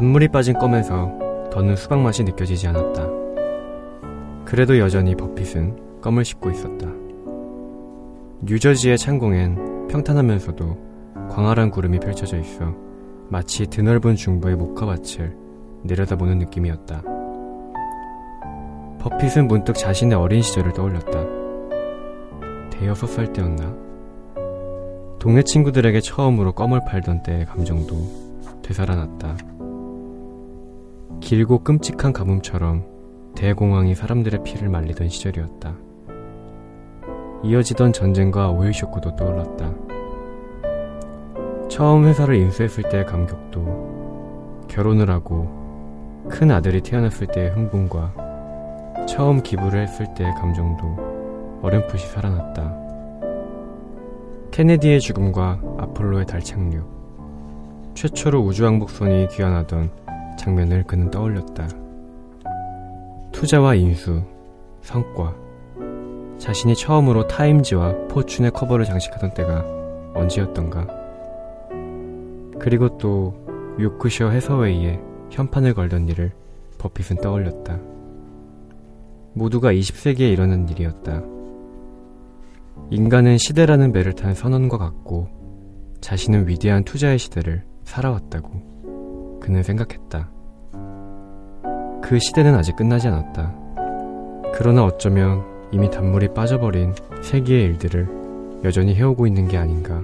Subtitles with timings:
[0.00, 1.12] 단물이 빠진 껌에서
[1.52, 3.06] 더는 수박 맛이 느껴지지 않았다.
[4.46, 6.86] 그래도 여전히 버핏은 껌을 씹고 있었다.
[8.40, 12.74] 뉴저지의 창공엔 평탄하면서도 광활한 구름이 펼쳐져 있어
[13.28, 15.36] 마치 드넓은 중부의 목화밭을
[15.82, 17.02] 내려다보는 느낌이었다.
[19.00, 21.26] 버핏은 문득 자신의 어린 시절을 떠올렸다.
[22.70, 23.76] 대여섯 살 때였나?
[25.18, 27.96] 동네 친구들에게 처음으로 껌을 팔던 때의 감정도
[28.62, 29.49] 되살아났다.
[31.20, 32.84] 길고 끔찍한 가뭄처럼
[33.36, 35.74] 대공황이 사람들의 피를 말리던 시절이었다.
[37.44, 39.72] 이어지던 전쟁과 오일 쇼크도 떠올랐다.
[41.68, 50.12] 처음 회사를 인수했을 때의 감격도 결혼을 하고 큰 아들이 태어났을 때의 흥분과 처음 기부를 했을
[50.14, 52.76] 때의 감정도 어렴풋이 살아났다.
[54.50, 56.84] 케네디의 죽음과 아폴로의 달 착륙,
[57.94, 59.99] 최초로 우주왕복선이 귀환하던
[60.40, 61.68] 장면을 그는 떠올렸다.
[63.32, 64.22] 투자와 인수,
[64.82, 65.34] 성과,
[66.38, 69.64] 자신이 처음으로 타임즈와 포춘의 커버를 장식하던 때가
[70.14, 70.86] 언제였던가.
[72.58, 73.34] 그리고 또
[73.78, 74.98] 요크셔 해서웨이에
[75.30, 76.32] 현판을 걸던 일을
[76.78, 77.78] 버핏은 떠올렸다.
[79.34, 81.22] 모두가 20세기에 일어난 일이었다.
[82.90, 85.28] 인간은 시대라는 배를 탄 선원과 같고
[86.00, 88.79] 자신은 위대한 투자의 시대를 살아왔다고
[89.50, 90.30] 그는 생각했다.
[92.00, 93.52] 그 시대는 아직 끝나지 않았다.
[94.54, 100.00] 그러나 어쩌면 이미 단물이 빠져버린 세기의 일들을 여전히 해오고 있는 게 아닌가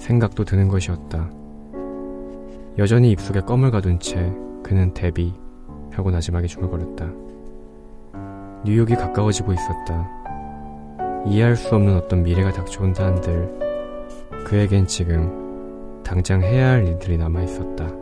[0.00, 1.30] 생각도 드는 것이었다.
[2.78, 4.32] 여전히 입속에 껌을 가둔 채
[4.64, 5.32] 그는 데비
[5.92, 7.06] 하고 나지막에 중얼거렸다.
[8.64, 10.10] 뉴욕이 가까워지고 있었다.
[11.24, 13.48] 이해할 수 없는 어떤 미래가 닥쳐온다 한들
[14.44, 17.99] 그에겐 지금 당장 해야 할 일들이 남아 있었다.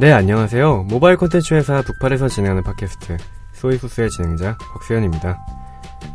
[0.00, 0.84] 네, 안녕하세요.
[0.84, 3.16] 모바일 콘텐츠 회사 북팔에서 진행하는 팟캐스트
[3.54, 5.44] 소이소스의 진행자 박수현입니다.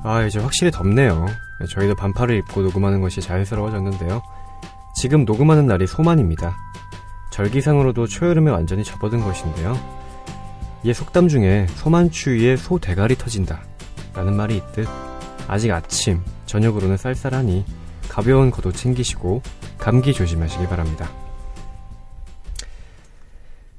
[0.04, 1.26] 아, 이제 확실히 덥네요.
[1.70, 4.22] 저희도 반팔을 입고 녹음하는 것이 자연스러워졌는데요.
[4.96, 6.56] 지금 녹음하는 날이 소만입니다.
[7.34, 9.78] 절기상으로도 초여름에 완전히 접어든 것인데요.
[10.86, 13.64] 옛 속담 중에 소만추위에 소 대가리 터진다
[14.14, 14.88] 라는 말이 있듯
[15.50, 17.66] 아직 아침, 저녁으로는 쌀쌀하니
[18.08, 19.42] 가벼운 겉옷 챙기시고
[19.78, 21.10] 감기 조심하시기 바랍니다.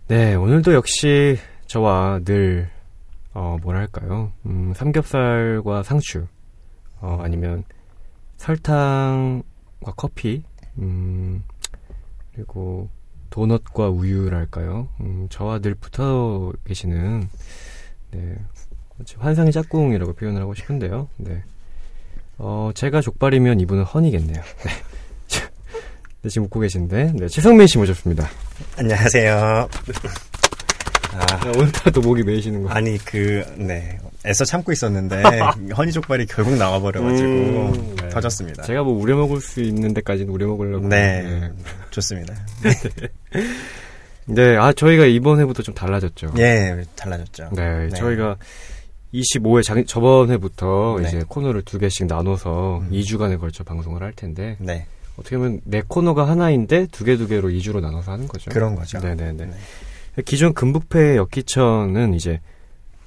[0.06, 2.68] 네, 오늘도 역시 저와 늘,
[3.32, 4.32] 어, 뭐랄까요.
[4.44, 6.26] 음, 삼겹살과 상추,
[7.00, 7.64] 어, 아니면
[8.36, 10.42] 설탕과 커피,
[10.76, 11.42] 음,
[12.34, 12.90] 그리고
[13.30, 14.88] 도넛과 우유랄까요.
[15.00, 17.26] 음, 저와 늘 붙어 계시는,
[18.10, 18.36] 네,
[19.16, 21.08] 환상의 짝꿍이라고 표현을 하고 싶은데요.
[21.16, 21.42] 네.
[22.36, 24.42] 어, 제가 족발이면 이분은 헌이겠네요.
[24.42, 24.70] 네.
[26.24, 28.26] 네, 지금 웃고 계신데, 네, 최성민 씨 모셨습니다.
[28.78, 29.68] 안녕하세요.
[31.12, 32.70] 아, 오늘따라 목이 메이시는 거.
[32.70, 33.98] 아니, 그, 네.
[34.24, 35.22] 애써 참고 있었는데,
[35.76, 38.08] 허니 족발이 결국 나와버려가지고, 음, 네.
[38.08, 38.62] 터졌습니다.
[38.62, 40.88] 제가 뭐 우려먹을 수 있는 데까지는 우려먹으려고.
[40.88, 41.20] 네.
[41.24, 41.52] 네.
[41.90, 42.34] 좋습니다.
[44.24, 46.32] 네, 아, 저희가 이번 해부터 좀 달라졌죠.
[46.38, 47.50] 예, 달라졌죠.
[47.52, 47.88] 네, 네.
[47.90, 48.38] 저희가
[49.12, 51.06] 25회 장, 저번 해부터 네.
[51.06, 52.90] 이제 코너를 두 개씩 나눠서 음.
[52.90, 54.56] 2주간에 걸쳐 방송을 할 텐데.
[54.58, 54.86] 네.
[55.16, 58.50] 어떻게 보면 내 코너가 하나인데 두 개 두 개로 2주로 나눠서 하는 거죠.
[58.50, 58.98] 그런 거죠.
[58.98, 59.46] 네네네.
[59.46, 60.22] 네.
[60.24, 62.40] 기존 금북패 역기천은 이제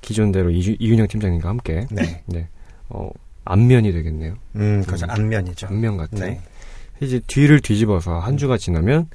[0.01, 2.23] 기존대로 이주, 이윤영 팀장님과 함께 네.
[2.25, 2.47] 네.
[2.89, 3.09] 어,
[3.45, 4.35] 안면이 되겠네요.
[4.55, 5.05] 음, 그죠.
[5.05, 5.67] 음, 안면이죠.
[5.67, 6.19] 안면 같은.
[6.19, 6.41] 네.
[7.01, 9.09] 이제 뒤를 뒤집어서 한 주가 지나면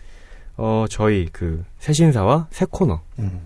[0.56, 3.00] 어, 저희 그 새 신사와 새 코너.
[3.18, 3.40] 음.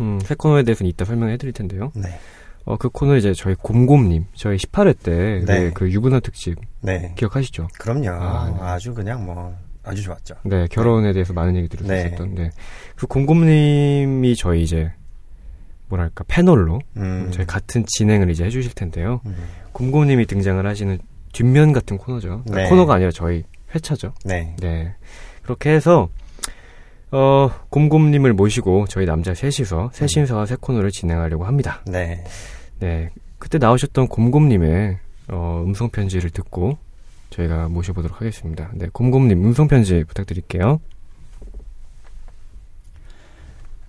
[0.00, 1.90] 음, 새 코너에 대해서는 이따 설명해 드릴 텐데요.
[1.94, 2.18] 네.
[2.64, 5.70] 어, 그 코너 이제 저희 곰곰님, 저희 18회 때, 네.
[5.72, 6.56] 그 유부남 특집.
[6.80, 7.12] 네.
[7.16, 7.68] 기억하시죠?
[7.78, 8.10] 그럼요.
[8.10, 10.36] 아, 주 그냥 뭐, 아주 좋았죠.
[10.44, 11.12] 네, 결혼에 네.
[11.12, 12.04] 대해서 많은 얘기들을 네.
[12.04, 12.50] 했었던, 네.
[12.94, 14.92] 그 곰곰님이 저희 이제,
[15.88, 17.30] 뭐랄까, 패널로, 음.
[17.32, 19.20] 저희 같은 진행을 이제 해주실 텐데요.
[19.26, 19.36] 음.
[19.72, 20.98] 곰곰님이 등장을 하시는
[21.32, 22.42] 뒷면 같은 코너죠.
[22.44, 22.68] 그러니까 네.
[22.68, 23.42] 코너가 아니라 저희
[23.74, 24.14] 회차죠.
[24.24, 24.54] 네.
[24.60, 24.94] 네.
[25.42, 26.10] 그렇게 해서,
[27.12, 31.82] 어, 곰곰님을 모시고 저희 남자 셋이서 새 신사와 새 코너를 진행하려고 합니다.
[31.86, 32.24] 네.
[32.78, 33.10] 네.
[33.38, 34.98] 그때 나오셨던 곰곰님의
[35.28, 36.78] 어, 음성 편지를 듣고
[37.30, 38.70] 저희가 모셔보도록 하겠습니다.
[38.74, 40.80] 네, 곰곰님 음성 편지 부탁드릴게요.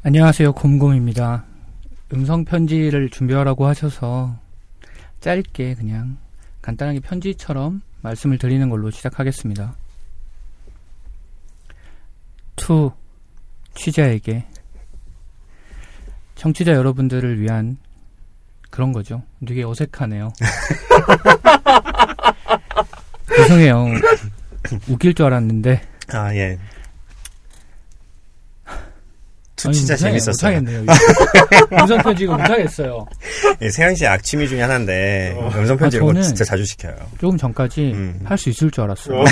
[0.03, 1.45] 안녕하세요, 곰곰입니다.
[2.13, 4.35] 음성 편지를 준비하라고 하셔서
[5.21, 6.17] 짧게 그냥
[6.61, 9.75] 간단하게 편지처럼 말씀을 드리는 걸로 시작하겠습니다.
[12.57, 12.91] To
[13.75, 14.45] 취자에게
[16.35, 17.77] 청취자 여러분들을 위한
[18.69, 19.23] 그런 거죠.
[19.45, 20.33] 되게 어색하네요.
[23.35, 23.85] 죄송해요.
[24.87, 25.81] 웃길 줄 알았는데.
[26.11, 26.57] 아, 예.
[29.55, 30.59] 두 진짜 못하겠- 재밌었어요.
[30.61, 30.85] 못하겠네요.
[31.79, 33.05] 음성 편지가 못하겠어요.
[33.61, 36.95] 예, 세영 씨 악취미 중에 하나인데 음성 편지 아, 이런 거 진짜 자주 시켜요.
[37.19, 38.19] 조금 전까지 음.
[38.25, 39.23] 할수 있을 줄 알았어요.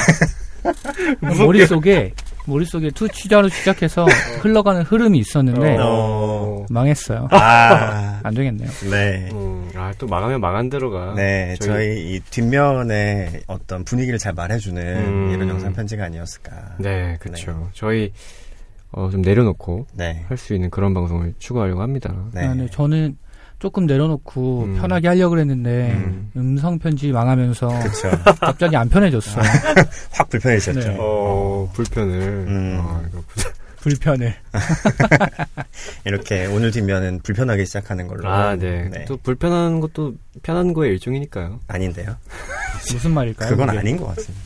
[1.22, 2.14] 머릿속에
[2.52, 4.06] 머릿속에 To 취자로 시작해서
[4.42, 6.66] 흘러가는 흐름이 있었는데 어.
[6.70, 7.28] 망했어요.
[7.32, 8.70] 아, 안 되겠네요.
[8.90, 9.30] 네.
[9.32, 11.14] 음, 아, 또 망하면 망한 대로가.
[11.16, 15.32] 네, 저희- 저희, 이 뒷면에 어떤 분위기를 잘 말해주는 음.
[15.32, 16.76] 이런 영상 편지가 아니었을까.
[16.80, 17.70] 네, 그렇죠.
[17.74, 18.12] 저희
[18.92, 20.26] 어, 좀 내려놓고 네.
[20.28, 22.14] 할수 있는 그런 방송을 추구하려고 합니다.
[22.34, 22.46] 네.
[22.46, 23.18] 아, 네, 저는
[23.62, 24.76] 조금 내려놓고 음.
[24.82, 26.32] 편하게 하려고 그랬는데 음.
[26.36, 26.58] 음.
[26.58, 28.10] 성 편지 망하면서 그쵸.
[28.40, 29.44] 갑자기 안 편해졌어요.
[30.12, 30.80] 확 불편해지셨죠.
[30.80, 30.98] 네.
[31.00, 32.20] 어, 불편을.
[32.48, 32.78] 음.
[32.82, 33.04] 아.
[33.82, 34.34] 불편을.
[36.06, 38.28] 이렇게 오늘 뒷면은 불편하게 시작하는 걸로.
[38.28, 38.90] 아, 네.
[39.08, 41.60] 또 불편한 것도 편한 거의 일종이니까요.
[41.68, 42.16] 아닌데요?
[42.92, 43.50] 무슨 말일까요?
[43.50, 43.80] 그건 그게?
[43.80, 44.44] 아닌 것 같습니다.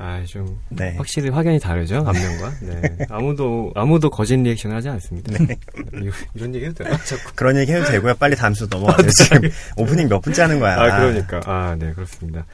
[0.00, 0.94] 아, 좀 네.
[0.96, 2.52] 확실히 확연히 다르죠 앞면과.
[2.62, 3.06] 네.
[3.10, 5.32] 아무도 아무도 거짓 리액션을 하지 않습니다.
[5.44, 5.56] 네.
[6.02, 6.96] 이- 이런 얘기 해도 되나?
[6.98, 7.32] 자꾸.
[7.34, 8.14] 그런 얘기 해도 되고요.
[8.14, 9.10] 빨리 다음 수 넘어가세요.
[9.10, 10.74] 지금 오프닝 몇 분째 하는 거야.
[10.80, 11.40] 아, 그러니까.
[11.46, 12.46] 아, 네, 그렇습니다.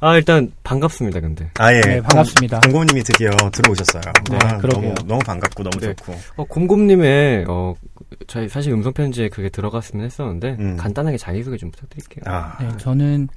[0.00, 1.20] 아, 일단 반갑습니다.
[1.20, 1.50] 근데.
[1.58, 1.80] 아, 예.
[1.80, 2.60] 네, 반갑습니다.
[2.60, 4.02] 공고님이 드디어 들어오셨어요.
[4.30, 4.94] 네, 아, 그러게요.
[4.94, 5.94] 너무, 너무 반갑고 너무 네.
[5.94, 6.18] 좋고.
[6.36, 7.74] 어, 곰곰님의 어
[8.26, 10.76] 저희 사실 음성 편지에 그게 들어갔으면 했었는데 음.
[10.76, 12.24] 간단하게 자기 소개 좀 부탁드릴게요.
[12.34, 13.28] 아, 네, 저는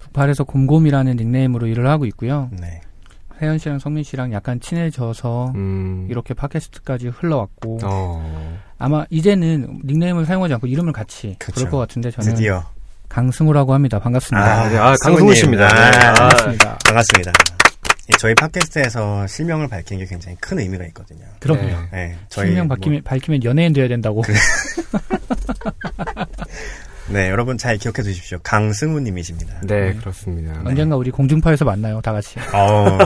[0.00, 2.50] 북팔에서 곰곰이라는 닉네임으로 일을 하고 있고요.
[2.52, 2.80] 네.
[3.40, 6.06] 혜연 씨랑 성민 씨랑 약간 친해져서 음.
[6.10, 8.58] 이렇게 팟캐스트까지 흘러왔고 어.
[8.78, 11.52] 아마 이제는 닉네임을 사용하지 않고 이름을 같이 그쵸.
[11.54, 12.64] 부를 것 같은데 저는 드디어.
[13.08, 13.98] 강승우라고 합니다.
[13.98, 14.44] 반갑습니다.
[14.62, 14.76] 아, 네.
[14.76, 14.94] 아.
[15.02, 15.66] 강승우 씨입니다.
[15.66, 15.96] 아, 네.
[16.06, 16.78] 아, 반갑습니다.
[16.84, 17.32] 반갑습니다.
[18.10, 21.24] 예, 저희 팟캐스트에서 실명을 밝히는 게 굉장히 큰 의미가 있거든요.
[21.40, 21.62] 그럼요.
[21.62, 21.88] 네.
[21.92, 24.22] 네, 저희 실명 뭐- 밝히면, 밝히면 연예인 돼야 된다고.
[27.10, 28.38] 네, 여러분 잘 기억해 두십시오.
[28.42, 29.60] 강승우님이십니다.
[29.62, 30.60] 네, 그렇습니다.
[30.64, 32.38] 언젠가 우리 공중파에서 만나요, 다 같이.
[32.54, 32.98] 어,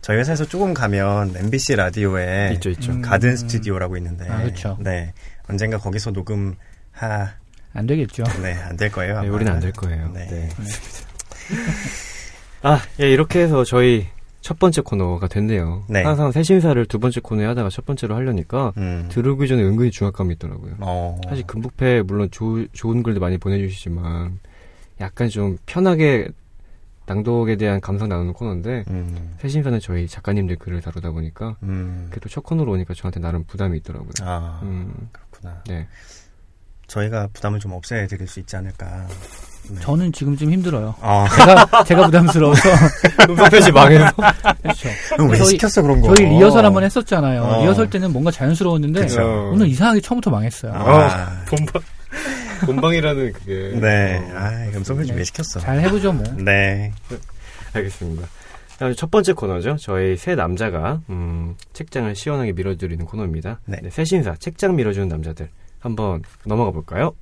[0.00, 2.92] 저희 회사에서 조금 가면 MBC 라디오에 있죠, 있죠.
[2.92, 3.02] 음.
[3.02, 4.76] 가든 스튜디오라고 있는데, 아, 그쵸.
[4.80, 5.12] 네,
[5.48, 6.54] 언젠가 거기서 녹음
[6.92, 7.28] 하,
[7.74, 8.24] 안 되겠죠.
[8.42, 9.20] 네, 안 될 거예요.
[9.20, 9.36] 네, 아마.
[9.36, 10.10] 우리는 안 될 거예요.
[10.14, 10.26] 네.
[10.26, 10.48] 네.
[12.62, 14.06] 아, 예, 이렇게 해서 저희
[14.42, 15.84] 첫 번째 코너가 됐네요.
[15.88, 16.02] 네.
[16.02, 19.08] 항상 새 신사를 두 번째 코너에 하다가 첫 번째로 하려니까 음.
[19.10, 20.74] 들어오기 전에 은근히 중압감이 있더라고요.
[20.80, 24.38] 어, 사실 금북패 물론 조- 좋은 글도 많이 보내주시지만
[25.00, 26.28] 약간 좀 편하게
[27.06, 32.28] 낭독에 대한 감상 나누는 코너인데 음, 새 신사는 저희 작가님들 글을 다루다 보니까 음, 그래도
[32.28, 34.10] 첫 코너로 오니까 저한테 나름 부담이 있더라고요.
[34.22, 35.62] 아, 음, 그렇구나.
[35.68, 35.86] 네.
[36.86, 39.06] 저희가 부담을 좀 없애 드릴 수 있지 않을까.
[39.68, 39.80] 네.
[39.80, 40.94] 저는 지금 좀 힘들어요.
[41.00, 42.68] 어, 제가, 제가 부담스러워서.
[43.30, 44.12] 음성 편지 망해서.
[44.62, 44.88] 그렇죠.
[45.30, 46.14] 왜 저희- 시켰어 그런 거?
[46.14, 47.42] 저희 리허설 한번 했었잖아요.
[47.42, 47.62] 어.
[47.62, 49.50] 리허설 때는 뭔가 자연스러웠는데, 그쵸.
[49.52, 50.72] 오늘 이상하게 처음부터 망했어요.
[50.74, 51.82] 아, 본방,
[52.66, 53.78] 본방이라는 그게.
[53.80, 55.18] 네, 어, 아, 음성편지 네.
[55.18, 55.60] 왜 시켰어?
[55.60, 56.24] 잘 해보죠, 뭐.
[56.38, 56.92] 네,
[57.72, 58.26] 알겠습니다.
[58.96, 59.76] 첫 번째 코너죠.
[59.78, 63.60] 저희 새 남자가 음, 책장을 시원하게 밀어드리는 코너입니다.
[63.66, 63.78] 네.
[63.90, 65.48] 새 신사 책장 밀어주는 남자들
[65.78, 67.12] 한번 넘어가 볼까요?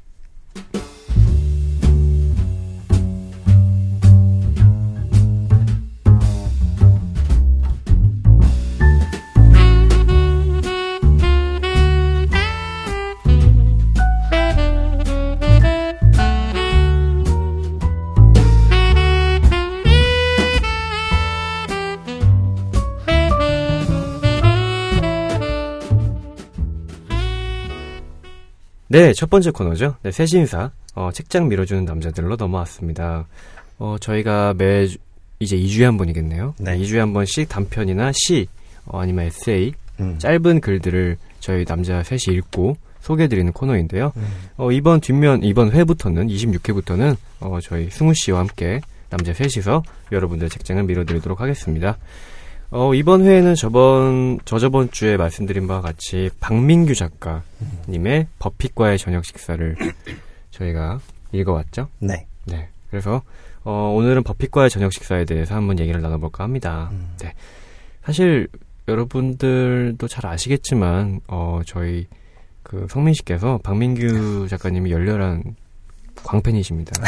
[28.92, 29.94] 네, 첫 번째 코너죠.
[30.02, 33.24] 네, 새 신사 어, 책장 밀어주는 남자들로 넘어왔습니다.
[33.78, 34.88] 어, 저희가 매
[35.38, 36.56] 이제 2주에 한 번이겠네요.
[36.58, 36.76] 네.
[36.76, 38.48] 2주에 한 번씩 단편이나 시
[38.86, 40.18] 어, 아니면 에세이 음.
[40.18, 44.12] 짧은 글들을 저희 남자 셋이 읽고 소개해드리는 코너인데요.
[44.16, 44.28] 음.
[44.56, 50.82] 어, 이번 뒷면, 이번 회부터는, 26회부터는, 어, 저희 승우 씨와 함께 남자 셋이서 여러분들의 책장을
[50.82, 51.96] 밀어드리도록 하겠습니다.
[52.70, 59.74] 어, 이번 회에는 저번, 저저번 주에 말씀드린 바와 같이 박민규 작가님의 버핏과의 저녁 식사를
[60.52, 61.00] 저희가
[61.32, 61.88] 읽어왔죠.
[61.98, 62.68] 네, 네.
[62.90, 63.22] 그래서,
[63.64, 66.90] 어, 오늘은 버핏과의 저녁 식사에 대해서 한번 얘기를 나눠볼까 합니다.
[66.92, 67.08] 음.
[67.20, 67.34] 네.
[68.04, 68.48] 사실
[68.88, 72.06] 여러분들도 잘 아시겠지만 어 저희
[72.62, 75.56] 그 성민 씨께서 박민규 작가님이 열렬한
[76.24, 76.92] 광팬이십니다.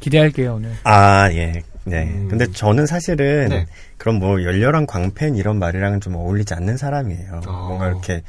[0.00, 0.72] 기대할게요, 오늘.
[0.84, 2.04] 아, 예, 네.
[2.04, 2.28] 음.
[2.28, 3.66] 근데 저는 사실은 네.
[3.98, 7.40] 그런 뭐 열렬한 광팬 이런 말이랑은 좀 어울리지 않는 사람이에요.
[7.46, 7.66] 어.
[7.68, 8.22] 뭔가 이렇게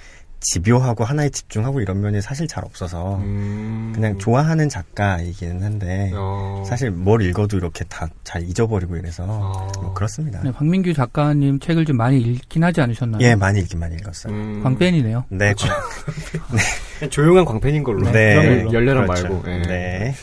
[0.44, 3.92] 집요하고 하나에 집중하고 이런 면이 사실 잘 없어서 음.
[3.94, 6.64] 그냥 좋아하는 작가이기는 한데 어.
[6.66, 9.68] 사실 뭘 읽어도 이렇게 다 잘 잊어버리고 이래서 어.
[9.82, 10.42] 뭐 그렇습니다.
[10.42, 13.22] 네, 박민규 작가님 책을 좀 많이 읽긴 하지 않으셨나요?
[13.22, 14.34] 예, 많이 읽긴 많이 읽었어요.
[14.34, 14.64] 음.
[14.64, 15.26] 광팬이네요.
[15.30, 15.68] 네, 그렇죠.
[16.98, 18.10] 그냥 조용한 광팬인 걸로.
[18.12, 18.36] 네.
[18.36, 18.74] 걸로.
[18.74, 19.28] 열렬한 그렇죠.
[19.28, 19.52] 말고.
[19.52, 19.62] 예.
[19.64, 20.16] 네.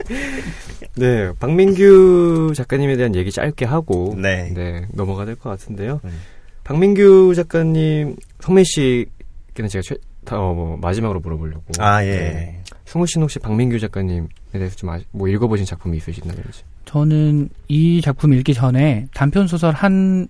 [0.96, 4.50] 네, 박민규 작가님에 대한 얘기 짧게 하고 네.
[4.54, 6.00] 네, 넘어가야 될것 같은데요.
[6.04, 6.20] 음.
[6.64, 11.64] 박민규 작가님, 성민 씨께는 제가 최, 다, 어, 뭐, 마지막으로 물어보려고.
[11.78, 12.10] 아, 예.
[12.10, 12.62] 네.
[12.84, 16.62] 성우 씨는 혹시 박민규 작가님에 대해서 좀 아, 뭐 읽어보신 작품이 있으신다든지.
[16.84, 20.28] 저는 이 작품 읽기 전에 단편 소설 한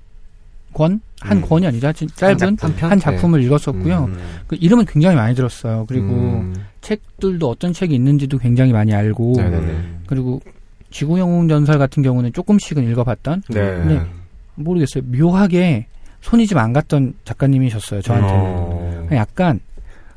[0.77, 1.01] 권?
[1.21, 1.43] 한 음.
[1.43, 1.67] 권이.
[1.67, 2.99] 아주 짧은 한 한, 작품?
[2.99, 4.05] 작품을 읽었었고요.
[4.05, 4.19] 음.
[4.47, 5.87] 그 이름은 굉장히 많이 들었어요.
[5.89, 9.57] 그리고 음, 책들도 어떤 책이 있는지도 굉장히 많이 알고 네네네.
[9.57, 10.01] 음.
[10.07, 10.43] 그리고
[10.91, 13.85] 지구영웅 전설 같은 경우는 조금씩은 읽어봤던 네.
[13.87, 14.03] 네.
[14.57, 15.03] 모르겠어요.
[15.07, 15.87] 묘하게
[16.21, 18.03] 손이 좀 안 갔던 작가님이셨어요.
[18.03, 19.61] 저한테는 어, 약간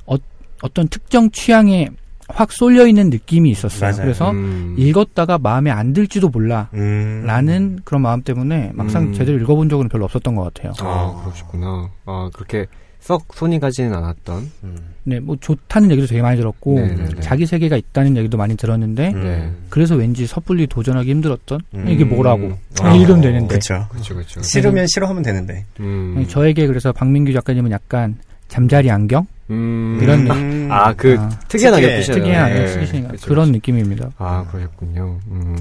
[0.05, 0.15] 어,
[0.61, 1.89] 어떤 특정 취향에
[2.29, 3.91] 확 쏠려 있는 느낌이 있었어요.
[3.91, 4.01] 맞아요.
[4.03, 6.69] 그래서 음, 읽었다가 마음에 안 들지도 몰라.
[6.73, 7.23] 음.
[7.25, 9.13] 라는 그런 마음 때문에 막상 음.
[9.13, 10.73] 제대로 읽어본 적은 별로 없었던 것 같아요.
[10.79, 11.89] 아, 그러시구나.
[12.05, 12.67] 아, 그렇게
[12.99, 14.51] 썩 손이 가지는 않았던.
[14.63, 14.77] 음.
[15.03, 17.21] 네, 뭐 좋다는 얘기도 되게 많이 들었고 네네네.
[17.21, 19.23] 자기 세계가 있다는 얘기도 많이 들었는데 음.
[19.23, 19.51] 네.
[19.69, 21.87] 그래서 왠지 섣불리 도전하기 힘들었던 음.
[21.87, 23.47] 이게 뭐라고 아, 읽으면 되는데.
[23.47, 24.41] 그렇죠, 그렇죠.
[24.43, 25.65] 싫으면 싫어하면 되는데.
[25.79, 28.17] 음, 저에게 그래서 박민규 작가님은 약간
[28.47, 30.67] 잠자리 안경 음, 이런 느- 음.
[30.71, 31.73] 아, 그 아, 특이한.
[31.73, 32.23] 안경 쓰시잖아요.
[32.23, 33.51] 특이한 쓰시니까 그쵸, 그런 그쵸.
[33.57, 34.11] 느낌입니다.
[34.17, 35.19] 아, 그러셨군요.
[35.31, 35.57] 음.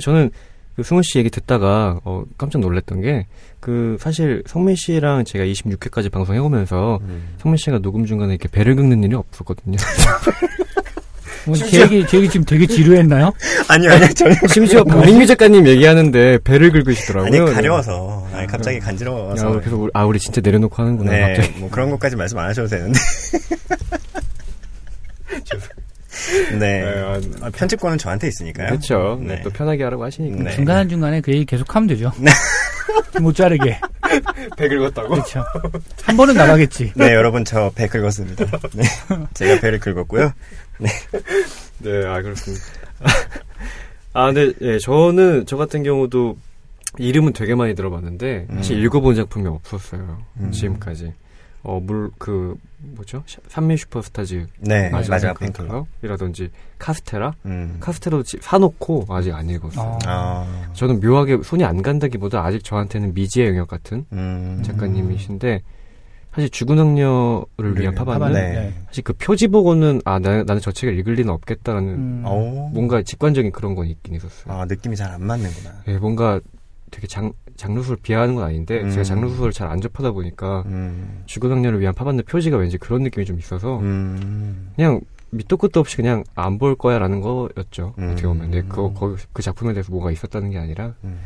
[0.00, 0.30] 저는
[0.76, 3.26] 그 승우 씨 얘기 듣다가 어, 깜짝 놀랐던 게
[3.60, 7.30] 그 사실 성민 씨랑 제가 26회까지 방송해 오면서 음.
[7.38, 9.76] 성민 씨가 녹음 중간에 이렇게 배를 긁는 일이 없었거든요.
[11.46, 13.32] 뭐제 얘기 제 얘기 지금 되게 지루했나요?
[13.68, 14.34] 아니요, 아니요, 전혀.
[14.52, 17.44] 심지어 박민규 작가님 얘기하는데 배를 긁으시더라고요.
[17.44, 18.26] 아니, 가려워서.
[18.32, 19.46] 아니, 갑자기 간지러워서.
[19.46, 21.10] 야, 그래서 우리, 아 우리 진짜 내려놓고 하는구나.
[21.10, 21.58] 네, 갑자기.
[21.58, 22.98] 뭐 그런 것까지 말씀 안 하셔도 되는데.
[26.58, 26.82] 네.
[26.84, 28.68] 아, 아, 편집권은 저한테 있으니까요.
[28.68, 29.18] 그렇죠.
[29.22, 29.40] 네.
[29.42, 30.44] 또 편하게 하라고 하시니까.
[30.44, 30.50] 네.
[30.50, 32.12] 중간 중간에 그 얘기 계속 하면 되죠.
[33.20, 33.78] 못 자르게.
[34.56, 35.08] 배 긁었다고?
[35.10, 35.44] 그렇죠.
[36.02, 36.92] 한 번은 나가겠지.
[36.96, 38.44] 네, 여러분 저 배 긁었습니다.
[38.74, 38.84] 네.
[39.34, 40.32] 제가 배를 긁었고요.
[41.78, 42.64] 네, 아 그렇습니다.
[44.12, 46.36] 아, 근데 예, 저는 저 같은 경우도
[46.98, 48.84] 이름은 되게 많이 들어봤는데 사실 음.
[48.84, 50.18] 읽어본 작품이 없었어요.
[50.40, 50.50] 음.
[50.50, 51.12] 지금까지.
[51.64, 53.22] 어, 물, 그, 뭐죠?
[53.26, 55.86] 샤- 산미 슈퍼스타즈 네, 마지막 마지막 팬클럽?
[56.02, 57.32] 이라든지 카스테라?
[57.46, 57.76] 음.
[57.80, 59.98] 카스테라도 지- 사놓고 아직 안 읽었어요.
[60.06, 60.46] 아.
[60.46, 60.70] 아.
[60.72, 64.62] 저는 묘하게 손이 안 간다기보다 아직 저한테는 미지의 영역 같은 음.
[64.64, 65.60] 작가님이신데
[66.34, 68.52] 사실 죽은 악녀를 위한 파반은 네.
[68.52, 68.74] 네.
[68.86, 72.22] 사실 그 표지 보고는 아 나, 나는 저 책을 읽을 리는 없겠다라는 음.
[72.24, 72.70] 어.
[72.72, 74.54] 뭔가 직관적인 그런 건 있긴 있었어요.
[74.54, 75.70] 아, 느낌이 잘 안 맞는구나.
[75.88, 76.40] 예, 뭔가
[76.90, 78.90] 되게 장, 장르소설 비하하는 건 아닌데 음.
[78.90, 81.22] 제가 장르소설을 잘 안 접하다 보니까 음.
[81.26, 84.70] 죽은 악녀를 위한 파반의 표지가 왠지 그런 느낌이 좀 있어서 음.
[84.76, 87.94] 그냥 밑도 끝도 없이 그냥 안 볼 거야라는 거였죠.
[87.98, 88.10] 음.
[88.12, 90.94] 어떻게 보면 근데 그, 거, 그 작품에 대해서 뭐가 있었다는 게 아니라 음.
[91.04, 91.18] 음.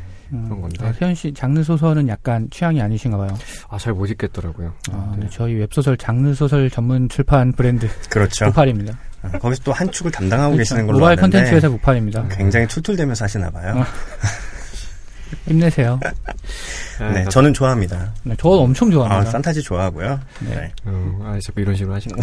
[0.46, 0.86] 그런 건데.
[0.86, 3.36] 아, 세현 씨 장르 소설은 약간 취향이 아니신가 봐요.
[3.68, 4.72] 아 잘 못 읽겠더라고요.
[4.90, 5.26] 아, 네.
[5.30, 8.46] 저희 웹소설 장르 소설 전문 출판 브랜드 그렇죠.
[8.46, 8.98] 부팔입니다.
[9.22, 10.58] 아, 거기서 또 한 축을 담당하고 그렇죠.
[10.74, 12.26] 계시는 걸로 모바일 컨텐츠 회사 부팔입니다.
[12.28, 13.84] 굉장히 툴툴대면서 하시나 봐요.
[15.32, 15.36] 어.
[15.50, 15.98] 힘내세요.
[17.14, 18.12] 네, 저는 좋아합니다.
[18.22, 19.30] 네, 저 엄청 아, 좋아합니다.
[19.32, 20.20] 산타지 좋아하고요.
[20.40, 20.54] 네.
[20.54, 20.72] 네.
[20.84, 22.22] 어, 아 자꾸 이런 식으로 하시는 거.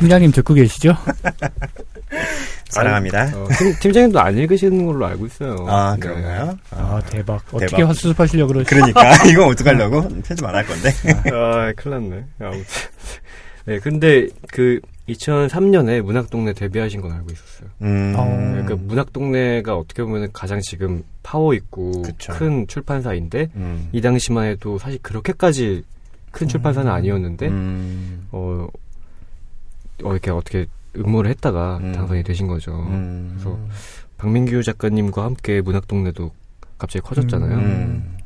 [0.00, 0.96] 팀장님 듣고 계시죠?
[2.70, 3.30] 사랑합니다.
[3.34, 5.66] 어, 팀, 팀장님도 안 읽으시는 걸로 알고 있어요.
[5.68, 6.00] 아, 네.
[6.00, 6.58] 그런가요?
[6.70, 7.42] 아, 대박.
[7.52, 7.92] 어떻게 대박.
[7.94, 10.90] 수습하시려고 그러시 그러니까 이거 어떡하려고 편집 안 할 건데.
[11.32, 12.24] 아, 큰일 났네.
[12.40, 12.64] 아무튼.
[13.66, 14.80] 네, 근데 그
[15.12, 17.70] 2003년에 문학동네 데뷔하신 건 알고 있었어요.
[17.82, 18.14] 음.
[18.16, 18.64] 어.
[18.66, 22.32] 그 문학동네가 어떻게 보면 가장 지금 파워 있고 그쵸.
[22.32, 23.88] 큰 출판사인데 음.
[23.92, 25.84] 이 당시만 해도 사실 그렇게까지
[26.30, 28.26] 큰 출판사는 아니었는데 음.
[28.30, 28.68] 어,
[30.02, 31.92] 어 이렇게 어떻게 응모를 했다가 음.
[31.92, 32.72] 당선이 되신 거죠.
[32.72, 33.30] 음.
[33.32, 33.58] 그래서
[34.18, 36.30] 박민규 작가님과 함께 문학동네도
[36.78, 37.58] 갑자기 커졌잖아요.
[37.58, 38.16] 음.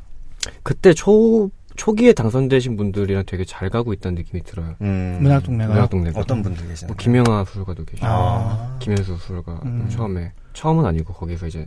[0.62, 4.74] 그때 초 초기에 당선되신 분들이랑 되게 잘 가고 있다는 느낌이 들어요.
[4.80, 5.18] 음.
[5.20, 6.88] 문학 동네가 문학 동네가 어떤 분들 계시나요?
[6.88, 8.76] 뭐 김영하 수술가도 계시고 아.
[8.80, 9.86] 김현수 수술가 음.
[9.88, 11.66] 처음에 처음은 아니고 거기서 이제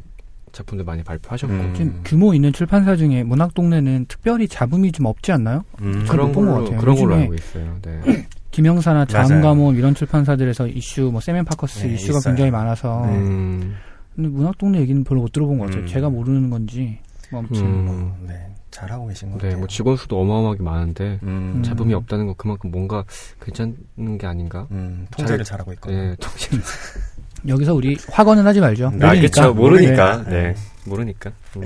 [0.54, 1.74] 작품들 많이 발표하셨고 음.
[1.76, 5.64] 지금 규모 있는 출판사 중에 문학 동네는 특별히 잡음이 좀 없지 않나요?
[5.82, 6.06] 음.
[6.06, 6.80] 잘 그런 걸로 같아요.
[6.80, 7.78] 그런 걸로 알고 있어요.
[7.82, 8.02] 네.
[8.52, 9.06] 김영사나.
[9.06, 12.32] 자음가모 이런 출판사들에서 이슈, 뭐 세멘파커스 네, 이슈가 있어요.
[12.34, 13.76] 굉장히 많아서 음,
[14.16, 15.84] 근데 문학 동네 얘기는 별로 못 들어본 것 같아요.
[15.84, 15.88] 음.
[15.88, 16.98] 제가 모르는 건지
[17.30, 18.48] 뭐 아무튼 음, 네.
[18.78, 19.60] 잘하고 계신 것 네, 같아요.
[19.60, 21.54] 뭐 직원 수도 어마어마하게 많은데 음.
[21.58, 21.64] 음.
[21.64, 23.04] 잡음이 없다는 건 그만큼 뭔가
[23.42, 24.68] 괜찮은 게 아닌가?
[24.72, 26.02] 음, 통제를 잘- 잘하고 있거든요.
[26.10, 26.62] 네, 통신.
[27.48, 28.88] 여기서 우리 확언은 하지 말죠.
[28.90, 29.02] 음.
[29.04, 29.28] 아, 모르니까.
[29.28, 30.24] 그쵸, 모르니까.
[30.26, 30.30] 네.
[30.54, 30.56] 네,
[30.86, 31.32] 모르니까.
[31.58, 31.64] 음.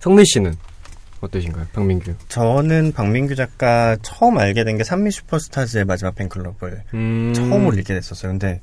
[0.00, 0.54] 성민 씨는
[1.20, 2.14] 어떠신가요, 박민규?
[2.28, 8.32] 저는 박민규 작가 처음 알게 된 게 산미 슈퍼스타즈의 마지막 팬클럽을 음, 처음으로 읽게 됐었어요.
[8.32, 8.60] 근데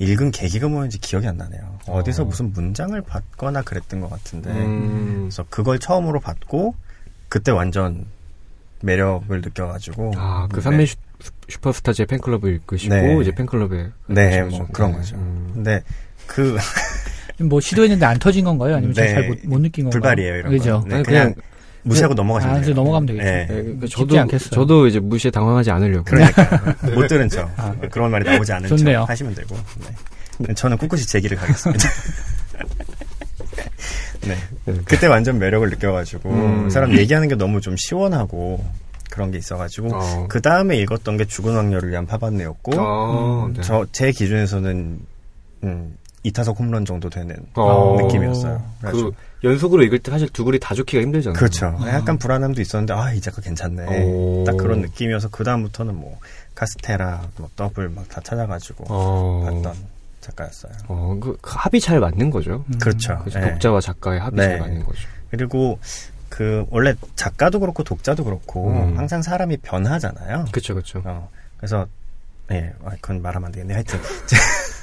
[0.00, 1.78] 읽은 계기가 뭐였는지 기억이 안 나네요.
[1.86, 2.26] 어디서 어.
[2.26, 4.50] 무슨 문장을 봤거나 그랬던 것 같은데.
[4.50, 6.74] 음, 그래서 그걸 처음으로 봤고
[7.30, 8.04] 그때 완전
[8.82, 10.62] 매력을 느껴가지고 아, 그 네.
[10.62, 10.96] 삼미 슈-
[11.48, 13.18] 슈퍼스타즈의 팬클럽을 이끄시고 네.
[13.22, 14.72] 이제 팬클럽에 네, 뭐 거죠.
[14.72, 14.96] 그런 네.
[14.98, 15.16] 거죠.
[15.16, 15.50] 음.
[15.54, 15.82] 근데
[16.26, 16.56] 그
[17.40, 18.76] 뭐 시도했는데 안 터진 건가요?
[18.76, 19.14] 아니면 네.
[19.14, 19.90] 잘못 느낀 건가요?
[19.90, 20.80] 불발이에요 이런 그죠?
[20.82, 20.88] 거.
[20.88, 21.34] 네, 아니, 그냥, 그냥
[21.82, 22.74] 무시하고 아, 넘어가시면 그래서 돼요.
[22.76, 23.24] 넘어가면 되겠죠.
[23.24, 23.46] 네.
[23.46, 24.50] 네, 그러니까 저도 않겠어요.
[24.50, 26.04] 저도 이제 무시에 당황하지 않으려고.
[26.04, 27.74] 그러니까 못 들은 척 아.
[27.90, 29.00] 그런 말이 나오지 않은 좋네요.
[29.00, 29.56] 척 하시면 되고
[30.40, 30.54] 네.
[30.54, 31.88] 저는 꿋꿋이 제 길을 가겠습니다.
[34.26, 34.36] 네.
[34.84, 36.70] 그때 완전 매력을 느껴가지고 음.
[36.70, 38.64] 사람 얘기하는 게 너무 좀 시원하고
[39.10, 40.26] 그런 게 있어가지고 어.
[40.28, 43.62] 그 다음에 읽었던 게 죽은 왕녀를 위한 파반네였고 어, 음, 네.
[43.62, 45.00] 저제 기준에서는
[45.64, 47.96] 음, 이타석 홈런 정도 되는 어.
[48.00, 48.62] 느낌이었어요.
[48.82, 49.10] 그
[49.42, 51.36] 연속으로 읽을 때 사실 두 글이 다 좋기가 힘들잖아요.
[51.38, 51.74] 그렇죠.
[51.88, 54.02] 약간 불안함도 있었는데 아 이 작가 괜찮네.
[54.04, 54.44] 오.
[54.46, 56.18] 딱 그런 느낌이어서 그 다음부터는 뭐
[56.54, 59.42] 카스테라, 뭐 더블 막 다 찾아가지고 어.
[59.62, 59.74] 봤던
[60.30, 60.72] 작가였어요.
[60.88, 62.64] 어, 그, 그 합이 잘 맞는 거죠.
[62.68, 62.78] 음.
[62.78, 63.22] 그렇죠.
[63.32, 63.52] 네.
[63.52, 64.48] 독자와 작가의 합이 네.
[64.48, 65.08] 잘 맞는 거죠.
[65.30, 65.78] 그리고
[66.28, 68.96] 그 원래 작가도 그렇고 독자도 그렇고 음.
[68.96, 70.46] 항상 사람이 변하잖아요.
[70.50, 71.02] 그렇죠, 그렇죠.
[71.04, 71.86] 어, 그래서
[72.52, 73.74] 예, 아, 그건 말하면 안 되겠네.
[73.74, 74.00] 하여튼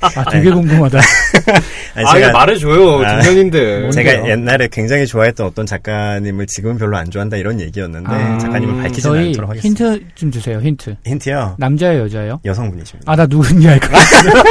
[0.00, 0.98] 아, 되게 궁금하다.
[1.94, 3.02] 아니, 아, 말해줘요.
[3.04, 3.80] 아, 중년인데.
[3.80, 3.90] 뭔데요?
[3.92, 9.02] 제가 옛날에 굉장히 좋아했던 어떤 작가님을 지금은 별로 안 좋아한다 이런 얘기였는데 아, 작가님을 밝히지는
[9.16, 9.84] 저희 않도록 하겠습니다.
[9.84, 10.60] 힌트 좀 주세요.
[10.60, 10.96] 힌트.
[11.04, 11.56] 힌트요.
[11.58, 12.40] 남자예요, 여자예요?
[12.44, 13.10] 여성분이십니다.
[13.10, 14.42] 아, 나 누군지 알 것 같아요.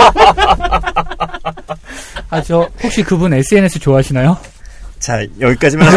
[2.30, 4.38] 아, 저, 혹시 그분 SNS 좋아하시나요?
[5.00, 5.88] 자 여기까지만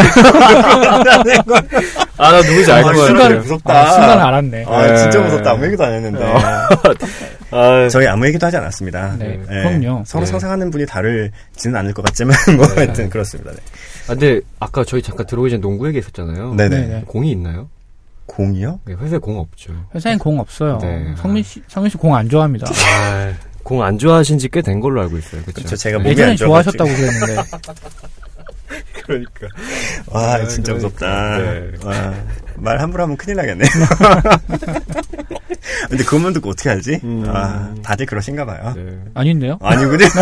[2.16, 3.38] 아, 나 누구지 알 아, 것 순간 같아요.
[3.40, 3.74] 무섭다.
[3.82, 4.64] 아, 순간 알았네.
[4.66, 4.96] 아, 네.
[4.96, 5.50] 진짜 무섭다.
[5.50, 6.24] 아무 얘기도 안 했는데.
[7.56, 9.16] 아, 저희 아무 얘기도 하지 않았습니다.
[9.18, 10.02] 네, 예, 그럼요.
[10.06, 10.30] 서로 네.
[10.30, 12.74] 상상하는 분이 다르지는 않을 것 같지만, 뭐, 네.
[12.74, 13.52] 하여튼 그렇습니다.
[13.52, 13.58] 네.
[14.04, 16.54] 아, 근데 아까 저희 잠깐 들어오기 전에 농구 얘기했었잖아요.
[16.54, 16.80] 네네.
[16.80, 17.04] 네네.
[17.06, 17.68] 공이 있나요?
[18.26, 18.80] 공이요?
[18.86, 19.72] 네, 회사에 공 없죠.
[19.94, 20.78] 회사엔 공 없어요.
[20.82, 21.14] 네.
[21.18, 22.66] 성민 씨, 성민 씨 공 안 좋아합니다.
[22.72, 23.32] 아,
[23.62, 25.42] 공안 좋아하신 지 꽤 된 걸로 알고 있어요.
[25.42, 25.76] 그렇죠.
[25.76, 26.34] 제가 몸이 예전에.
[26.36, 27.36] 좋아하셨다고 그랬는데.
[29.04, 29.46] 그러니까.
[30.08, 30.88] 와, 아, 진짜 그러니까.
[30.88, 31.38] 무섭다.
[31.38, 31.72] 네.
[31.84, 32.14] 와,
[32.56, 33.64] 말 함부로 하면 큰일 나겠네.
[35.88, 37.00] 근데 그것만 듣고 어떻게 알지?
[37.04, 37.24] 음.
[37.28, 38.72] 아, 다들 그러신가 봐요.
[38.76, 38.98] 네.
[39.14, 39.58] 아닌데요?
[39.60, 40.06] 아니군요.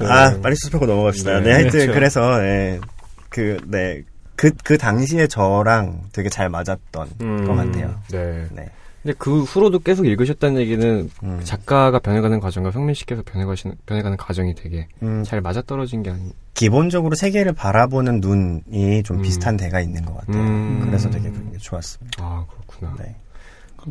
[0.00, 1.40] 아, 빨리 수습하고 넘어갑시다.
[1.40, 1.92] 네, 네, 하여튼 그렇죠.
[1.92, 2.80] 그래서 네,
[3.28, 4.02] 그, 네,
[4.36, 8.00] 그, 그 당시에 저랑 되게 잘 맞았던 음, 것 같아요.
[8.10, 8.46] 네.
[8.52, 8.66] 네.
[9.02, 11.40] 근데 그 후로도 계속 읽으셨다는 얘기는 음.
[11.42, 16.30] 작가가 변해가는 과정과 성민 씨께서 변해가시는, 변해가는 과정이 되게 음, 잘 맞아떨어진 게 아니.
[16.54, 19.22] 기본적으로 세계를 바라보는 눈이 좀 음.
[19.22, 20.42] 비슷한 데가 있는 것 같아요.
[20.42, 20.82] 음.
[20.84, 22.22] 그래서 되게 그게 좋았습니다.
[22.22, 22.94] 아, 그렇구나.
[23.02, 23.16] 네.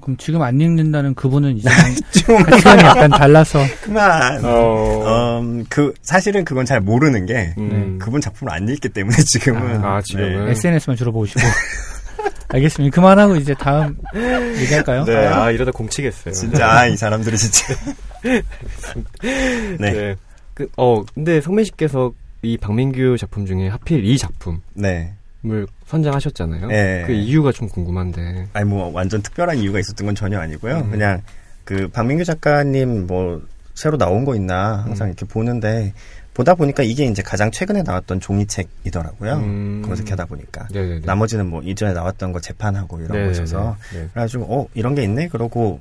[0.01, 1.69] 그럼 지금 안 읽는다는 그분은 이제
[2.25, 3.59] 좀 가치관이 약간 달라서.
[3.83, 4.45] 그만.
[4.45, 7.99] 어, 음, 그 사실은 그건 잘 모르는 게 음.
[8.01, 10.45] 그분 작품을 안 읽기 때문에 지금은 아, 지금은?
[10.45, 10.51] 네.
[10.51, 11.41] SNS만 주로 보시고.
[12.53, 12.93] 알겠습니다.
[12.93, 13.97] 그만하고 이제 다음
[14.59, 15.03] 얘기할까요?
[15.05, 15.15] 네.
[15.27, 16.33] 아, 이러다 공치겠어요.
[16.33, 17.73] 진짜 아, 이 사람들이 진짜
[18.23, 19.91] 네.
[19.91, 20.15] 네.
[20.53, 25.13] 그, 어, 근데 성민 씨께서 이 박민규 작품 중에 하필 이 작품을 네.
[25.85, 26.67] 선정하셨잖아요.
[26.67, 27.03] 네.
[27.07, 28.47] 그 이유가 좀 궁금한데.
[28.53, 30.77] 아니 뭐 완전 특별한 이유가 있었던 건 전혀 아니고요.
[30.77, 30.91] 음.
[30.91, 31.21] 그냥
[31.63, 33.41] 그 박민규 작가님 뭐
[33.73, 35.09] 새로 나온 거 있나 항상 음.
[35.09, 35.93] 이렇게 보는데
[36.33, 39.33] 보다 보니까 이게 이제 가장 최근에 나왔던 종이책이더라고요.
[39.35, 39.81] 음.
[39.85, 41.01] 검색하다 보니까 네네네.
[41.05, 43.25] 나머지는 뭐 이전에 나왔던 거 재판하고 이런 네네네.
[43.25, 44.07] 거 있어서 네.
[44.13, 45.79] 그래가지고 어 이런 게 있네 그러고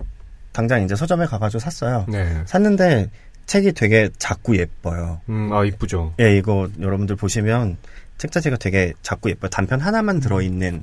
[0.52, 2.04] 당장 이제 서점에 가가지고 샀어요.
[2.08, 2.42] 네.
[2.46, 3.10] 샀는데
[3.46, 5.20] 책이 되게 작고 예뻐요.
[5.28, 6.14] 음, 아, 이쁘죠.
[6.20, 7.76] 예, 이거 여러분들 보시면
[8.18, 9.48] 책 자체가 되게 작고 예뻐요.
[9.50, 10.82] 단편 하나만 들어있는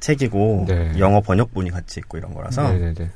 [0.00, 0.92] 책이고 네.
[0.98, 3.10] 영어 번역본이 같이 있고 이런 거라서 네네네.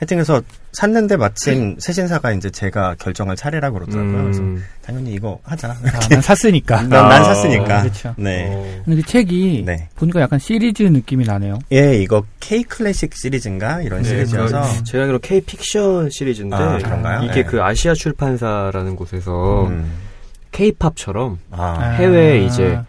[0.00, 0.40] 하여튼 그래서
[0.72, 4.22] 샀는데 마침 세신사가 이제 제가 결정할 차례라고 그러더라고요.
[4.22, 4.64] 그래서 음.
[4.82, 5.68] 당연히 이거 하자.
[5.68, 6.76] 아, 난 샀으니까.
[6.88, 7.82] 난, 난 아, 샀으니까.
[7.82, 8.14] 그렇죠.
[8.16, 8.46] 네.
[8.48, 9.88] 어, 근데 그 책이 네.
[9.96, 11.58] 보니까 약간 시리즈 느낌이 나네요.
[11.72, 16.78] 예, 이거 K 클래식 시리즈인가 이런 네, 시리즈여서 그 제가 알기로 K 픽션 시리즈인데 아,
[16.78, 17.24] 그런가요?
[17.24, 17.44] 이게 네.
[17.44, 19.92] 그 아시아 출판사라는 곳에서 음.
[20.52, 22.80] K-팝처럼 아, 해외에 이제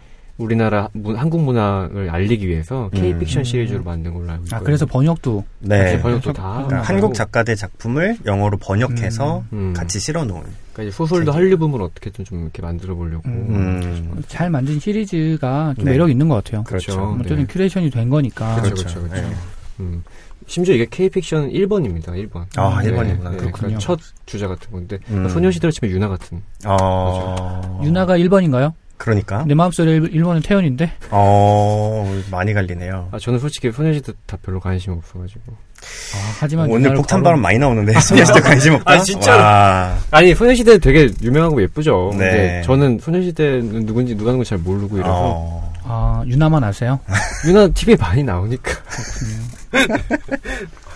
[0.42, 3.44] 우리나라 문- 한국 문학을 알리기 위해서 K 픽션 음.
[3.44, 4.58] 시리즈로 만든 걸로 알고 있고요.
[4.58, 5.44] 아, 그래서 번역도.
[5.60, 5.78] 네.
[5.78, 6.88] 같이 번역도 다 그러니까 그러니까.
[6.88, 9.72] 한국 작가들 작품을 영어로 번역해서 음.
[9.74, 10.42] 같이 실어 놓은.
[10.72, 11.32] 그러니까 이제 소설도.
[11.32, 13.22] 한류붐을 어떻게든 좀 이렇게 만들어 보려고.
[13.28, 13.46] 음.
[13.50, 14.22] 음.
[14.28, 15.92] 잘 만든 시리즈가 좀 네.
[15.92, 16.64] 매력 있는 것 같아요.
[16.64, 16.92] 그렇죠.
[16.92, 17.16] 그렇죠.
[17.20, 17.46] 어쨌든 네.
[17.46, 18.56] 큐레이션이 된 거니까.
[18.56, 19.00] 그렇죠, 그렇죠.
[19.00, 19.28] 그렇죠, 그렇죠.
[19.28, 19.34] 네.
[19.80, 20.02] 음.
[20.48, 22.06] 심지어 이게 K 픽션 1번입니다.
[22.08, 22.44] 1번.
[22.56, 23.22] 아, 1번이구나.
[23.36, 23.52] 그렇군요.
[23.52, 25.28] 그러니까 첫 주자 같은 건데 음.
[25.28, 26.42] 소녀시대로 치면 유나 같은.
[26.66, 27.80] 어.
[27.84, 28.72] 유나가 1번인가요?
[29.02, 29.42] 그러니까.
[29.48, 30.92] 내 마음속에 1, 번은 태연인데.
[31.10, 33.08] 어, 많이 갈리네요.
[33.10, 35.40] 아 저는 솔직히 소녀시대 다 별로 관심 없어가지고.
[35.50, 38.92] 아, 하지만 오늘 폭탄 바로- 발언 많이 나오는데 소녀시대 관심 없다.
[38.92, 39.42] 아, 진짜로?
[39.42, 39.98] 와.
[40.12, 42.10] 아니 소녀시대 되게 유명하고 예쁘죠.
[42.12, 42.18] 네.
[42.18, 45.72] 근데 저는 소녀시대는 누군지 누가 누군지 잘 모르고 이래서 어.
[45.84, 47.00] 아, 유나만 아세요?
[47.48, 48.70] 유나 TV에 많이 나오니까.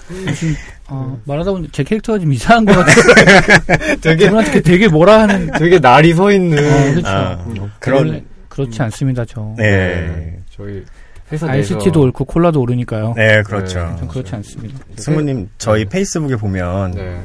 [0.08, 0.54] 무슨,
[0.88, 3.96] 어, 말하다 보니 제 캐릭터가 좀 이상한 것 같아요.
[4.00, 5.50] 되게 그분한테 되게 뭐라 하는.
[5.58, 6.58] 되게 날이 서 있는.
[6.58, 7.08] 어, 그렇죠.
[7.08, 9.54] 아, 원래 그런 그렇지 않습니다, 저.
[9.56, 10.38] 네.
[10.50, 10.84] 저희
[11.32, 13.14] 회사 내에서 아이스티도 옳고 콜라도 오르니까요.
[13.16, 13.80] 네, 그렇죠.
[13.80, 13.96] 네.
[13.98, 14.78] 전 그렇지 않습니다.
[14.96, 15.88] 승우님 저희 네.
[15.88, 17.20] 페이스북에 보면 네.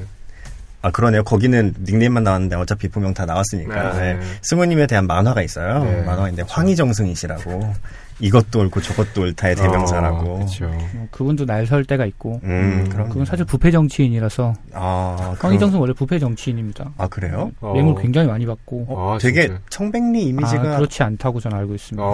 [0.82, 1.24] 아 그러네요.
[1.24, 3.93] 거기는 닉네임만 나왔는데 어차피 분명 다 나왔으니까.
[3.93, 4.13] 네.
[4.15, 4.19] 네.
[4.41, 5.84] 승우님에 대한 만화가 있어요.
[5.84, 6.02] 네.
[6.02, 7.74] 만화가 있는데 황희정승이시라고
[8.22, 10.36] 이것도 옳고 저것도 옳다의 대명사라고.
[10.36, 10.66] 그렇죠.
[10.94, 12.50] 뭐 그분도 날 설 때가 있고 음,
[12.84, 16.92] 음, 그럼 그분 사실 부패 정치인이라서 아, 황희정은 원래 부패 정치인입니다.
[16.98, 17.52] 아 그래요?
[17.62, 17.72] 어.
[17.74, 19.60] 뇌물 굉장히 많이 받고 어, 아, 되게 진짜요?
[19.70, 22.04] 청백리 이미지가 아, 그렇지 않다고 저는 알고 있습니다.
[22.04, 22.12] 어.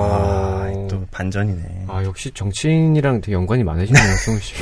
[0.63, 1.85] 아, 또 반전이네.
[1.87, 4.53] 아, 역시 정치인이랑 되게 연관이 많으시네요, 승우 씨.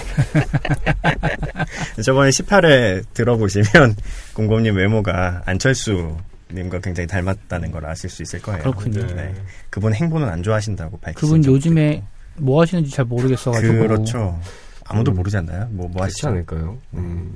[2.04, 3.96] 저번에 18회 들어보시면
[4.36, 6.16] 공곰님 외모가 안철수
[6.56, 8.62] 님과 굉장히 닮았다는 걸 아실 수 있을 거예요.
[8.64, 9.06] 그렇군요.
[9.16, 9.34] 네.
[9.70, 12.06] 그분 행보는 안 좋아하신다고 밝히신 그분 요즘에 있고.
[12.38, 14.40] 뭐 하시는지 잘 모르겠어가지고 그렇죠.
[14.86, 15.16] 아무도 음.
[15.18, 15.68] 모르지 않나요?
[15.72, 16.30] 뭐, 뭐 하시죠?
[16.30, 16.78] 않을까요?
[16.94, 17.36] 음.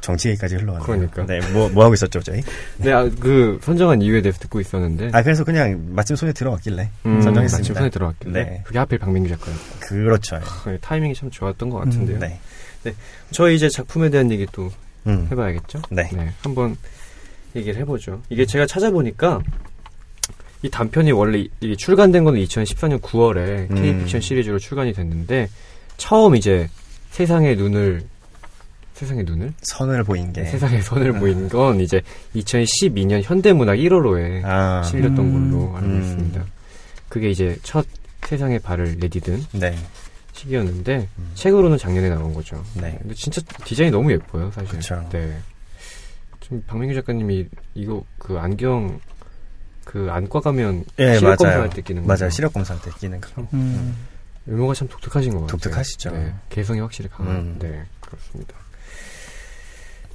[0.00, 0.84] 정치 얘기까지 흘러가네요.
[0.84, 1.26] 그러니까.
[1.26, 2.40] 네, 뭐, 뭐 하고 있었죠, 저희?
[2.78, 5.10] 네, 아, 그, 선정한 이유에 대해서 듣고 있었는데.
[5.12, 7.58] 아, 그래서 그냥 마침 손에 들어왔길래 음, 선정했습니다.
[7.58, 8.44] 마침 손에 들어왔길래.
[8.44, 8.62] 네.
[8.64, 9.54] 그게 하필 박민규 작가요.
[9.80, 10.40] 그렇죠.
[10.64, 12.18] 네, 타이밍이 참 좋았던 것 같은데요.
[12.18, 12.40] 네.
[13.30, 14.70] 저희 이제 작품에 대한 얘기 또
[15.06, 15.28] 음.
[15.30, 15.82] 해봐야겠죠?
[15.90, 16.08] 네.
[16.42, 16.76] 한번
[17.56, 18.22] 얘기를 해보죠.
[18.30, 19.40] 이게 제가 찾아보니까
[20.62, 23.74] 이 단편이 원래 이- 이게 출간된 거는 2014년 9월에 음.
[23.74, 25.48] K-픽션 시리즈로 출간이 됐는데
[25.96, 26.68] 처음 이제
[27.10, 28.02] 세상의 눈을
[28.94, 30.44] 세상의 눈을 선을 보인 게.
[30.44, 32.00] 세상의 선을 보인 건 이제
[32.36, 35.50] 2012년 현대문학 1호로에 아, 실렸던 음.
[35.50, 36.02] 걸로 알고 음.
[36.02, 36.44] 있습니다.
[37.08, 37.84] 그게 이제 첫
[38.24, 39.74] 세상의 발을 내디딘 네.
[40.32, 41.30] 시기였는데 음.
[41.34, 42.62] 책으로는 작년에 나온 거죠.
[42.80, 42.96] 네.
[43.02, 44.70] 근데 진짜 디자인이 너무 예뻐요, 사실.
[44.70, 45.04] 그쵸.
[45.10, 45.36] 네.
[46.42, 49.00] 지금 박민규 작가님이 이거 그 안경
[49.84, 51.36] 그 안과 가면 예, 시력 맞아요.
[51.36, 52.08] 검사할 때 끼는 거.
[52.08, 52.30] 맞아요.
[52.30, 53.46] 시력 검사할 때 끼는 거.
[53.54, 53.96] 음,
[54.46, 55.50] 외모가 참 독특하신 것 같아요.
[55.52, 56.10] 독특하시죠.
[56.10, 57.36] 네, 개성이 확실히 강한.
[57.36, 57.56] 음.
[57.58, 58.54] 네, 그렇습니다.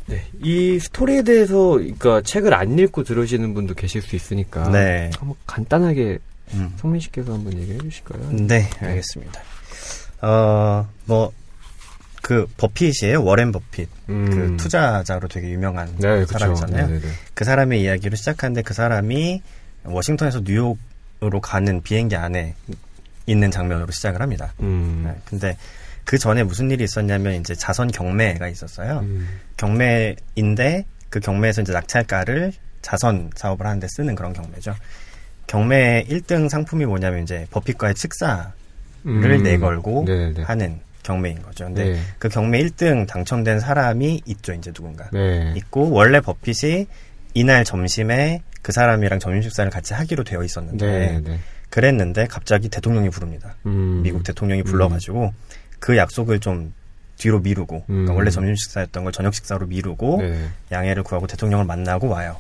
[0.08, 5.10] 네, 이 스토리에 대해서 그러니까 책을 안 읽고 들으시는 분도 계실 수 있으니까 네.
[5.18, 6.20] 한번 간단하게
[6.54, 6.74] 음.
[6.78, 8.32] 성민 씨께서 한번 얘기해 주실까요?
[8.32, 9.42] 네, 알겠습니다.
[10.22, 11.34] 어, 뭐,
[12.28, 13.24] 그, 버핏이에요.
[13.24, 13.88] 워렌 버핏.
[14.10, 14.30] 음.
[14.30, 16.26] 그 투자자로 되게 유명한 네.
[16.26, 16.88] 사람이잖아요.
[16.88, 17.08] 네네네.
[17.34, 19.42] 그 사람의 이야기로 시작하는데 그 사람이
[19.86, 22.54] 워싱턴에서 뉴욕으로 가는 비행기 안에
[23.28, 24.52] 있는 장면으로 시작을 합니다.
[24.60, 25.04] 음.
[25.06, 25.58] 네, 근데
[26.04, 29.00] 그 전에 무슨 일이 있었냐면 이제 자선 경매가 있었어요.
[29.04, 29.26] 음.
[29.56, 34.76] 경매인데 그 경매에서 이제 낙찰가를 자선 사업을 하는데 쓰는 그런 경매죠.
[35.48, 38.52] 경매 1등 상품이 뭐냐면 이제 버핏과의 식사를
[39.06, 39.44] 음.
[39.44, 40.44] 내걸고 네네.
[40.44, 41.66] 하는 경매인 거죠.
[41.66, 42.00] 근데 네.
[42.20, 45.10] 그 경매 1등 당첨된 사람이 있죠, 이제 누군가.
[45.12, 45.54] 네.
[45.56, 46.86] 있고 원래 버핏이
[47.34, 51.22] 이날 점심에 그 사람이랑 점심 식사를 같이 하기로 되어 있었는데 네.
[51.24, 51.40] 네.
[51.70, 53.56] 그랬는데 갑자기 대통령이 부릅니다.
[53.66, 54.02] 음.
[54.04, 55.34] 미국 대통령이 불러가지고
[55.80, 56.74] 그 약속을 좀
[57.18, 58.18] 뒤로 미루고 그러니까 음.
[58.18, 60.48] 원래 점심 식사였던 걸 저녁 식사로 미루고 네.
[60.72, 62.38] 양해를 구하고 대통령을 만나고 와요.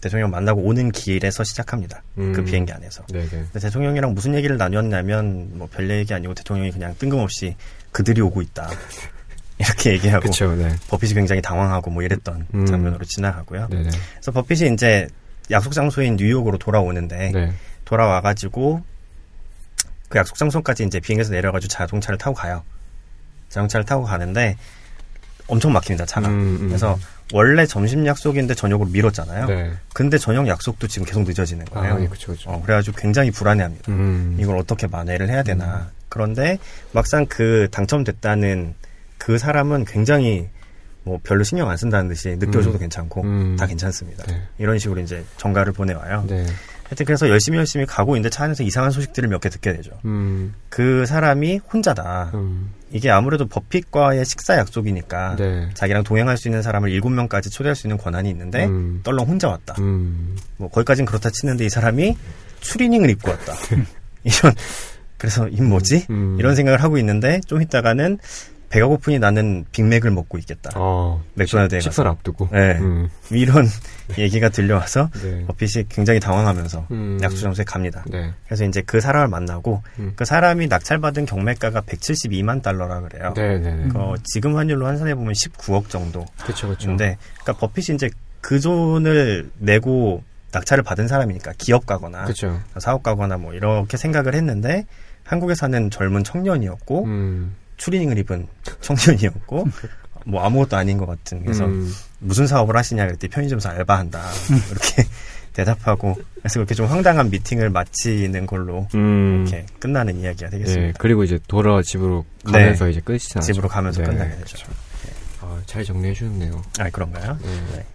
[0.00, 2.02] 대통령 만나고 오는 길에서 시작합니다.
[2.18, 2.32] 음.
[2.34, 3.06] 그 비행기 안에서.
[3.06, 3.28] 네네.
[3.28, 7.56] 근데 대통령이랑 무슨 얘기를 나눴냐면 뭐 별 얘기 아니고 대통령이 그냥 뜬금없이
[7.94, 8.68] 그들이 오고 있다.
[9.56, 10.74] 이렇게 얘기하고 그쵸, 네.
[10.88, 12.66] 버핏이 굉장히 당황하고 뭐 이랬던 음.
[12.66, 13.68] 장면으로 지나가고요.
[13.68, 13.88] 네네.
[14.14, 15.06] 그래서 버핏이 이제
[15.52, 17.52] 약속 장소인 뉴욕으로 돌아오는데 네.
[17.84, 18.82] 돌아와 가지고
[20.08, 22.64] 그 약속 장소까지 이제 비행기에서 내려가지고 자동차를 타고 가요.
[23.48, 24.56] 자동차를 타고 가는데
[25.46, 26.28] 엄청 막힙니다 차가.
[26.28, 26.68] 음, 음.
[26.68, 26.98] 그래서
[27.32, 29.46] 원래 점심 약속인데 저녁으로 미뤘잖아요.
[29.46, 29.72] 네.
[29.92, 31.94] 근데 저녁 약속도 지금 계속 늦어지는 거예요.
[31.94, 32.50] 아, 예, 그쵸, 그쵸.
[32.50, 33.90] 어, 그래가지고 굉장히 불안해합니다.
[33.90, 34.36] 음.
[34.38, 35.90] 이걸 어떻게 만회를 해야 되나.
[36.08, 36.58] 그런데
[36.92, 38.74] 막상 그 당첨됐다는
[39.18, 40.48] 그 사람은 굉장히
[41.04, 42.78] 뭐 별로 신경 안 쓴다는 듯이 느껴줘도 음.
[42.78, 43.56] 괜찮고 음.
[43.58, 44.24] 다 괜찮습니다.
[44.24, 44.42] 네.
[44.58, 46.24] 이런 식으로 이제 전가를 보내와요.
[46.28, 46.46] 네.
[46.84, 49.90] 하여튼 그래서 열심히 열심히 가고 있는데 차 안에서 이상한 소식들을 몇 개 듣게 되죠.
[50.04, 50.54] 음.
[50.68, 52.32] 그 사람이 혼자다.
[52.34, 52.70] 음.
[52.90, 55.68] 이게 아무래도 버핏과의 식사 약속이니까 네.
[55.74, 59.00] 자기랑 동행할 수 있는 사람을 일곱 명까지 초대할 수 있는 권한이 있는데 음.
[59.02, 59.74] 떨렁 혼자 왔다.
[59.78, 60.36] 음.
[60.58, 62.16] 뭐 거기까진 그렇다 치는데 이 사람이
[62.60, 63.54] 추리닝을 입고 왔다.
[64.24, 64.54] 이런
[65.18, 66.06] 그래서 이 뭐지?
[66.10, 66.36] 음.
[66.38, 68.18] 이런 생각을 하고 있는데 좀 있다가는
[68.74, 70.72] 배가 고프니 나는 빅맥을 먹고 있겠다.
[70.74, 71.22] 어.
[71.34, 72.48] 맥도날드에 가서 식사를 앞두고.
[72.50, 72.72] 네.
[72.80, 73.08] 음.
[73.30, 73.68] 이런
[74.18, 75.44] 얘기가 들려와서 네.
[75.46, 77.20] 버핏이 굉장히 당황하면서 음.
[77.22, 78.04] 약속 장소에 갑니다.
[78.10, 78.32] 네.
[78.46, 80.14] 그래서 이제 그 사람을 만나고 음.
[80.16, 83.32] 그 사람이 낙찰받은 경매가가 172만 달러라 그래요.
[83.36, 83.88] 네, 네, 네.
[83.94, 86.24] 어, 지금 환율로 환산해 보면 19억 정도.
[86.44, 86.88] 그쵸, 그쵸.
[86.88, 88.10] 근데 그러니까 버핏이 이제
[88.40, 92.60] 그 돈을 내고 낙찰을 받은 사람이니까 기업가거나 그쵸.
[92.76, 94.84] 사업가거나 뭐 이렇게 생각을 했는데
[95.22, 97.54] 한국에 사는 젊은 청년이었고 음.
[97.76, 98.46] 추리닝을 입은
[98.80, 99.66] 청년이었고
[100.26, 101.92] 뭐 아무것도 아닌 것 같은 그래서 음.
[102.18, 104.22] 무슨 사업을 하시냐 그랬더니 편의점에서 알바한다
[104.70, 105.04] 이렇게
[105.52, 109.46] 대답하고 그래서 그렇게 좀 황당한 미팅을 마치는 걸로 음.
[109.46, 110.98] 이렇게 끝나는 이야기가 예, 되겠습니다.
[110.98, 112.52] 그리고 이제 돌아 집으로 네.
[112.52, 113.52] 가면서 이제 끝이 나죠.
[113.52, 114.56] 집으로 가면서 네, 끝나게 되죠.
[114.56, 114.72] 그쵸.
[115.42, 116.62] 아, 잘 정리해 주셨네요.
[116.80, 117.38] 아 그런가요?
[117.42, 117.48] 네.
[117.76, 117.86] 네.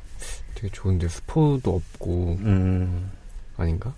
[0.56, 3.12] 되게 좋은데 스포도 없고 음
[3.58, 3.94] 아닌가?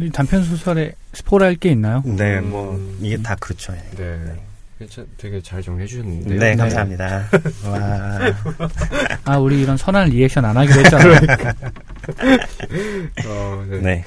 [0.00, 2.02] 이 단편 소설에 스포랄 게 있나요?
[2.04, 2.50] 네, 음.
[2.50, 3.72] 뭐 이게 다 그렇죠.
[3.72, 3.96] 예.
[3.96, 4.18] 네.
[4.78, 6.38] 괜찮- 되게 잘 정리해 주셨는데요.
[6.38, 7.24] 네, 감사합니다.
[7.64, 8.18] 와,
[9.24, 11.14] 아, 우리 이런 선한 리액션 안 하기로 했잖아요.
[13.26, 13.78] 어, 네.
[13.80, 14.04] 네,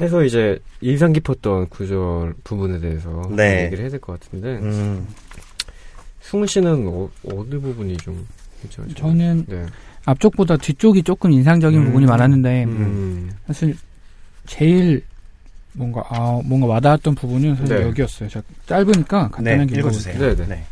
[0.00, 3.64] 해서 이제 인상 깊었던 구절 부분에 대해서 네.
[3.64, 5.06] 얘기를 해야 될 것 같은데 음,
[6.20, 8.26] 승우 씨는 어, 어느 부분이 좀
[8.62, 8.94] 괜찮으세요?
[8.96, 9.66] 저는 네.
[10.04, 11.84] 앞쪽보다 뒤쪽이 조금 인상적인 음.
[11.86, 13.30] 부분이 많았는데 음.
[13.46, 13.76] 사실
[14.46, 15.02] 제일
[15.72, 17.82] 뭔가 아 뭔가 와닿았던 부분은 사실 네.
[17.82, 18.28] 여기였어요.
[18.28, 20.18] 제가 짧으니까 네, 간단하게 읽어주세요.
[20.18, 20.46] 네, 네.
[20.46, 20.64] 네.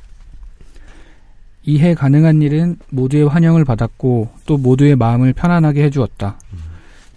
[1.65, 6.39] 이해 가능한 일은 모두의 환영을 받았고 또 모두의 마음을 편안하게 해주었다.
[6.53, 6.59] 음.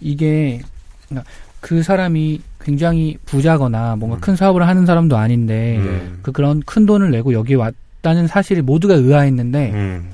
[0.00, 0.60] 이게
[1.08, 1.28] 그러니까
[1.60, 4.20] 그 사람이 굉장히 부자거나 뭔가 음.
[4.20, 6.18] 큰 사업을 하는 사람도 아닌데 음.
[6.22, 10.10] 그 그런 큰 돈을 내고 여기 왔다는 사실을 모두가 의아했는데 음.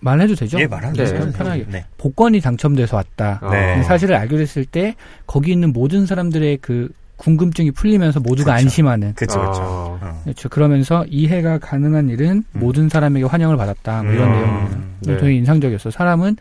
[0.00, 0.58] 말해도 되죠?
[0.58, 1.04] 예, 말하면 네.
[1.04, 1.30] 되죠.
[1.32, 1.66] 편하게.
[1.68, 1.84] 네.
[1.98, 3.38] 복권이 당첨돼서 왔다.
[3.42, 3.50] 아.
[3.50, 3.76] 네.
[3.78, 4.94] 그 사실을 알게 됐을 때
[5.26, 8.62] 거기 있는 모든 사람들의 그 궁금증이 풀리면서 모두가 그렇죠.
[8.64, 9.14] 안심하는.
[9.14, 9.60] 그쵸, 그쵸.
[9.62, 9.98] 아.
[10.02, 10.20] 어.
[10.24, 10.48] 그렇죠.
[10.48, 12.60] 그러면서 이해가 가능한 일은 음.
[12.60, 14.02] 모든 사람에게 환영을 받았다.
[14.02, 14.32] 뭐 이런 음.
[14.32, 14.78] 내용입니다.
[15.00, 15.16] 네.
[15.18, 15.90] 되게 인상적이었어.
[15.90, 16.36] 사람은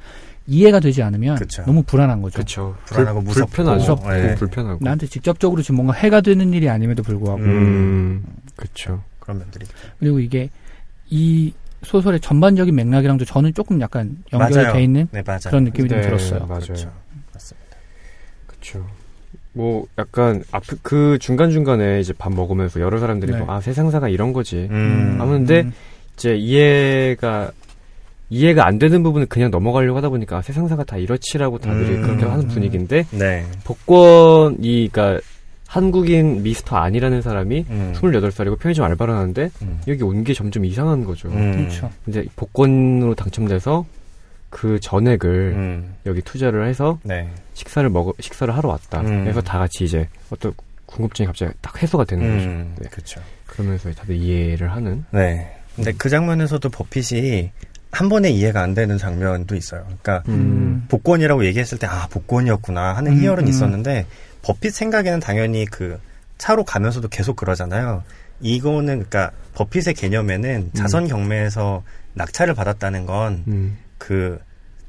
[0.47, 1.63] 이해가 되지 않으면 그쵸.
[1.65, 2.35] 너무 불안한 거죠.
[2.35, 2.75] 그렇죠.
[2.85, 3.47] 불안하고 무섭고.
[3.51, 3.79] 불편하죠.
[3.79, 4.09] 무섭고.
[4.13, 4.35] 네.
[4.35, 4.79] 불편하고.
[4.81, 8.23] 나한테 직접적으로 지금 뭔가 해가 되는 일이 아님에도 불구하고 음.
[8.55, 9.03] 그렇죠.
[9.19, 9.65] 그런 면들이.
[9.99, 10.49] 그리고 이게
[11.09, 14.73] 이 소설의 전반적인 맥락이랑도 저는 조금 약간 연결이 맞아요.
[14.73, 15.39] 돼 있는 네, 맞아요.
[15.47, 16.45] 그런 느낌이 좀 네, 들었어요.
[16.45, 16.61] 맞아요.
[16.61, 16.91] 그렇죠.
[17.33, 17.77] 맞습니다.
[18.47, 18.85] 그렇죠.
[19.53, 23.39] 뭐 약간 앞 그 중간 중간에 이제 밥 먹으면서 여러 사람들이 네.
[23.39, 24.67] 뭐, 아 세상사가 이런 거지.
[24.69, 25.15] 음.
[25.19, 25.73] 하는데 음.
[26.15, 27.51] 이제 이해가
[28.29, 32.01] 이해가 안 되는 부분을 그냥 넘어가려고 하다 보니까 아, 세상사가 다 이렇지라고 다들이 음.
[32.03, 32.47] 그렇게 하는 음.
[32.49, 33.45] 분위기인데 네.
[33.63, 35.19] 복권이 그러니까
[35.69, 37.93] 한국인 미스터 아니라는 사람이 음.
[37.95, 39.79] 28살이고 편의점 알바를 하는데 음.
[39.88, 41.29] 여기 온 게 점점 이상한 거죠.
[41.29, 41.51] 음.
[41.51, 41.91] 그렇죠.
[42.03, 43.86] 근데 복권으로 당첨돼서
[44.49, 45.93] 그 전액을 음.
[46.08, 47.29] 여기 투자를 해서 네.
[47.53, 49.01] 식사를 먹어 식사를 하러 왔다.
[49.01, 49.21] 음.
[49.23, 50.53] 그래서 다 같이 이제 어떤
[50.88, 52.49] 궁금증이 갑자기 딱 해소가 되는 거죠.
[52.49, 52.75] 음.
[52.79, 52.89] 네.
[52.89, 53.21] 그렇죠.
[53.45, 55.05] 그러면서 다들 이해를 하는.
[55.12, 55.55] 네.
[55.75, 57.51] 근데 그 장면에서도 버핏이
[57.91, 59.84] 한 번에 이해가 안 되는 장면도 있어요.
[59.86, 60.86] 그러니까 음.
[60.89, 63.47] 복권이라고 얘기했을 때 아 복권이었구나 하는 음, 희열은 음.
[63.49, 64.08] 있었는데
[64.49, 65.99] 버핏 생각에는 당연히 그
[66.39, 68.03] 차로 가면서도 계속 그러잖아요.
[68.41, 71.83] 이거는 그러니까 버핏의 개념에는 자선 경매에서
[72.15, 73.77] 낙찰을 받았다는 건 음.
[73.99, 74.39] 그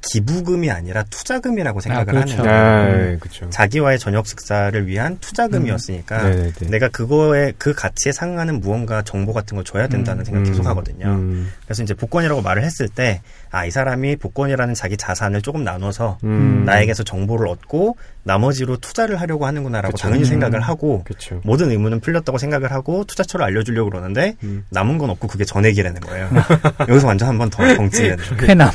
[0.01, 2.37] 기부금이 아니라 투자금이라고 생각을 그렇죠.
[2.41, 3.13] 하는 거예요.
[3.13, 3.49] 아, 그렇죠.
[3.51, 6.53] 자기와의 저녁 식사를 위한 투자금이었으니까 네네네.
[6.71, 10.25] 내가 그거에 그 가치에 상응하는 무언가 정보 같은 걸 줘야 된다는 음.
[10.25, 11.05] 생각 계속 하거든요.
[11.05, 11.51] 음.
[11.65, 13.21] 그래서 이제 복권이라고 말을 했을 때,
[13.51, 16.63] 아, 이 사람이 복권이라는 자기 자산을 조금 나눠서 음.
[16.65, 20.03] 나에게서 정보를 얻고 나머지로 투자를 하려고 하는구나라고 그쵸.
[20.03, 20.25] 당연히 음.
[20.25, 21.41] 생각을 하고 그렇죠.
[21.43, 24.65] 모든 의문은 풀렸다고 생각을 하고 투자처를 알려주려고 그러는데 음.
[24.69, 26.29] 남은 건 없고 그게 전액이라는 거예요.
[26.87, 28.17] 여기서 완전 한 번더 벙찌는.
[28.39, 28.69] 쾌남.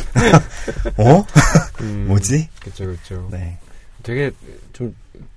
[0.98, 1.24] 어?
[1.80, 2.04] 음.
[2.08, 2.48] 뭐지?
[2.60, 3.28] 그렇죠, 그렇죠.
[3.32, 3.58] 네.
[4.02, 4.30] 되게
[4.72, 4.94] 좀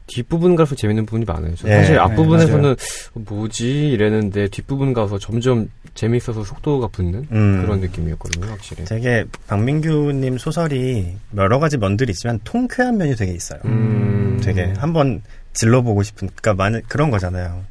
[0.10, 1.56] 뒷부분 가서 재밌는 부분이 많아요.
[1.56, 2.76] 저 네, 사실 네, 앞부분에서는 어,
[3.14, 7.62] 뭐지 이랬는데 뒷부분 가서 점점 재밌어서 속도가 붙는 음.
[7.62, 8.86] 그런 느낌이었거든요, 확실히.
[8.86, 13.60] 되게 박민규님 소설이 여러 가지 면들이 있지만 통쾌한 면이 되게 있어요.
[13.66, 14.40] 음.
[14.42, 17.66] 되게 한번 질러보고 싶은, 그러니까 많은 그런 거잖아요.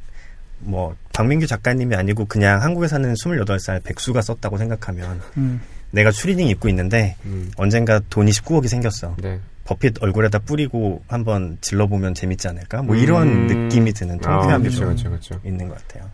[0.58, 5.62] 뭐 박민규 작가님이 아니고 그냥 한국에 사는 28살 백수가 썼다고 생각하면 음.
[5.90, 7.50] 내가 추리닝 입고 있는데 음.
[7.56, 9.16] 언젠가 돈이 19억이 생겼어.
[9.22, 9.40] 네.
[9.64, 12.82] 버핏 얼굴에다 뿌리고 한번 질러보면 재밌지 않을까?
[12.82, 13.46] 뭐 이런 음.
[13.46, 15.40] 느낌이 드는 아, 통쾌함이 그렇죠.
[15.44, 16.10] 있는 것 같아요.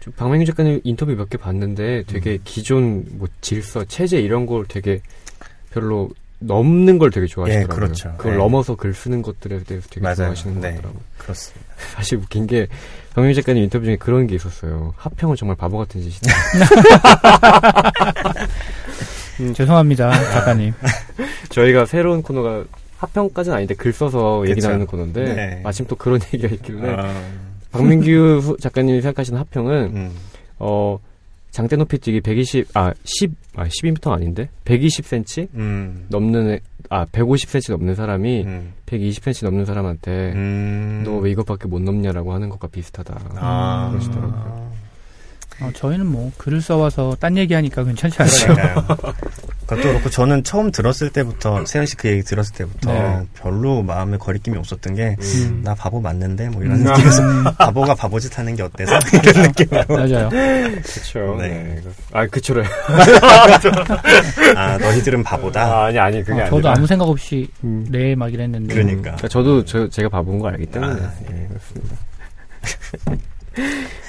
[0.00, 0.04] 음.
[0.04, 5.00] 저 박명규 작가님 인터뷰 몇 개 봤는데 되게 기존 뭐 질서, 체제 이런 걸 되게
[5.72, 6.10] 별로
[6.42, 7.74] 넘는 걸 되게 좋아하시더라고요.
[7.74, 8.14] 예, 그렇죠.
[8.16, 8.36] 그걸 예.
[8.38, 10.16] 넘어서 글 쓰는 것들에 대해서 되게 맞아요.
[10.16, 10.70] 좋아하시는 것 네.
[10.76, 11.00] 같더라고요.
[11.18, 11.66] 그렇습니다.
[11.94, 12.66] 사실 웃긴 게
[13.14, 14.94] 박명규 작가님 인터뷰 중에 그런 게 있었어요.
[14.96, 16.32] 합평은 정말 바보 같은 짓이다.
[19.54, 20.72] 죄송합니다, 작가님.
[21.50, 22.64] 저희가 새로운 코너가
[22.98, 24.68] 합평까지는 아닌데 글 써서 얘기 그쵸.
[24.68, 25.60] 나누는 코너인데 네.
[25.64, 27.14] 마침 또 그런 얘기가 있길래 아,
[27.72, 30.10] 박민규 후- 작가님이 생각하시는 합평은 음.
[30.58, 30.98] 어
[31.50, 34.48] 장대 높이 뛰기 120, 아, 10, 아, 12m 아닌데?
[34.64, 36.06] 120cm 음.
[36.08, 38.72] 넘는, 애- 아, 150cm 넘는 사람이 음.
[38.86, 41.02] 120cm 넘는 사람한테 음.
[41.04, 43.20] 너왜 이것밖에 못 넘냐라고 하는 것과 비슷하다.
[43.34, 44.70] 아, 그러시더라고요.
[45.62, 48.54] 어, 저희는 뭐 글을 써와서 딴 얘기하니까 괜찮지 않죠?
[49.70, 53.22] 그것도 그렇고 저는 처음 들었을 때부터 세현 씨 그 얘기 들었을 때부터 네.
[53.34, 55.64] 별로 마음에 거리낌이 없었던 게나 음.
[55.78, 56.84] 바보 맞는데 뭐 이런 음.
[56.84, 60.28] 느낌에서 바보가 바보짓 하는 게 어때서 이런 느낌으로 맞아요.
[60.82, 61.36] 그쵸.
[61.38, 61.48] 네.
[61.48, 61.80] 네.
[62.12, 62.54] 아, 그쵸.
[64.56, 66.50] 아 너희들은 바보다 아, 아니, 아니, 그게 어, 아니라.
[66.50, 67.86] 저도 아무 생각 없이 음.
[67.90, 68.74] 네막 이랬는데.
[68.74, 69.02] 그러니까.
[69.02, 71.00] 그러니까 저도 저, 제가 바본 거 알기 때문에.
[71.00, 71.96] 아, 예, 그렇습니다.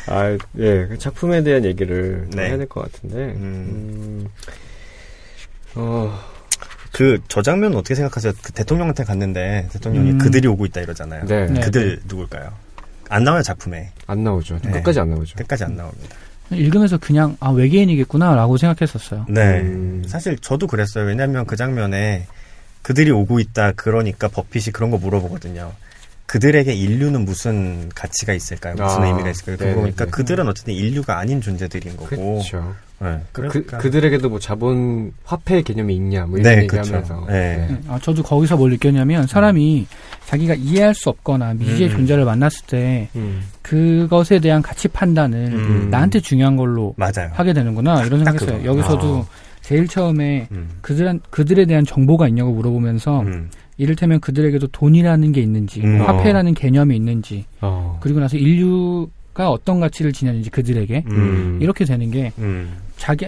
[0.08, 2.50] 아, 예, 그 작품에 대한 얘기를 좀 네.
[2.50, 3.18] 해야 될 것 같은데.
[3.18, 3.36] 음.
[3.36, 4.28] 음,
[5.76, 6.20] 어,
[6.92, 8.34] 그저 장면은 어떻게 생각하세요?
[8.42, 10.18] 그 대통령한테 갔는데 대통령이 음.
[10.18, 11.26] 그들이 오고 있다 이러잖아요.
[11.26, 11.46] 네.
[11.48, 11.60] 네.
[11.62, 12.52] 그들 누굴까요?
[13.10, 14.60] 안 나와요 작품에 안 나오죠.
[14.64, 14.72] 네.
[14.72, 15.36] 끝까지 안 나오죠.
[15.36, 16.16] 끝까지 안 나옵니다.
[16.52, 19.26] 읽으면서 그냥 아 외계인이겠구나라고 생각했었어요.
[19.30, 20.04] 네, 음.
[20.06, 21.06] 사실 저도 그랬어요.
[21.06, 22.28] 왜냐하면 그 장면에
[22.82, 25.72] 그들이 오고 있다 그러니까 버핏이 그런 거 물어보거든요.
[26.32, 28.76] 그들에게 인류는 무슨 가치가 있을까요?
[28.76, 29.76] 무슨 아, 의미가 있을까요?
[29.76, 32.06] 보니까 그들은 어쨌든 인류가 아닌 존재들인 거고.
[32.06, 32.74] 그렇죠.
[33.02, 33.78] 네, 그, 그러니까.
[33.80, 37.26] 그 들에게도 뭐 자본 화폐 개념이 있냐 뭐 이런 네, 얘기하면서 그쵸.
[37.28, 37.68] 네.
[37.70, 37.78] 네.
[37.90, 39.86] 아, 저도 거기서 뭘 느꼈냐면 사람이
[40.28, 41.98] 자기가 이해할 수 없거나 미지의 음.
[41.98, 43.42] 존재를 만났을 때 음.
[43.62, 45.90] 그것에 대한 가치 판단을 음.
[45.90, 47.30] 나한테 중요한 걸로 맞아요.
[47.34, 48.70] 하게 되는구나 이런 딱 생각했어요.
[48.72, 49.52] 여기서도 아.
[49.62, 50.70] 제일 처음에 음.
[50.82, 53.50] 그들 그들에 대한 정보가 있냐고 물어보면서 음.
[53.82, 56.02] 이를테면 그들에게도 돈이라는 게 있는지 음.
[56.02, 57.98] 화폐라는 개념이 있는지 어.
[58.00, 61.58] 그리고 나서 인류가 어떤 가치를 지녔는지 그들에게 음.
[61.60, 62.78] 이렇게 되는 게 음.
[62.98, 63.28] 자기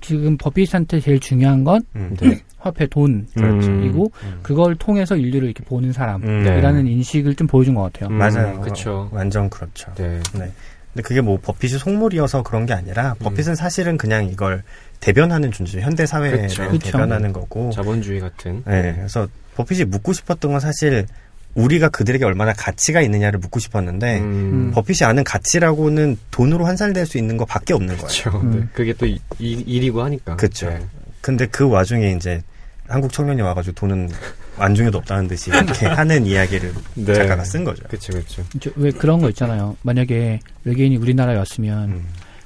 [0.00, 2.16] 지금 버핏한테 제일 중요한 건 음.
[2.20, 2.40] 네.
[2.58, 4.38] 화폐 돈이고 음.
[4.42, 6.84] 그걸 통해서 인류를 이렇게 보는 사람이라는 음.
[6.86, 6.90] 네.
[6.90, 8.10] 인식을 좀 보여준 것 같아요.
[8.10, 8.60] 음, 맞아요.
[8.62, 9.08] 그쵸.
[9.12, 9.94] 완전 그렇죠.
[9.94, 10.20] 네.
[10.36, 10.50] 네.
[10.92, 14.64] 근데 그게 뭐 버핏이 속물이어서 그런 게 아니라 버핏은 사실은 그냥 이걸
[14.98, 16.48] 대변하는 존재, 현대 사회를.
[16.82, 17.70] 대변하는 거고.
[17.70, 18.62] 자본주의 같은.
[18.66, 18.94] 네.
[18.96, 21.06] 그래서 버핏이 묻고 싶었던 건 사실
[21.54, 24.70] 우리가 그들에게 얼마나 가치가 있느냐를 묻고 싶었는데 음.
[24.74, 28.00] 버핏이 아는 가치라고는 돈으로 환산될 수 있는 것밖에 없는 거예요.
[28.08, 28.30] 그렇죠.
[28.40, 28.60] 음.
[28.60, 28.66] 네.
[28.72, 30.34] 그게 또 이, 이- 일이고 하니까.
[30.36, 30.68] 그쵸.
[30.68, 30.80] 네.
[31.20, 32.42] 근데 그 와중에 이제
[32.88, 34.10] 한국 청년이 와가지고 돈은
[34.58, 37.14] 안중에도 없다는 듯이 이렇게 하는 이야기를 네.
[37.14, 37.82] 작가가 쓴 거죠.
[37.88, 38.42] 그쵸, 그쵸.
[38.60, 39.76] 저- 왜 그런 거 있잖아요.
[39.82, 42.04] 만약에 외계인이 우리나라에 왔으면 음.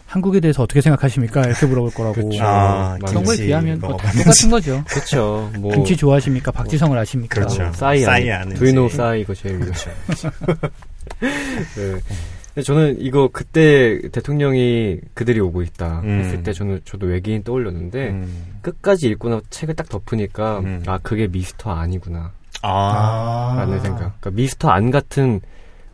[0.09, 1.43] 한국에 대해서 어떻게 생각하십니까?
[1.43, 2.15] 이렇게 물어볼 거라고.
[2.15, 2.43] 그쵸.
[2.43, 2.99] 아, 맞아요.
[3.07, 4.25] 그런 거에 김치 비하면 뭐다 먹어봤는지.
[4.25, 4.85] 똑같은 거죠.
[4.89, 5.51] 그쵸.
[5.59, 5.75] 뭐.
[5.75, 6.51] 김치 좋아하십니까?
[6.51, 7.35] 박지성을 아십니까?
[7.35, 7.63] 그렇죠.
[7.65, 8.57] 뭐 싸이, 싸이 아니, 아는지.
[8.57, 9.91] 두이노 싸이 이거 제일 그렇죠.
[12.55, 12.63] 네.
[12.63, 16.21] 저는 이거 그때 대통령이 그들이 오고 있다 음.
[16.21, 18.47] 했을 때 저는 저도 외계인 떠올렸는데 음.
[18.63, 20.83] 끝까지 읽고 나서 책을 딱 덮으니까 음.
[20.87, 23.55] 아 그게 미스터 아니구나 아.
[23.59, 23.99] 라는 생각.
[24.21, 25.41] 그러니까 미스터 안 같은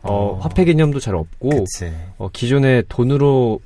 [0.01, 0.39] 어, 어.
[0.39, 1.65] 화폐 개념도 잘 없고.
[2.17, 3.59] 어, 기존의 돈으로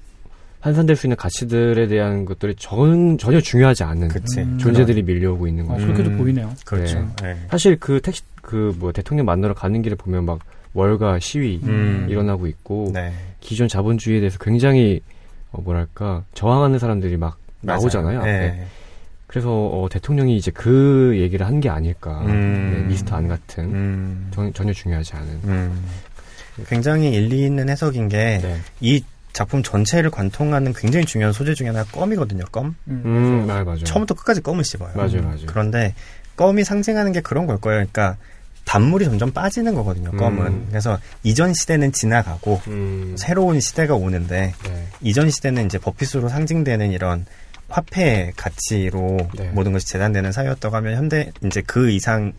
[0.62, 4.42] 환산될 수 있는 가치들에 대한 것들이 전, 전혀 중요하지 않은 그치.
[4.42, 4.58] 음.
[4.58, 5.86] 존재들이 밀려오고 있는 어, 거죠.
[5.86, 6.18] 그렇게도 음.
[6.18, 6.54] 보이네요.
[6.66, 7.08] 그렇죠.
[7.22, 7.38] 네.
[7.50, 10.40] 사실 그 택시 그 뭐 대통령 만나러 가는 길에 보면 막
[10.74, 12.08] 월가 시위 음.
[12.10, 13.14] 일어나고 있고 네.
[13.40, 15.02] 기존 자본주의에 대해서 굉장히
[15.52, 18.20] 어, 뭐랄까 저항하는 사람들이 막 나오잖아요.
[18.20, 18.38] 맞아요.
[18.38, 18.48] 앞에.
[18.58, 18.68] 네.
[19.28, 22.22] 그래서 어, 대통령이 이제 그 얘기를 한 게 아닐까.
[22.26, 22.74] 음.
[22.76, 24.28] 네, 미스터 안 같은 음.
[24.34, 25.28] 전, 전혀 중요하지 않은.
[25.44, 25.86] 음.
[26.68, 28.56] 굉장히 일리 있는 해석인 게이 네.
[29.40, 32.44] 작품 전체를 관통하는 굉장히 중요한 소재 중에 하나가 껌이거든요.
[32.52, 32.76] 껌.
[32.90, 33.86] 음, 맞아요, 맞아요.
[33.86, 34.92] 처음부터 끝까지 껌을 씹어요.
[34.96, 35.46] 맞아요, 맞아요.
[35.46, 35.96] 그런데
[36.36, 37.78] 껌이 상징하는 게 그런 걸 거예요.
[37.78, 38.18] 그러니까
[38.66, 40.12] 단물이 점점 빠지는 거거든요.
[40.12, 40.46] 껌은.
[40.46, 40.66] 음.
[40.68, 44.88] 그래서 이전 시대는 지나가고 음, 새로운 시대가 오는데 네.
[45.00, 47.26] 이전 시대는 이제 버핏으로 상징되는 이런
[47.70, 49.52] 화폐 가치로 네.
[49.54, 52.34] 모든 것이 재단되는 사회였다고 하면 현대 이제 그 이상은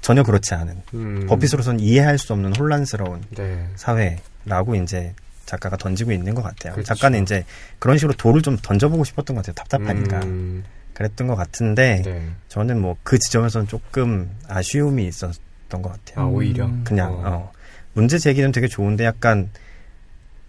[0.00, 3.68] 전혀 그렇지 않은 음, 버핏으로서는 이해할 수 없는 혼란스러운 네.
[3.76, 5.14] 사회라고 이제
[5.52, 6.72] 작가가 던지고 있는 것 같아요.
[6.72, 6.94] 그렇죠.
[6.94, 7.44] 작가는 이제
[7.78, 9.54] 그런 식으로 돌을 좀 던져보고 싶었던 것 같아요.
[9.54, 10.20] 답답하니까.
[10.24, 12.28] 음, 그랬던 것 같은데 네.
[12.48, 16.24] 저는 뭐 그 지점에서는 조금 아쉬움이 있었던 것 같아요.
[16.24, 16.64] 아, 오히려.
[16.66, 16.82] 음.
[16.84, 17.22] 그냥 어.
[17.24, 17.52] 어.
[17.92, 19.50] 문제 제기는 되게 좋은데 약간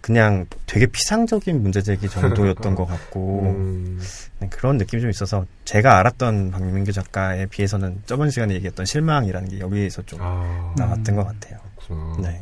[0.00, 4.00] 그냥 되게 피상적인 문제 제기 정도였던 것 같고 음,
[4.38, 9.60] 네, 그런 느낌이 좀 있어서 제가 알았던 박민규 작가에 비해서는 저번 시간에 얘기했던 실망이라는 게
[9.60, 11.16] 여기에서 좀 아, 나왔던 음.
[11.16, 11.58] 것 같아요.
[11.76, 12.28] 그렇구나.
[12.28, 12.40] 네.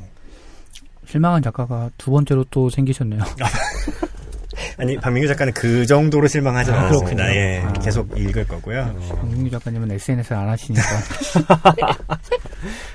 [1.12, 3.20] 실망한 작가가 두 번째로 또 생기셨네요.
[4.76, 7.34] 아니 박민규 작가는 그 정도로 실망하지 아, 않았습니다.
[7.34, 7.72] 예, 아.
[7.74, 8.94] 계속 읽을 거고요.
[8.96, 10.82] 어, 박민규 작가님은 SNS를 안 하시니까.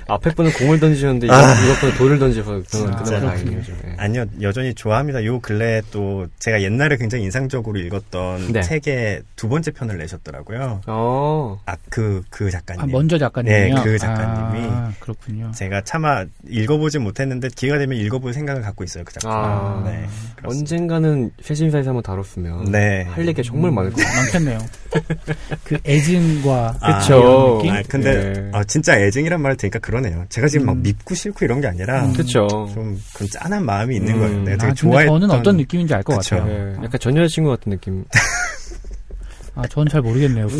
[0.08, 1.54] 앞에 분은 공을 던지셨는데 이거, 아.
[1.80, 3.50] 분은 돌을 던져서 그건 아, 그나마 그렇군요.
[3.50, 3.72] 다행이죠.
[3.86, 3.94] 예.
[3.98, 5.24] 아니요, 여전히 좋아합니다.
[5.24, 8.62] 요 근래 또 제가 옛날에 굉장히 인상적으로 읽었던 네.
[8.62, 10.80] 책의 두 번째 편을 내셨더라고요.
[10.86, 12.82] 어, 아, 그, 그 작가님.
[12.82, 13.74] 아, 먼저 작가님이요?
[13.74, 14.66] 네, 그 작가님이.
[14.70, 15.50] 아, 그렇군요.
[15.54, 19.30] 제가 차마 읽어보진 못했는데 기회가 되면 읽어볼 생각을 갖고 있어요, 그 작품.
[19.30, 19.82] 아.
[19.84, 20.06] 네.
[20.36, 20.48] 그렇습니다.
[20.48, 23.04] 언젠가는 세 심사에서 한번 다뤘으면 네.
[23.10, 24.22] 할 얘기가 정말 많을 것 같아요.
[24.22, 24.58] 많겠네요.
[25.64, 27.18] 그 애증과 아, 그쵸.
[27.18, 27.72] 이런 느낌?
[27.72, 28.50] 아, 근데, 네.
[28.52, 30.24] 아, 진짜 애증이란 말을 들으니까 그러네요.
[30.28, 30.82] 제가 지금 막 음.
[30.82, 32.12] 밉고 싫고 이런 게 아니라, 음.
[32.12, 32.46] 그쵸.
[32.72, 34.20] 좀, 그런 짠한 마음이 있는 음.
[34.20, 34.38] 거예요.
[34.42, 35.20] 내가 아, 되게 근데 좋아했던.
[35.20, 36.14] 저는 어떤 느낌인지 알 것.
[36.14, 36.44] 같아요.
[36.46, 38.04] 네, 약간 전 여자친구 같은 느낌.
[39.54, 40.46] 아, 저는 잘 모르겠네요.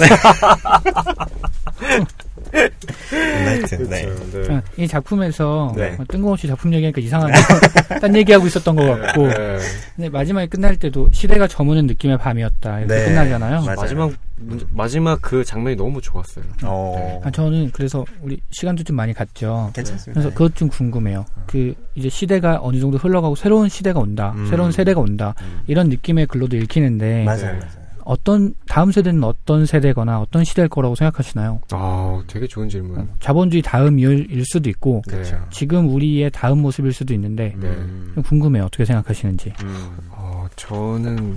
[3.45, 4.07] 하여튼, 네.
[4.33, 4.55] 네.
[4.55, 5.97] 아, 이 작품에서 네.
[5.99, 7.39] 어, 뜬금없이 작품 얘기하니까 이상한데
[8.01, 9.59] 딴 얘기하고 있었던 것 같고 네.
[9.97, 13.05] 근데 마지막에 끝날 때도 시대가 저무는 느낌의 밤이었다 이렇게 네.
[13.07, 13.61] 끝나잖아요.
[13.63, 13.77] 맞아요.
[13.77, 16.45] 마지막 문- 마지막 그 장면이 너무 좋았어요.
[16.65, 19.71] 어, 아, 저는 그래서 우리 시간도 좀 많이 갔죠.
[19.75, 20.13] 괜찮습니다.
[20.21, 21.25] 그래서 그것 좀 궁금해요.
[21.47, 24.47] 그 이제 시대가 어느 정도 흘러가고 새로운 시대가 온다, 음.
[24.49, 25.61] 새로운 세대가 온다 음.
[25.67, 27.53] 이런 느낌의 글로도 읽히는데 맞아요, 네.
[27.55, 27.78] 맞아요.
[28.09, 31.61] 어떤 다음 세대는 어떤 세대거나 어떤 시대일 거라고 생각하시나요?
[31.73, 32.99] 아, 되게 좋은 질문.
[33.01, 35.39] 어, 자본주의 다음일 수도 있고 그렇죠.
[35.51, 37.71] 지금 우리의 다음 모습일 수도 있는데 네.
[38.15, 38.65] 좀 궁금해요.
[38.65, 39.53] 어떻게 생각하시는지.
[39.63, 39.91] 음.
[40.11, 41.37] 어, 저는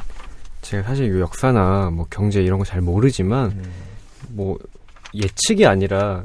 [0.61, 3.63] 제가 사실 이 역사나 뭐 경제 이런 거 잘 모르지만 음.
[4.30, 4.57] 뭐
[5.13, 6.24] 예측이 아니라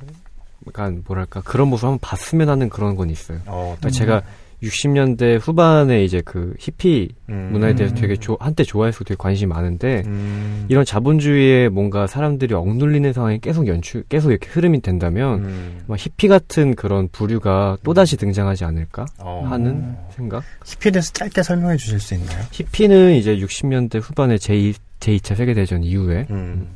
[0.68, 3.40] 약간 뭐랄까 그런 모습 한번 봤으면 하는 그런 건 있어요.
[3.46, 4.22] 어, 그러니까 제가
[4.62, 7.50] 60년대 후반에 이제 그 히피 음.
[7.52, 8.00] 문화에 대해서 음.
[8.00, 10.64] 되게 조- 한때 좋아해서 되게 관심이 많은데 음.
[10.68, 15.78] 이런 자본주의에 뭔가 사람들이 억눌리는 상황이 계속 연출 계속 이렇게 흐름이 된다면 음.
[15.86, 19.44] 막 히피 같은 그런 부류가 또 다시 등장하지 않을까 어.
[19.48, 20.42] 하는 생각.
[20.64, 22.42] 히피에 대해서 짧게 설명해 주실 수 있나요?
[22.52, 26.66] 히피는 이제 60년대 후반에 제2 제2차 세계 대전 이후에 음.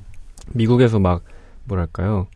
[0.53, 1.23] 미국에서 막
[1.65, 2.27] 뭐랄까요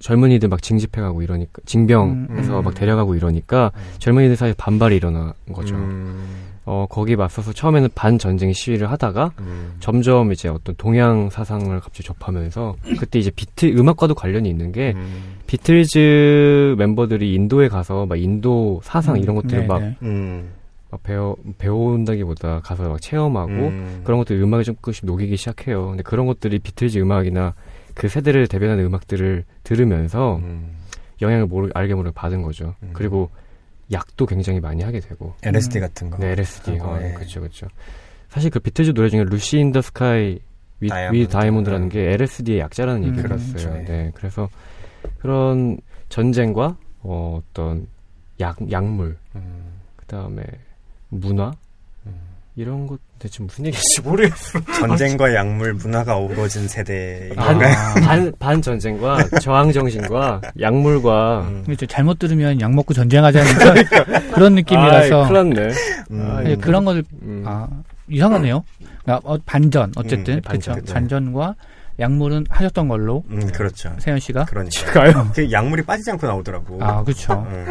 [0.00, 2.64] 젊은이들 막 징집해가고 이러니까 징병해서 음.
[2.64, 5.74] 막 데려가고 이러니까 젊은이들 사이에 반발이 일어난 거죠.
[5.74, 6.52] 음.
[6.64, 9.74] 어 거기 맞서서 처음에는 반 전쟁 시위를 하다가 음.
[9.80, 15.38] 점점 이제 어떤 동양 사상을 갑자기 접하면서 그때 이제 비틀 음악과도 관련이 있는 게 음.
[15.48, 19.96] 비틀즈 멤버들이 인도에 가서 막 인도 사상 이런 것들을 네, 막, 네.
[20.02, 20.52] 음.
[20.92, 24.00] 막 배워 배운다기보다 가서 막 체험하고 음.
[24.04, 25.88] 그런 것들 음악에 조금씩 녹이기 시작해요.
[25.88, 27.54] 근데 그런 것들이 비틀즈 음악이나
[27.94, 30.76] 그 세대를 대변하는 음악들을 들으면서 음.
[31.20, 32.74] 영향을 모르 알게 모르게 받은 거죠.
[32.82, 32.90] 음.
[32.92, 33.30] 그리고
[33.92, 35.34] 약도 굉장히 많이 하게 되고.
[35.42, 35.80] LSD 음.
[35.80, 36.18] 같은 거.
[36.18, 36.78] 네, LSD.
[36.80, 37.12] 어, 예.
[37.12, 37.66] 그렇죠, 그렇죠.
[38.28, 40.38] 사실 그 비틀즈 노래 중에 Lucy in the Sky
[40.80, 41.28] with Diamond.
[41.28, 43.44] 다이아몬드라는 게 LSD의 약자라는 음, 얘기를 그렇죠.
[43.52, 43.84] 들었어요.
[43.84, 44.48] 네, 그래서
[45.18, 45.78] 그런
[46.08, 47.86] 전쟁과 어, 어떤
[48.40, 49.72] 약 약물, 음.
[49.96, 50.42] 그 다음에
[51.08, 51.52] 문화 음.
[52.54, 54.60] 이런 것 대체 무슨 얘기인지 모르겠어.
[54.78, 57.74] 전쟁과 약물 문화가 어우러진 세대인 반, 건가요?
[58.04, 61.76] 반, 반 전쟁과 저항 정신과 약물과 음.
[61.88, 63.74] 잘못 들으면 약 먹고 전쟁하자는 그런,
[64.32, 65.74] 그런 느낌이라서 아이, 큰일 났네.
[66.10, 66.30] 음.
[66.30, 67.44] 아, 예, 그런 걸 음.
[67.46, 67.68] 아,
[68.08, 68.64] 이상하네요.
[69.02, 70.72] 그러니까 어, 반전 어쨌든 음, 그렇죠.
[70.72, 70.92] 반전, 네.
[70.92, 71.54] 반전과
[72.00, 73.94] 약물은 하셨던 걸로 음, 그렇죠.
[73.98, 74.92] 세현 씨가 그러니까.
[74.92, 75.30] 가요?
[75.34, 76.82] 그 약물이 빠지지 않고 나오더라고.
[76.82, 77.46] 아 그렇죠.
[77.50, 77.66] 음.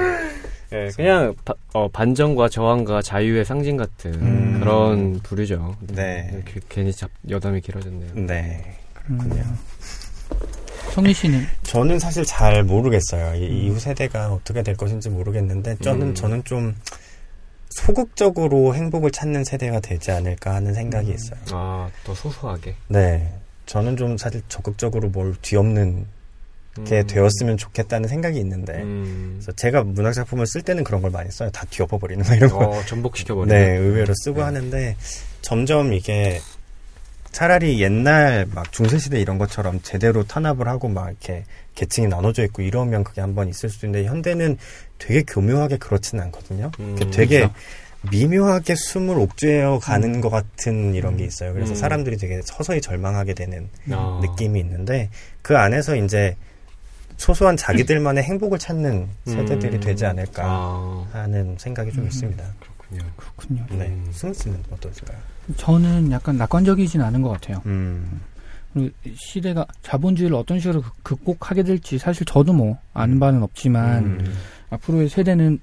[0.74, 4.60] 예, 그냥 바- 어, 반전과 저항과 자유의 상징 같은 음.
[4.60, 5.76] 그런 부류죠.
[5.82, 6.30] 네.
[6.34, 8.12] 이렇게 괜히 잡, 여담이 길어졌네요.
[8.26, 8.78] 네.
[9.10, 9.18] 음.
[9.20, 9.44] 그렇군요.
[10.94, 13.36] 성희 씨는 저는 사실 잘 모르겠어요.
[13.36, 16.16] 이 이후 세대가 어떻게 될 것인지 모르겠는데 저는 음.
[16.16, 16.76] 저는 좀
[17.70, 21.40] 소극적으로 행복을 찾는 세대가 되지 않을까 하는 생각이 있어요.
[21.52, 22.76] 아, 더 소소하게.
[22.90, 23.34] 네.
[23.66, 26.06] 저는 좀 사실 적극적으로 뭘 뒤엎는
[26.86, 27.08] 게 음.
[27.08, 29.34] 되었으면 좋겠다는 생각이 있는데 음.
[29.36, 31.50] 그래서 제가 문학 작품을 쓸 때는 그런 걸 많이 써요.
[31.52, 32.60] 다 뒤엎어 버리는 거 이런 거.
[32.60, 33.54] 어, 전복시켜 버리는.
[33.56, 34.44] 네, 의외로 쓰고 네.
[34.44, 34.96] 하는데
[35.42, 36.40] 점점 이게
[37.32, 41.44] 차라리 옛날 막 중세시대 이런 것처럼 제대로 탄압을 하고 막 이렇게
[41.76, 44.58] 계층이 나눠져 있고 이러면 그게 한번 있을 수도 있는데 현대는
[44.98, 46.72] 되게 교묘하게 그렇지는 않거든요.
[46.80, 47.54] 음, 이렇게 되게 그렇죠.
[48.12, 51.54] 미묘하게 숨을 옥죄어 가는 것 같은 이런 게 있어요.
[51.54, 51.76] 그래서 음.
[51.76, 54.20] 사람들이 되게 서서히 절망하게 되는 아.
[54.22, 55.10] 느낌이 있는데
[55.42, 56.36] 그 안에서 이제
[57.22, 59.80] 소소한 자기들만의 행복을 찾는 세대들이 음.
[59.80, 62.08] 되지 않을까 아, 하는 생각이 좀 음.
[62.08, 62.44] 있습니다.
[62.60, 63.12] 그렇군요.
[63.16, 63.66] 그렇군요.
[63.70, 64.10] 네, 음.
[64.12, 65.18] 승우 씨는 어떠실까요?
[65.56, 67.62] 저는 약간 낙관적이진 않은 것 같아요.
[67.68, 68.22] 음,
[68.74, 74.34] 그리고 시대가 자본주의를 어떤 식으로 극- 극복하게 될지 사실 저도 뭐 아는 바는 없지만 음,
[74.72, 75.60] 앞으로의 세대는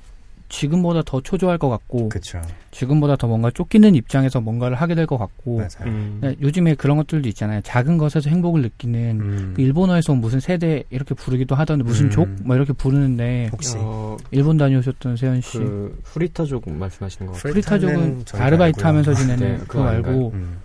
[0.49, 2.40] 지금보다 더 초조할 것 같고 그쵸.
[2.70, 5.86] 지금보다 더 뭔가 쫓기는 입장에서 뭔가를 하게 될 것 같고 맞아요.
[5.86, 6.18] 음.
[6.20, 7.61] 네, 요즘에 그런 것들도 있잖아요.
[7.62, 12.11] 작은 것에서 행복을 느끼는 음, 그 일본어에서 무슨 세대 이렇게 부르기도 하던데 무슨 음.
[12.11, 12.28] 족?
[12.44, 17.53] 뭐 이렇게 부르는데 혹시 어, 일본 다녀오셨던 세현 씨 그 후리타족 말씀하시는 거 같아요.
[17.53, 18.82] 프리타족은 저희가 아르바이트.
[18.82, 20.57] 하면서 지내는 네, 그거 그거 말고 음,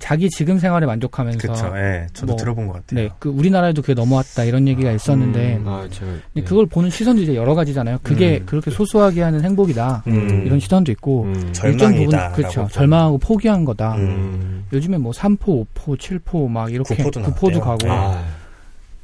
[0.00, 1.72] 자기 지금 생활에 만족하면서 그쵸.
[1.76, 3.00] 예, 저도 뭐, 들어본 것 같아요.
[3.00, 5.68] 네, 그 우리나라에도 그게 넘어왔다 이런 얘기가 있었는데 음.
[5.68, 8.00] 아, 제가 근데 그걸 보는 시선도 이제 여러 가지잖아요.
[8.02, 8.46] 그게 음.
[8.46, 11.52] 그렇게 소소하게 하는 행복이다 음, 이런 시선도 있고 음.
[11.64, 12.68] 일정 부분 그렇죠.
[12.72, 13.94] 절망하고 포기한 거다.
[13.94, 14.00] 음.
[14.00, 14.64] 음.
[14.72, 17.60] 요즘에 뭐 3포, 5포, 7포 막 이렇게 구포도 9포도 나왔대요.
[17.60, 17.90] 가고 네.
[17.90, 18.24] 아,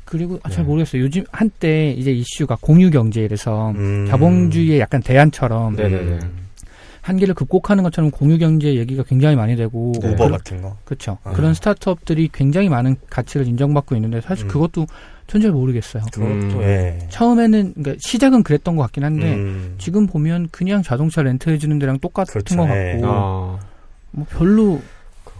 [0.04, 0.54] 그리고 아, 네.
[0.54, 1.02] 잘 모르겠어요.
[1.02, 4.06] 요즘 한때 이제 이슈가 공유 경제에서 음.
[4.08, 5.88] 자본주의의 약간 대안처럼 네.
[5.88, 6.18] 네네네.
[7.02, 10.76] 한계를 극복하는 것처럼 공유 경제 얘기가 굉장히 많이 되고 우버 그런- 같은 거.
[10.84, 11.18] 그렇죠.
[11.24, 11.32] 아.
[11.32, 14.48] 그런 스타트업들이 굉장히 많은 가치를 인정받고 있는데 사실 음.
[14.48, 14.86] 그것도
[15.26, 16.02] 전잘 모르겠어요.
[16.12, 16.62] 그것도 음.
[16.62, 16.98] 예.
[17.10, 19.74] 처음에는 그러니까 시작은 그랬던 것 같긴 한데 음.
[19.78, 22.56] 지금 보면 그냥 자동차 렌트해 주는 데랑 똑같은 그렇죠.
[22.56, 22.92] 것 예.
[22.92, 23.58] 같고 아,
[24.12, 24.80] 뭐 별로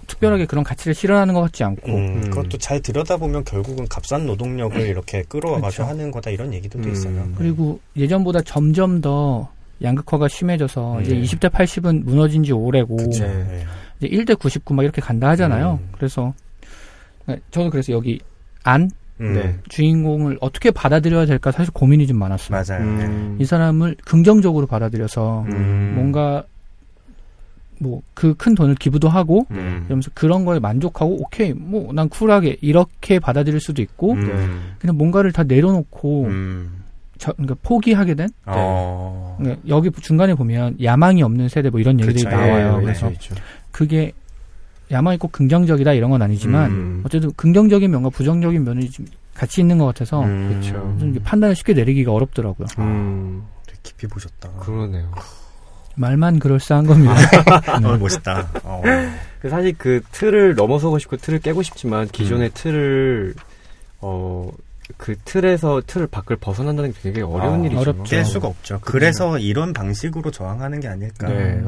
[0.08, 2.30] 특별하게 그런 가치를 실현하는 것 같지 않고 음, 음.
[2.30, 5.90] 그것도 잘 들여다보면 결국은 값싼 노동력을 이렇게 끌어와가지고 그렇죠.
[5.90, 6.92] 하는 거다 이런 얘기들도 음.
[6.92, 7.28] 있어요.
[7.36, 9.48] 그리고 예전보다 점점 더
[9.83, 11.22] 양극화가 심해져서 이제 네.
[11.22, 12.97] 20대 80은 무너진 지 오래고.
[12.97, 13.22] 네.
[13.22, 13.66] 예.
[14.01, 15.78] 이제 1대 99 막 이렇게 간다 하잖아요.
[15.83, 15.89] 음.
[15.97, 16.33] 그래서
[17.24, 18.20] 그러니까 저도 그래서 여기
[18.64, 19.57] 안 음, 네.
[19.68, 22.51] 주인공을 어떻게 받아들여야 될까 사실 고민이 좀 많았어요.
[22.66, 22.85] 맞아요.
[22.85, 23.37] 음.
[23.41, 25.93] 이 사람을 긍정적으로 받아들여서 음.
[25.95, 26.45] 뭔가
[27.80, 29.83] 뭐 그 큰 돈을 기부도 하고 음.
[29.87, 34.74] 이러면서 그런 거에 만족하고 오케이 뭐 난 쿨하게 이렇게 받아들일 수도 있고 음.
[34.78, 36.82] 그냥 뭔가를 다 내려놓고 음.
[37.23, 39.37] 저, 그러니까 포기하게 된 어.
[39.39, 42.73] 그러니까 여기 중간에 보면 야망이 없는 세대 뭐 이런 얘기들이 그쵸, 나와요.
[42.75, 43.37] 예, 예, 그래서 있죠.
[43.70, 44.11] 그게
[44.91, 47.03] 야망이 꼭 긍정적이다 이런 건 아니지만 음.
[47.07, 50.61] 어쨌든 긍정적인 면과 부정적인 면이 좀 같이 있는 것 같아서 음.
[50.64, 52.66] 좀 이게 판단을 쉽게 내리기가 어렵더라고요.
[52.81, 54.51] 음, 되게 깊이 보셨다.
[54.59, 55.09] 그러네요.
[55.95, 57.14] 말만 그럴싸한 겁니다.
[57.85, 58.51] 어, 멋있다.
[58.64, 58.83] 어.
[59.41, 63.35] 그 사실 그 틀을 넘어서고 싶고 틀을 깨고 싶지만 기존의 틀을
[64.01, 64.51] 어
[64.97, 67.80] 그 틀에서 틀을 밖을 벗어난다는 게 되게 어려운 아, 일이죠.
[67.80, 68.03] 어렵죠.
[68.05, 68.78] 깰 수가 없죠.
[68.82, 71.28] 그래서 이런 방식으로 저항하는 게 아닐까.
[71.28, 71.62] 네.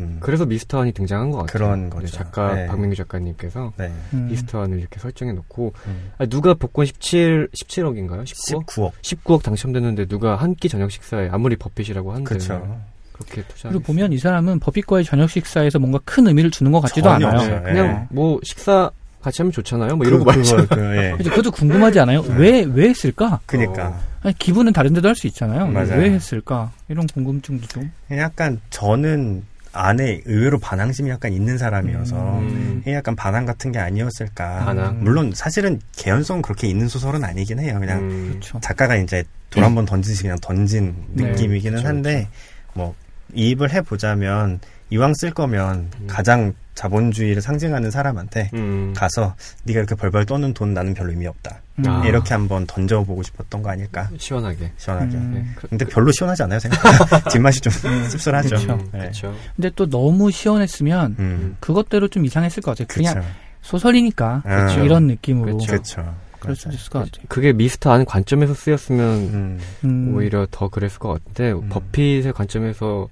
[0.00, 0.16] 음.
[0.20, 1.52] 그래서 미스터안이 등장한 것 같아요.
[1.52, 2.06] 그런 네, 거죠.
[2.08, 2.66] 작가 네.
[2.66, 3.92] 박민규 작가님께서 네.
[4.12, 4.26] 음.
[4.30, 6.10] 미스터안을 이렇게 설정해 놓고 음.
[6.18, 8.24] 아, 누가 복권 17 17억인가요?
[8.24, 8.66] 19억?
[8.66, 8.92] 19억.
[9.02, 12.80] 19억 당첨됐는데 누가 한 끼 저녁 식사에 아무리 버핏이라고 한데 그렇죠.
[13.12, 17.10] 그렇게 투자 그리고 보면 이 사람은 버핏과의 저녁 식사에서 뭔가 큰 의미를 주는 것 같지도
[17.10, 17.34] 않아요.
[17.38, 17.62] 없어요.
[17.62, 18.14] 그냥 예.
[18.14, 18.90] 뭐 식사
[19.24, 19.96] 같이 하면 좋잖아요.
[19.96, 20.66] 뭐 이런 거 그, 말이죠.
[20.68, 21.16] 그, 예.
[21.22, 22.22] 그것도 궁금하지 않아요?
[22.22, 22.34] 네.
[22.36, 23.40] 왜, 왜 했을까?
[23.46, 23.98] 그니까.
[24.22, 25.66] 아니, 기분은 다른 데도 할 수 있잖아요.
[25.66, 26.00] 맞아요.
[26.00, 26.70] 왜 했을까?
[26.88, 27.90] 이런 궁금증도 좀.
[28.12, 32.82] 약간 저는 안에 의외로 반항심이 약간 있는 사람이어서 음.
[32.86, 34.64] 약간 반항 같은 게 아니었을까.
[34.64, 35.02] 반항.
[35.02, 37.78] 물론 사실은 개연성 그렇게 있는 소설은 아니긴 해요.
[37.80, 38.60] 그냥 음, 그렇죠.
[38.60, 42.28] 작가가 이제 돌 한번 던지시 그냥 던진 네, 느낌이기는 그쵸, 한데
[42.72, 42.94] 뭐
[43.34, 44.60] 이입을 해보자면
[44.94, 46.06] 이왕 쓸 거면 음.
[46.06, 48.92] 가장 자본주의를 상징하는 사람한테 음.
[48.96, 49.34] 가서
[49.64, 51.60] 네가 이렇게 벌벌 떠는 돈 나는 별로 의미 없다.
[51.80, 51.84] 음.
[51.88, 52.04] 아.
[52.06, 54.70] 이렇게 한번 던져보고 싶었던 거 아닐까 시원하게.
[54.76, 55.16] 시원하게.
[55.16, 55.32] 음.
[55.34, 55.44] 네.
[55.56, 56.80] 그- 근데 별로 시원하지 않아요 생각.
[57.30, 57.72] 뒷맛이 좀
[58.08, 58.56] 씁쓸하죠.
[58.72, 58.98] 음, 네.
[59.00, 59.34] 그렇죠.
[59.56, 61.56] 근데 또 너무 시원했으면 음.
[61.60, 62.86] 그것대로 좀 이상했을 것 같아요.
[62.88, 63.26] 그냥 그쵸.
[63.62, 64.66] 소설이니까 아.
[64.66, 64.84] 그쵸.
[64.84, 65.58] 이런 느낌으로.
[65.58, 66.14] 그쵸.
[66.38, 67.24] 그럴 수도 있을 것 같아요.
[67.28, 69.60] 그게 미스터 안 관점에서 쓰였으면 음.
[69.84, 70.14] 음.
[70.14, 71.68] 오히려 더 그랬을 것 같은데 음.
[71.70, 73.08] 버핏의 관점에서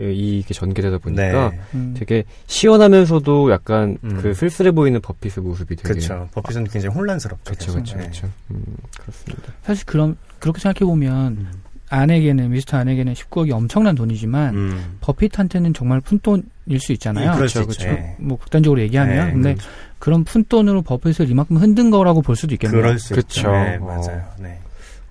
[0.00, 1.60] 이게 전개되다 보니까 네.
[1.74, 1.94] 음.
[1.96, 4.18] 되게 시원하면서도 약간 음.
[4.22, 6.28] 그 쓸쓸해 보이는 버핏의 모습이 되게 그쵸.
[6.32, 7.44] 버핏은 굉장히 혼란스럽죠.
[7.44, 7.74] 그렇죠, 계속.
[7.74, 8.02] 그렇죠, 네.
[8.04, 8.28] 그렇죠.
[8.50, 8.64] 음,
[8.98, 9.52] 그렇습니다.
[9.62, 11.50] 사실 그럼 그렇게 생각해 보면 음.
[11.90, 14.96] 아내에게는 미스터 아내에게는 19억이 엄청난 돈이지만 음.
[15.00, 17.32] 버핏한테는 정말 푼돈일 수 있잖아요.
[17.32, 17.66] 그쵸, 있죠.
[17.66, 17.88] 그쵸.
[17.88, 18.14] 예.
[18.18, 19.56] 뭐 극단적으로 얘기하면 네, 근데
[19.98, 22.80] 그런 푼돈으로 버핏을 이만큼 흔든 거라고 볼 수도 있겠네요.
[22.80, 23.40] 그럴 수 그쵸.
[23.40, 23.52] 있죠.
[23.52, 23.84] 네, 어.
[23.84, 24.22] 맞아요.
[24.38, 24.58] 네.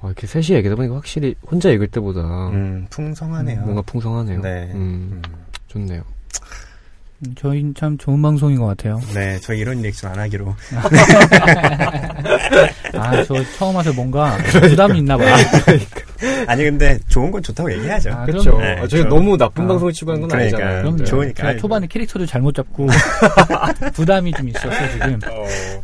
[0.02, 3.62] 아, 이렇게 셋이 얘기하다 보니까 확실히 혼자 읽을 때보다 음, 풍성하네요.
[3.62, 4.42] 뭔가 풍성하네요.
[4.42, 4.72] 네.
[4.74, 5.46] 음, 음.
[5.68, 6.04] 좋네요.
[7.26, 9.00] 음, 저희는 참 좋은 방송인 것 같아요.
[9.14, 10.56] 네, 저 이런 리액션 안 하기로.
[12.94, 14.38] 아, 저 처음 와서 뭔가
[14.70, 15.36] 부담이 있나 봐요.
[16.48, 18.12] 아니 근데 좋은 건 좋다고 얘기하죠.
[18.12, 18.58] 아, 그렇죠.
[18.60, 20.58] 네, 아, 저희 저- 너무 나쁜 아, 방송을 치고 하는 건 그러니까.
[20.58, 20.82] 아니잖아요.
[20.82, 20.98] 그럼요.
[20.98, 21.04] 네.
[21.06, 21.48] 좋으니까.
[21.48, 22.88] 제가 초반에 캐릭터도 잘못 잡고
[23.94, 25.20] 부담이 좀 있었어 지금.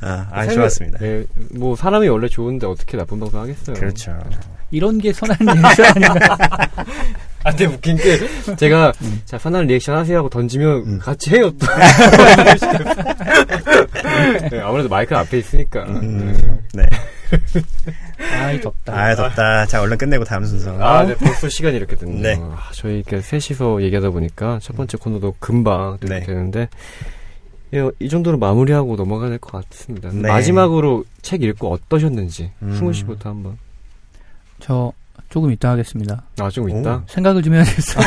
[0.02, 0.98] 아, 아 생각- 좋았습니다.
[1.00, 3.76] 네, 뭐 사람이 원래 좋은데 어떻게 나쁜 방송 하겠어요.
[3.76, 4.18] 그렇죠.
[4.76, 6.57] 이런 게 선한 리액션 아닌가?
[7.43, 8.19] 아, 근데 웃긴 게
[8.57, 8.91] 제가
[9.26, 10.99] 자 선한 리액션 하세요 하고 던지면 음.
[10.99, 11.67] 같이 해요 또.
[14.51, 15.84] 네, 아무래도 마이크 앞에 있으니까.
[15.84, 16.84] 음, 네.
[18.41, 18.93] 아이 덥다.
[18.93, 19.65] 아 덥다.
[19.67, 20.78] 자 얼른 끝내고 다음 순서.
[20.82, 22.21] 아, 네, 벌써 시간이 이렇게 됐네요.
[22.21, 22.38] 네.
[22.41, 26.21] 아, 저희 이렇게 셋이서 얘기하다 보니까 첫 번째 코너도 금방 또 네.
[26.21, 26.67] 되는데
[27.73, 30.09] 예, 이 정도로 마무리하고 넘어가야 될 것 같습니다.
[30.11, 30.28] 네.
[30.28, 32.73] 마지막으로 책 읽고 어떠셨는지 음.
[32.76, 33.57] 승우 씨부터 한번.
[34.66, 34.91] 저
[35.30, 36.24] 조금 이따 하겠습니다.
[36.39, 37.03] 아, 좀 있다.
[37.07, 38.03] 생각을 좀 해야겠어요.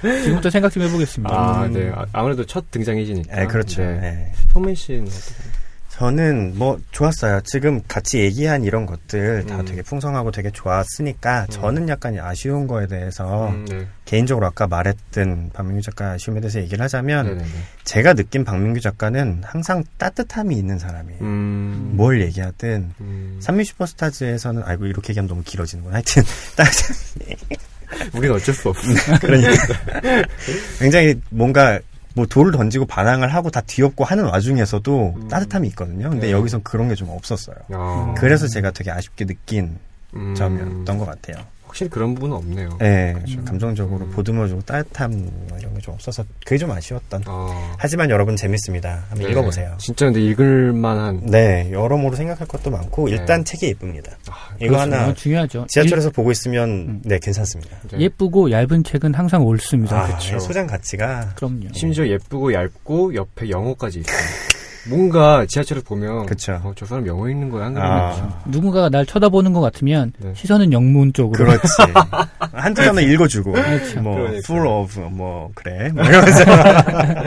[0.24, 1.34] 지금부터 생각 좀 해보겠습니다.
[1.34, 1.72] 아, 음.
[1.74, 1.92] 네.
[1.94, 3.36] 아, 아무래도 첫 등장이시니까.
[3.36, 3.82] 네, 그렇죠.
[3.82, 4.00] 네.
[4.00, 4.32] 네.
[4.48, 5.65] 성민 씨는 어떠세요?
[5.96, 7.40] 저는 뭐 좋았어요.
[7.44, 9.64] 지금 같이 얘기한 이런 것들 다 음.
[9.64, 13.86] 되게 풍성하고 되게 좋았으니까 저는 약간 아쉬운 거에 대해서 음, 네.
[14.04, 17.48] 개인적으로 아까 말했던 박민규 작가 아쉬움에 대해서 얘기를 하자면 네네네.
[17.84, 21.20] 제가 느낀 박민규 작가는 항상 따뜻함이 있는 사람이에요.
[21.22, 23.38] 음, 뭘 얘기하든 음.
[23.40, 25.94] 산미 슈퍼스타즈에서는 아이고 이렇게 얘기하면 너무 길어지는구나.
[25.94, 26.22] 하여튼
[26.56, 26.94] 따뜻
[28.12, 28.86] 우리는 어쩔 수 없어.
[29.18, 29.50] 그러니까
[30.78, 31.80] 굉장히 뭔가
[32.16, 35.28] 뭐 돌을 던지고 반항을 하고 다 뒤엎고 하는 와중에서도 음.
[35.28, 36.08] 따뜻함이 있거든요.
[36.10, 36.32] 근데 네.
[36.32, 37.56] 여기선 그런 게 좀 없었어요.
[37.74, 39.78] 아, 그래서 제가 되게 아쉽게 느낀
[40.14, 41.44] 음, 점이었던 것 같아요.
[41.76, 42.78] 확실히 그런 부분은 없네요.
[42.80, 43.44] 네, 그렇죠.
[43.44, 44.10] 감정적으로 음.
[44.10, 45.10] 보듬어주고 따뜻함
[45.48, 47.22] 뭐 이런 게 좀 없어서 그게 좀 아쉬웠던.
[47.26, 49.04] 아, 하지만 여러분 재밌습니다.
[49.08, 49.30] 한번 네.
[49.30, 49.74] 읽어보세요.
[49.78, 51.20] 진짜 근데 읽을 만한.
[51.26, 53.12] 네, 여러모로 생각할 것도 많고 네.
[53.12, 54.12] 일단 책이 예쁩니다.
[54.28, 54.78] 아, 이거 그렇죠.
[54.80, 55.66] 하나 너무 중요하죠.
[55.68, 57.02] 지하철에서 보고 있으면 음.
[57.04, 57.76] 네 괜찮습니다.
[57.92, 58.00] 네.
[58.00, 60.00] 예쁘고 얇은 책은 항상 옳습니다.
[60.04, 60.38] 아, 그쵸.
[60.38, 61.68] 소장 가치가 그럼요.
[61.72, 64.16] 심지어 예쁘고 얇고 옆에 영어까지 있어요.
[64.88, 66.60] 뭔가 지하철에서 보면 그쵸.
[66.62, 68.42] 어, 저 사람 영어 읽는 거야 한글 아.
[68.46, 70.32] 누군가가 날 쳐다보는 것 같으면 네.
[70.34, 71.44] 시선은 영문 쪽으로.
[71.44, 71.66] 그렇지.
[72.52, 74.00] 한두 편을 읽어주고 그렇죠.
[74.02, 74.38] 뭐 그러니까.
[74.44, 76.44] full of 뭐 그래 뭐 이러면서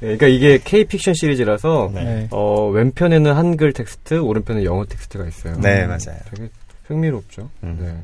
[0.00, 2.04] 네, 그러니까 이게 K 픽션 시리즈라서 네.
[2.04, 2.28] 네.
[2.30, 5.60] 어, 왼편에는 한글 텍스트, 오른편에 영어 텍스트가 있어요.
[5.60, 6.16] 네 맞아요.
[6.34, 6.48] 되게
[6.86, 7.50] 흥미롭죠.
[7.64, 7.78] 음.
[7.80, 7.94] 네.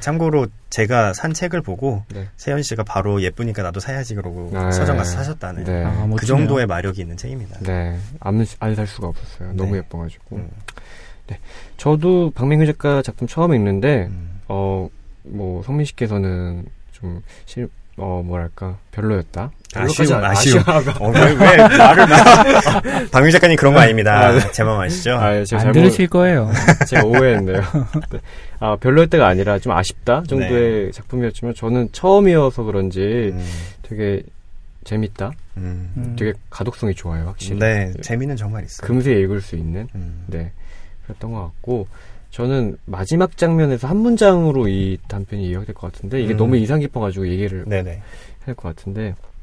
[0.00, 2.28] 참고로 제가 산 책을 보고 네.
[2.36, 5.16] 세현 씨가 바로 예쁘니까 나도 사야지 그러고 아, 서점 가서 네.
[5.16, 5.84] 사셨다는 네.
[5.84, 6.26] 아, 그.
[6.26, 7.58] 정도의 마력이 있는 책입니다.
[7.60, 9.52] 네, 안살 수가 없었어요.
[9.54, 9.78] 너무 네.
[9.78, 10.36] 예뻐가지고.
[10.36, 10.50] 음.
[11.76, 14.40] 저도 박민규 작가 작품 처음 읽는데, 음.
[14.48, 14.88] 어,
[15.24, 19.50] 뭐, 성민 씨께서는 좀, 실, 어, 뭐랄까, 별로였다.
[19.74, 20.62] 아쉬움, 아쉬움.
[21.00, 22.82] 어, 왜, 왜 말을 막.
[23.10, 24.28] 박민 작가님 그런 거 아닙니다.
[24.28, 24.40] 아, 네.
[24.52, 25.12] 제 마음 아시죠?
[25.14, 26.50] 아, 제가 안 잘못, 들으실 거예요.
[26.86, 27.60] 제가 오해했네요.
[28.10, 28.18] 네.
[28.60, 30.90] 아, 별로였다가 아니라 좀 아쉽다 정도의 네.
[30.92, 33.00] 작품이었지만, 저는 처음이어서 그런지
[33.32, 33.44] 음,
[33.82, 34.22] 되게
[34.84, 35.32] 재밌다.
[35.56, 35.92] 음.
[35.96, 36.16] 음.
[36.18, 37.58] 되게 가독성이 좋아요, 확실히.
[37.58, 38.86] 네, 재미는 정말 있어요.
[38.86, 39.88] 금세 읽을 수 있는.
[39.94, 40.24] 음.
[40.26, 40.52] 네.
[41.06, 41.88] 그랬던 것 같고,
[42.30, 46.36] 저는 마지막 장면에서 한 문장으로 이 단편이 이해가 될것 같은데, 이게 음.
[46.36, 47.64] 너무 인상 깊어가지고 얘기를
[48.44, 49.35] 될것 같은데, 이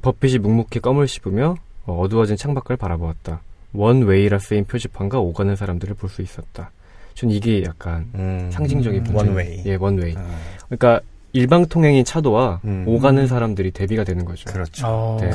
[0.00, 3.40] 버핏이 묵묵히 껌을 씹으며 어, 어두워진 창밖을 바라보았다.
[3.74, 6.70] 원웨이라 쓰인 표지판과 오가는 사람들을 볼 수 있었다.
[7.14, 8.48] 전 이게 약간 음.
[8.52, 9.12] 상징적인 음.
[9.12, 9.18] 문제.
[9.28, 9.62] 원웨이.
[9.66, 10.14] 예, 원웨이.
[10.16, 10.24] 아,
[10.68, 11.00] 그러니까
[11.32, 12.84] 일방 통행인 차도와 음.
[12.86, 14.50] 오가는 사람들이 대비가 되는 거죠.
[14.52, 14.86] 그렇죠.
[14.86, 15.30] 어, 네.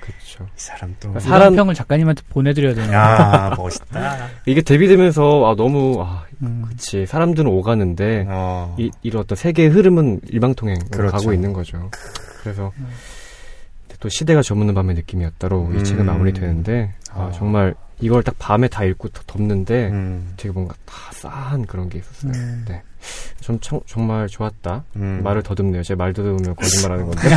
[0.00, 0.44] 그렇죠.
[0.44, 1.08] 이 사람 또.
[1.12, 2.92] 사람- 사람 평을 작가님한테 보내드려야 되네요.
[2.92, 4.28] 야, 멋있다.
[4.46, 6.64] 이게 대비되면서 아 너무 아 음.
[6.68, 8.74] 그치 사람들은 오가는데 어.
[8.78, 11.16] 이, 이런 어떤 세계의 흐름은 일방통행으로 그렇죠.
[11.16, 11.90] 가고 있는 거죠.
[12.46, 12.72] 그래서
[13.98, 15.84] 또 시대가 저무는 밤의 느낌이었다로 이 음.
[15.84, 17.32] 책은 마무리되는데 아, 아.
[17.32, 20.32] 정말 이걸 딱 밤에 다 읽고 더 덮는데 음.
[20.36, 22.32] 되게 뭔가 다 싸한 그런 게 있었어요.
[22.34, 22.64] 음.
[22.68, 22.82] 네.
[23.40, 24.84] 전 청- 정말 좋았다.
[24.96, 25.20] 음.
[25.24, 25.82] 말을 더듬네요.
[25.82, 27.22] 제 말 더듬으면 거짓말하는 건데.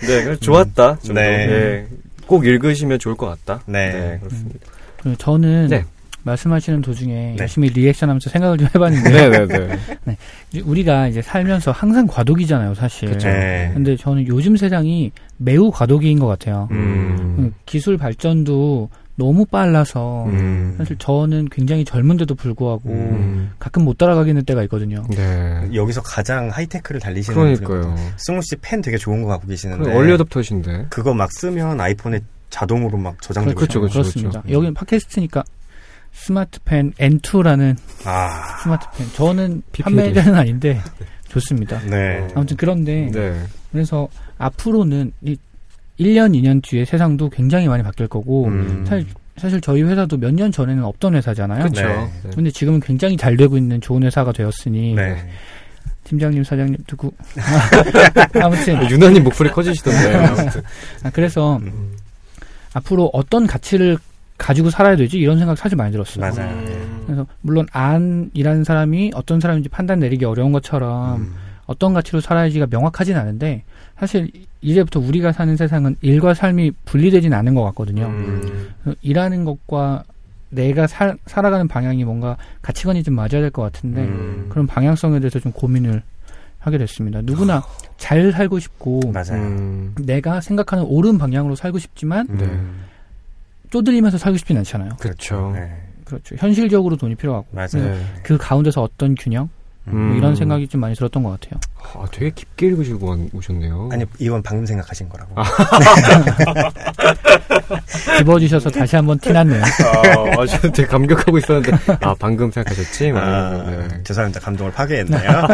[0.00, 0.98] 네, 그래서 좋았다.
[1.00, 1.46] 좀 네.
[1.46, 1.52] 더.
[1.52, 1.86] 네.
[2.26, 3.62] 꼭 읽으시면 좋을 것 같다.
[3.66, 4.18] 네.
[4.20, 4.58] 그렇습니다.
[5.02, 5.84] 그리고 저는 네.
[6.24, 7.36] 말씀하시는 도중에 네.
[7.38, 10.16] 열심히 리액션하면서 생각을 좀 해봤는데 네, 네, 네.
[10.50, 13.10] 이제 우리가 이제 살면서 항상 과도기잖아요, 사실.
[13.10, 13.28] 그쵸.
[13.28, 13.70] 네.
[13.74, 16.68] 근데 저는 요즘 세상이 매우 과도기인 것 같아요.
[16.72, 17.36] 음.
[17.38, 20.74] 음, 기술 발전도 너무 빨라서 음.
[20.76, 23.52] 사실 저는 굉장히 젊은데도 불구하고 음.
[23.60, 25.04] 가끔 못 따라가겠는 때가 있거든요.
[25.10, 25.68] 네.
[25.72, 27.94] 여기서 가장 하이테크를 달리시는 그러니까요.
[28.16, 29.84] 승우 씨 펜 되게 좋은 거 갖고 계시는데.
[29.84, 30.86] 그럼 얼리 어답터신데.
[30.90, 32.20] 그거 막 쓰면 아이폰에
[32.50, 33.90] 자동으로 막 저장되고 그렇죠, 있잖아요.
[33.92, 34.10] 그렇죠.
[34.12, 34.42] 그렇습니다.
[34.46, 34.52] 음.
[34.52, 35.44] 여기는 팟캐스트니까
[36.14, 38.56] 스마트펜 N2라는 아.
[38.62, 39.06] 스마트펜.
[39.14, 39.62] 저는.
[39.82, 40.80] 판매자는 아닌데
[41.28, 41.80] 좋습니다.
[41.80, 42.26] 네.
[42.34, 43.42] 아무튼 그런데 네.
[43.72, 44.08] 그래서
[44.38, 45.36] 앞으로는 이
[45.98, 48.84] 1년, 2년 뒤에 세상도 굉장히 많이 바뀔 거고 음.
[48.86, 49.06] 사실,
[49.36, 51.58] 사실 저희 회사도 몇 년 전에는 없던 회사잖아요.
[51.64, 51.86] 그렇죠.
[51.86, 51.94] 네.
[52.24, 52.30] 네.
[52.34, 55.16] 근데 지금은 굉장히 잘 되고 있는 좋은 회사가 되었으니 네.
[56.04, 57.10] 팀장님, 사장님 누구
[58.40, 60.14] 아무튼 유난히 목소리 커지시던데.
[60.14, 60.62] 아무튼.
[61.02, 61.96] 아, 그래서 음.
[62.74, 63.98] 앞으로 어떤 가치를
[64.38, 66.20] 가지고 살아야 되지 이런 생각 사실 많이 들었어요.
[66.20, 66.50] 맞아요.
[66.50, 67.02] 음.
[67.06, 71.34] 그래서 물론 안이라는 사람이 어떤 사람인지 판단 내리기 어려운 것처럼 음.
[71.66, 73.62] 어떤 가치로 살아야지가 명확하진 않은데
[73.98, 74.30] 사실
[74.60, 78.06] 이제부터 우리가 사는 세상은 일과 삶이 분리되진 않은 것 같거든요.
[78.06, 78.64] 음.
[79.02, 80.04] 일하는 것과
[80.50, 84.46] 내가 살, 살아가는 방향이 뭔가 가치관이 좀 맞아야 될 것 같은데 음.
[84.50, 86.02] 그런 방향성에 대해서 좀 고민을
[86.58, 87.20] 하게 됐습니다.
[87.22, 87.62] 누구나
[87.98, 89.42] 잘 살고 싶고 맞아요.
[89.42, 89.94] 음.
[90.00, 92.48] 내가 생각하는 옳은 방향으로 살고 싶지만 네.
[93.74, 93.84] 음.
[93.84, 94.90] 쪼들리면서 살고 싶진 않잖아요.
[95.00, 95.52] 그렇죠.
[95.54, 95.70] 네.
[96.04, 96.36] 그렇죠.
[96.38, 97.68] 현실적으로 돈이 필요하고 맞아요.
[97.74, 98.04] 네.
[98.22, 99.48] 그 가운데서 어떤 균형
[99.84, 100.16] 뭐 음.
[100.16, 101.60] 이런 생각이 좀 많이 들었던 것 같아요.
[101.92, 103.90] 아, 되게 깊게 읽으시고 와- 오셨네요.
[103.92, 105.34] 아니 이건 방금 생각하신 거라고.
[108.18, 109.62] 집어주셔서 다시 한번 티났네요.
[109.62, 113.12] 아, 아, 저는 되게 감격하고 있었는데, 아, 방금 생각하셨지?
[113.12, 114.00] 막 아, 네.
[114.04, 114.40] 죄송합니다.
[114.40, 115.46] 감동을 파괴했나요?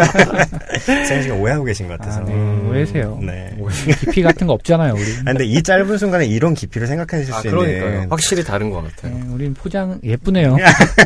[0.86, 2.20] 세현 씨가 오해하고 계신 것 같아서.
[2.20, 2.32] 아, 네.
[2.32, 2.68] 음.
[2.70, 3.18] 오해세요.
[3.22, 3.56] 네.
[4.00, 5.02] 깊이 같은 거 없잖아요, 우리.
[5.20, 7.94] 아, 근데 이 짧은 순간에 이런 깊이를 생각하실 아, 수 그러니까요.
[7.94, 8.10] 있는.
[8.10, 9.14] 확실히 다른 것 같아요.
[9.14, 10.56] 네, 우린 포장 예쁘네요.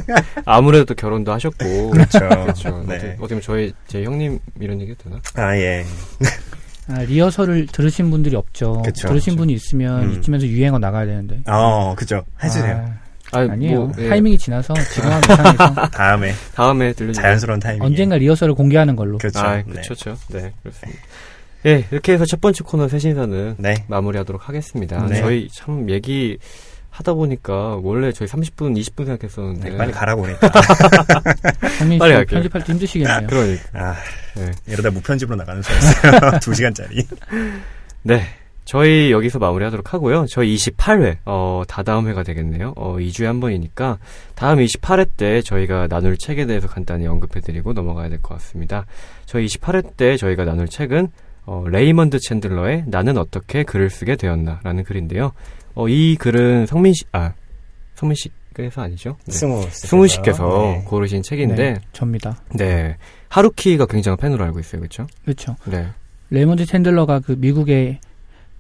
[0.45, 1.91] 아무래도 또 결혼도 하셨고.
[1.91, 2.19] 그렇죠.
[2.21, 2.85] 그렇죠.
[2.87, 2.97] 네.
[2.97, 5.47] 어떻게, 보면 저희, 제 형님 이런 얘기 해도 되나?
[5.49, 5.85] 아, 예.
[6.89, 8.83] 아, 리허설을 들으신 분들이 없죠.
[8.83, 9.39] 그쵸, 들으신 그쵸.
[9.43, 10.13] 분이 있으면 음.
[10.13, 11.41] 이쯤에서 유행어 나가야 되는데.
[11.47, 12.25] 어, 그죠.
[12.43, 12.93] 해주세요.
[13.33, 13.91] 아, 아니에요.
[13.99, 17.23] 예, 타이밍이 지나서 지금 하면 이상해서 다음에 다음에 들려주세요.
[17.23, 17.83] 자연스러운 타이밍.
[17.83, 19.19] 언젠가 리허설을 공개하는 걸로.
[19.19, 19.41] 그렇죠.
[19.41, 19.81] 아, 네.
[19.83, 20.17] 그렇죠.
[20.29, 21.01] 네, 그렇습니다.
[21.67, 23.85] 예, 이렇게 해서 첫 번째 코너 새신사는 네.
[23.89, 25.07] 마무리하도록 하겠습니다.
[25.07, 25.21] 네.
[25.21, 26.37] 저희 참 얘기
[26.95, 30.49] 하다 보니까 원래 저희 30분, 20분 생각했었는데 네, 빨리 가라고 그러니까.
[31.79, 32.41] 장민 씨 빨리 갈게요.
[32.41, 33.27] 편집할 때 힘드시겠네요.
[33.27, 33.95] 그러니까 아,
[34.37, 34.51] 네.
[34.69, 36.39] 이러다 무편집으로 나가는 있어요.
[36.41, 37.05] 두 시간짜리.
[38.03, 38.23] 네.
[38.65, 40.25] 저희 여기서 마무리하도록 하고요.
[40.27, 42.73] 저희 28회, 어, 다다음 회가 되겠네요.
[42.77, 43.99] 어, 2주에 한 번이니까,
[44.37, 48.87] 다음 28회 때 저희가 나눌 책에 대해서 간단히 언급해드리고 넘어가야 될 것 같습니다.
[49.27, 51.09] 저희 28회 때 저희가 나눌 책은,
[51.45, 55.33] 어, 레이먼드 챈들러의 나는 어떻게 글을 쓰게 되었나 라는 글인데요.
[55.75, 57.33] 어, 이 글은 성민 씨, 아,
[57.95, 59.17] 성민 씨께서 아니죠?
[59.27, 59.33] 네.
[59.33, 59.67] 승우.
[59.71, 60.85] 승우 씨께서 네.
[60.87, 62.43] 고르신 책인데, 네, 접니다.
[62.55, 62.97] 네.
[63.29, 64.81] 하루키가 굉장한 팬으로 알고 있어요.
[64.81, 65.07] 그렇죠?
[65.25, 65.57] 그렇죠.
[65.67, 65.89] 네.
[66.31, 68.01] 레이먼드 챈들러가 그 미국의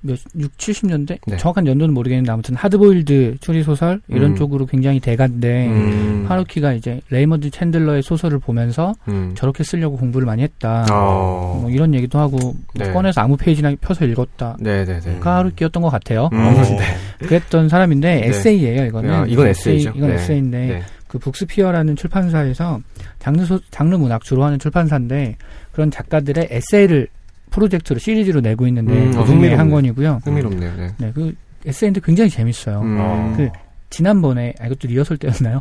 [0.07, 1.36] 몇 6, 70년대 네.
[1.38, 4.36] 정확한 연도는 모르겠는데 아무튼 하드보일드 추리 소설 이런 음.
[4.36, 6.26] 쪽으로 굉장히 대가인데 음.
[6.28, 9.32] 하루키가 이제 레이먼드 챈들러의 소설을 보면서 음.
[9.34, 10.86] 저렇게 쓰려고 공부를 많이 했다.
[10.92, 11.59] 어.
[11.62, 12.92] 뭐 이런 얘기도 하고 뭐 네.
[12.92, 14.59] 꺼내서 아무 페이지나 펴서 읽었다.
[14.61, 15.00] 네네네.
[15.07, 15.20] 음.
[15.20, 16.28] 그 하루키였던 것 같아요.
[16.34, 16.38] 음.
[16.38, 17.26] 어, 네.
[17.26, 18.26] 그랬던 사람인데 네.
[18.28, 18.84] 에세이예요.
[18.84, 19.92] 이거는 야, 이건 에세이, 에세이죠.
[19.96, 20.14] 이건 네.
[20.16, 20.82] 에세이인데 네.
[21.09, 22.80] 그 북스피어라는 출판사에서
[23.20, 25.36] 장르 소, 장르 문학 주로 하는 출판사인데
[25.72, 27.09] 그런 작가들의 에세이를
[27.55, 29.55] 프로젝트로 시리즈로 내고 있는데 음, 그 아, 흥미롭네.
[29.55, 30.20] 한 권이고요.
[30.24, 30.76] 흥미롭네요.
[30.76, 30.94] 네.
[30.98, 31.34] 네, 그
[31.64, 32.80] 에세이인데 굉장히 재밌어요.
[32.80, 32.96] 음.
[33.00, 33.34] 어.
[33.36, 33.48] 그
[33.90, 35.61] 지난번에 아 이것도 리허설 때였나요?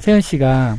[0.00, 0.76] 세현 씨가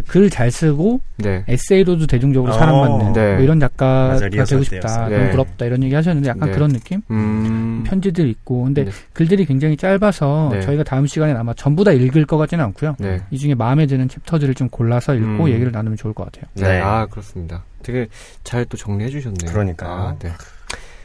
[0.00, 1.44] 그 글 잘 쓰고 네.
[1.46, 2.58] 에세이로도 대중적으로 어.
[2.58, 3.34] 사랑받는 네.
[3.34, 4.80] 뭐 이런 작가가 맞아, 되고 싶다.
[4.88, 5.08] 때였어요.
[5.08, 5.30] 너무 네.
[5.30, 6.54] 부럽다 이런 얘기 하셨는데 약간 네.
[6.54, 7.02] 그런 느낌?
[7.10, 7.84] 음.
[7.86, 8.90] 편지들 있고 근데 네.
[9.12, 10.60] 글들이 굉장히 짧아서 네.
[10.62, 12.96] 저희가 다음 시간에 아마 전부 다 읽을 것 같지는 않고요.
[12.98, 13.20] 네.
[13.30, 15.48] 이 중에 마음에 드는 챕터들을 좀 골라서 읽고 음.
[15.50, 16.44] 얘기를 나누면 좋을 것 같아요.
[16.54, 16.68] 네.
[16.68, 16.80] 네.
[16.80, 17.64] 아, 그렇습니다.
[17.82, 18.06] 되게
[18.44, 19.50] 잘 또 정리해 주셨네요.
[19.52, 19.90] 그러니까요.
[19.90, 20.30] 아, 네.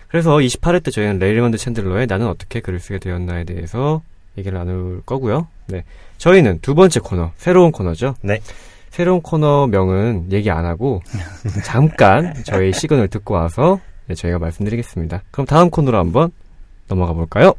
[0.09, 4.01] 그래서 28회 때 저희는 레이먼드 챈들러의 나는 어떻게 글을 쓰게 되었나에 대해서
[4.38, 5.47] 얘기를 나눌 거고요.
[5.67, 5.83] 네.
[6.17, 8.15] 저희는 두 번째 코너, 새로운 코너죠.
[8.21, 8.39] 네.
[8.98, 11.04] 새로운 코너명은 얘기 안 하고
[11.64, 15.22] 잠깐 저희 시간을 듣고 와서 네, 저희가 말씀드리겠습니다.
[15.30, 16.32] 그럼 다음 코너로 한번
[16.88, 17.54] 넘어가 볼까요?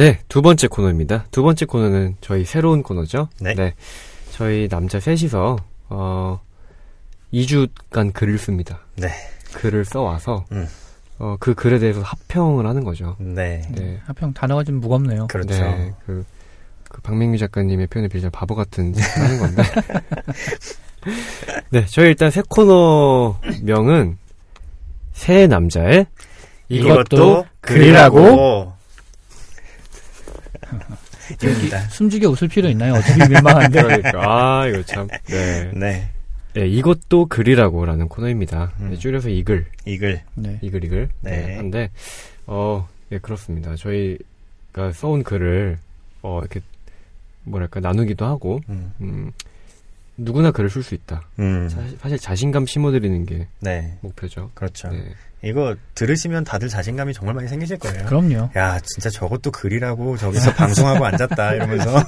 [0.00, 1.26] 네, 두 번째 코너입니다.
[1.30, 3.28] 두 번째 코너는 저희 새로운 코너죠.
[3.38, 3.74] 네.
[4.30, 5.58] 저희 남자 셋이서
[5.90, 6.40] 어
[7.34, 8.80] 2주간 글을 씁니다.
[8.96, 9.10] 네.
[9.52, 10.66] 글을 써와서 음.
[11.18, 13.14] 어, 그 글에 대해서 합평을 하는 거죠.
[13.18, 13.60] 네.
[13.72, 14.00] 네.
[14.06, 15.26] 하평 단어가 좀 무겁네요.
[15.26, 15.52] 그렇죠.
[15.52, 16.24] 네, 그,
[16.88, 19.62] 그 박맹규 작가님의 표현을 빌자 바보 같은 하는 건데.
[21.68, 24.16] 네, 저희 일단 새 코너 명은
[25.12, 26.06] 새 남자의
[26.70, 28.79] 이것도 글이라고.
[31.42, 31.80] 입니다.
[31.88, 32.94] 숨죽여 웃을 필요 있나요?
[32.94, 33.82] 어차피 민망한데.
[33.82, 35.70] 그러니까 아 이거 참 네.
[35.74, 36.10] 네.
[36.52, 38.72] 네, 이것도 글이라고라는 코너입니다.
[38.80, 38.90] 음.
[38.90, 40.20] 네, 줄여서 이글, 이글.
[40.34, 40.58] 네.
[40.62, 41.08] 이글, 이글.
[41.20, 41.46] 네.
[41.46, 41.56] 네.
[41.56, 41.90] 한데,
[42.46, 43.76] 어, 예, 그렇습니다.
[43.76, 45.78] 저희가 써온 글을,
[46.22, 46.60] 어, 이렇게,
[47.44, 48.92] 뭐랄까, 나누기도 하고, 음.
[49.00, 49.30] 음,
[50.16, 51.22] 누구나 글을 쓸 수 있다.
[51.38, 51.68] 음.
[51.68, 53.96] 사, 사실 자신감 심어드리는 게 네.
[54.00, 54.50] 목표죠.
[54.54, 54.88] 그렇죠.
[54.88, 55.14] 네.
[55.42, 58.04] 이거 들으시면 다들 자신감이 정말 많이 생기실 거예요.
[58.06, 58.50] 그럼요.
[58.56, 62.04] 야, 진짜 저것도 글이라고 저기서 방송하고 앉았다 이러면서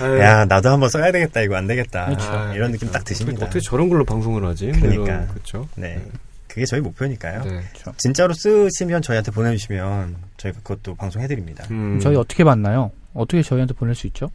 [0.00, 1.42] 아유, 야, 나도 한번 써야 되겠다.
[1.42, 2.08] 이거 안 되겠다.
[2.18, 3.44] 아, 이런 느낌 딱 드십니다.
[3.46, 4.68] 어떻게 저런 걸로 방송을 하지?
[4.68, 5.26] 뭐 그러니까.
[5.34, 5.68] 그쵸?
[5.76, 6.00] 네.
[6.48, 7.44] 그게 저희 목표니까요.
[7.44, 7.62] 네.
[7.96, 11.64] 진짜로 쓰시면 저희한테 보내주시면 저희가 그것도 방송해드립니다.
[11.70, 12.90] 음, 저희 어떻게 만나요?
[13.14, 14.30] 어떻게 저희한테 보낼 수 있죠?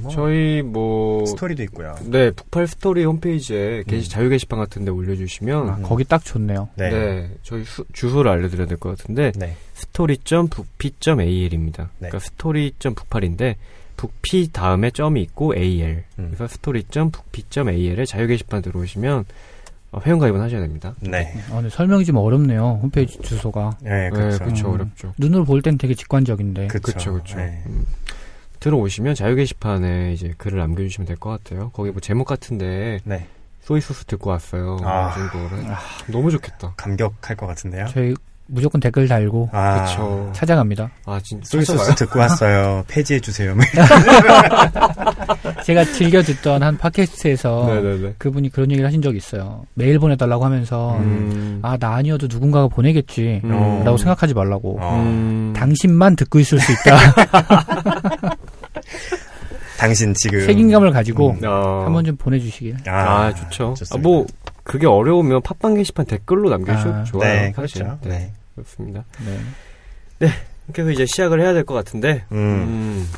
[0.00, 1.94] 뭐 저희 뭐, 스토리도 있고요.
[2.04, 4.10] 네, 북팔 스토리 홈페이지에 게시, 음.
[4.10, 6.68] 자유 게시판 같은 데 올려주시면, 아, 거기 딱 좋네요.
[6.76, 6.90] 네.
[6.90, 7.30] 네.
[7.42, 9.56] 저희 수- 주소를 알려드려야 될 것 같은데, 네.
[9.74, 11.84] story.bookp.al입니다.
[11.98, 12.08] 네.
[12.08, 13.56] 그러니까 story.북팔인데,
[13.96, 16.04] bookp 다음에 점이 있고 al.
[16.18, 16.32] 음.
[16.34, 19.24] 그래서 story.bookp.al에 자유 게시판 들어오시면
[19.92, 20.94] 어, 회원 가입은 하셔야 됩니다.
[21.00, 21.34] 네.
[21.50, 22.80] 아, 근데 설명이 좀 어렵네요.
[22.82, 23.76] 홈페이지 주소가.
[23.82, 24.38] 네, 네, 그렇죠.
[24.38, 24.68] 그렇죠.
[24.68, 24.72] 음.
[24.74, 25.12] 어렵죠.
[25.18, 26.68] 눈으로 볼 땐 되게 직관적인데.
[26.68, 26.80] 그쵸.
[26.82, 27.36] 그렇죠, 그렇죠.
[27.36, 27.62] 네.
[27.66, 27.84] 음.
[28.62, 31.70] 들어오시면 자유 게시판에 이제 글을 남겨주시면 될 것 같아요.
[31.72, 33.26] 거기 뭐 제목 같은데 네.
[33.62, 34.76] 소이소스 듣고 왔어요.
[34.84, 35.10] 아.
[35.10, 35.64] 이 정도를
[36.08, 36.72] 너무 좋겠다.
[36.76, 37.86] 감격할 것 같은데요.
[37.92, 38.14] 저희
[38.46, 40.30] 무조건 댓글 달고 아, 그쵸.
[40.34, 40.90] 찾아갑니다.
[41.06, 42.84] 아 진짜 소이소스 듣고 왔어요.
[42.88, 43.54] 폐지해 주세요.
[45.64, 48.14] 제가 즐겨 듣던 한 팟캐스트에서 네네네.
[48.18, 49.64] 그분이 그런 얘기를 하신 적이 있어요.
[49.74, 51.60] 메일 보내달라고 하면서 음.
[51.62, 53.84] 아나 아니어도 누군가가 보내겠지 음.
[53.84, 54.96] 라고 생각하지 말라고 어.
[55.00, 55.52] 음.
[55.56, 56.98] 당신만 듣고 있을 수 있다
[59.82, 61.44] 당신 지금 책임감을 가지고 음.
[61.44, 61.82] 아.
[61.84, 63.74] 한번 좀 보내주시길 아, 좋죠.
[63.90, 63.98] 아.
[63.98, 64.24] 뭐
[64.62, 67.32] 그게 어려우면 팟빵 게시판 댓글로 남겨주셔도 아, 좋아요.
[67.32, 67.82] 네, 사실.
[67.82, 67.98] 그렇죠.
[68.04, 68.32] 네, 네.
[68.54, 69.04] 그렇습니다.
[70.20, 70.28] 네.
[70.72, 72.24] 그래서 이제 시작을 해야 될 것 같은데.
[72.30, 72.36] 음.
[72.38, 73.08] 음.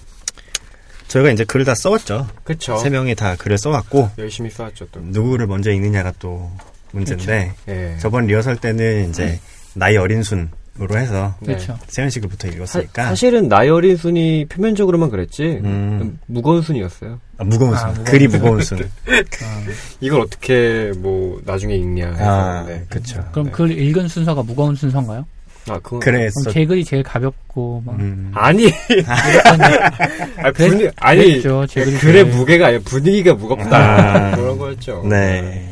[1.09, 2.27] 저희가 이제 글을 다 써왔죠.
[2.45, 2.79] 그쵸.
[2.79, 5.01] 세 명이 다 글을 써왔고 열심히 써왔죠 또.
[5.03, 6.51] 누구를 먼저 읽느냐가 또
[6.93, 7.97] 문제인데 예.
[8.01, 9.39] 저번 리허설 때는 이제
[9.75, 10.51] 나이 어린 순
[10.81, 11.55] 으로 해서 네.
[11.55, 15.61] 그렇죠 세현 씨 글부터 사, 읽었으니까 사실은 어린 순이 표면적으로만 그랬지.
[15.63, 16.19] 음.
[16.27, 17.21] 무거운 순이었어요.
[17.39, 18.39] 아, 무거운 아, 순 무거운 글이 순.
[18.41, 18.79] 무거운 순
[19.45, 19.65] 아,
[20.01, 22.25] 이걸 어떻게 뭐 나중에 읽냐 해서.
[22.25, 22.83] 아, 네.
[22.89, 23.25] 그쵸.
[23.31, 23.53] 그럼 네.
[23.53, 25.25] 글 읽은 순서가 무거운 순서인가요?
[25.69, 28.33] 아, 그건 그랬어 그럼 제 글이 제일 가볍고 막 음.
[28.35, 28.65] 아니.
[29.07, 34.33] 아니, 분위, 아니 그랬죠 제 글이 글의 제일- 무게가 아니라 분위기가 무겁다.
[34.33, 34.37] 아.
[34.37, 35.05] 그런 거였죠.
[35.09, 35.71] 네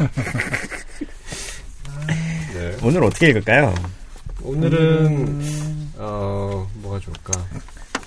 [2.70, 2.76] 네.
[2.82, 3.74] 오늘 어떻게 읽을까요?
[4.42, 7.32] 오늘은 음, 어 뭐가 좋을까?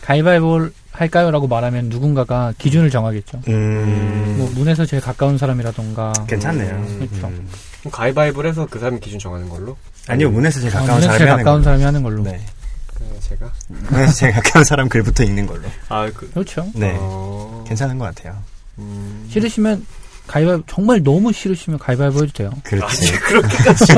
[0.02, 3.42] 가위바위보를 할까요라고 말하면 누군가가 기준을 정하겠죠.
[3.48, 6.76] 음, 뭐 문에서 제일 가까운 사람이라던가 괜찮네요.
[6.76, 7.28] 음, 그렇죠.
[7.28, 7.48] 음.
[7.80, 9.78] 그럼 가위바위보를 해서 그 사람 기준 정하는 걸로?
[10.08, 11.64] 아니요, 문에서 제일 어, 가까운 문에서 사람이 제일 하는 가까운 걸로.
[11.64, 12.24] 사람이 하는 걸로.
[12.24, 12.46] 네.
[12.94, 13.52] 그 제가?
[13.90, 15.64] 문에서 제일 가까운 사람 글부터 읽는 걸로.
[15.90, 16.68] 아, 그, 그렇죠.
[16.76, 16.96] 네.
[17.00, 17.64] 어...
[17.68, 18.38] 괜찮은 것 같아요.
[18.80, 19.28] 음...
[19.30, 19.86] 싫으시면
[20.32, 22.52] 가위바위보 정말 너무 싫으시면 가위바위보 해도 돼요.
[22.64, 23.12] 그렇지.
[23.12, 23.94] 그렇게까지.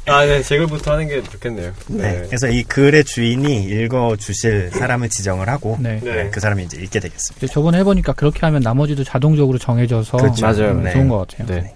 [0.08, 1.74] 아, 네, 제 글부터 하는 게 좋겠네요.
[1.88, 2.22] 네.
[2.26, 6.00] 그래서 이 글의 주인이 읽어 주실 사람을 지정을 하고, 네.
[6.02, 6.14] 네.
[6.14, 7.46] 네, 그 사람이 이제 읽게 되겠습니다.
[7.48, 10.46] 저번에 해보니까 그렇게 하면 나머지도 자동적으로 정해져서 그렇죠.
[10.46, 10.70] 맞아요.
[10.70, 10.92] 음, 네.
[10.92, 11.46] 좋은 것 같아요.
[11.46, 11.74] 네.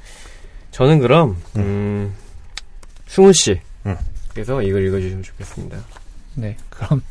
[0.70, 2.14] 저는 그럼, 음,
[3.06, 3.60] 승훈 씨.
[3.84, 3.96] 음.
[4.32, 5.76] 그래서 이걸 읽어주시면 좋겠습니다.
[6.36, 6.56] 네.
[6.70, 7.02] 그럼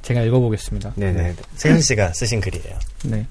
[0.00, 0.94] 제가 읽어보겠습니다.
[0.96, 1.22] 네네.
[1.22, 1.36] 네.
[1.56, 2.78] 세윤 씨가 쓰신 글이에요.
[3.04, 3.26] 네.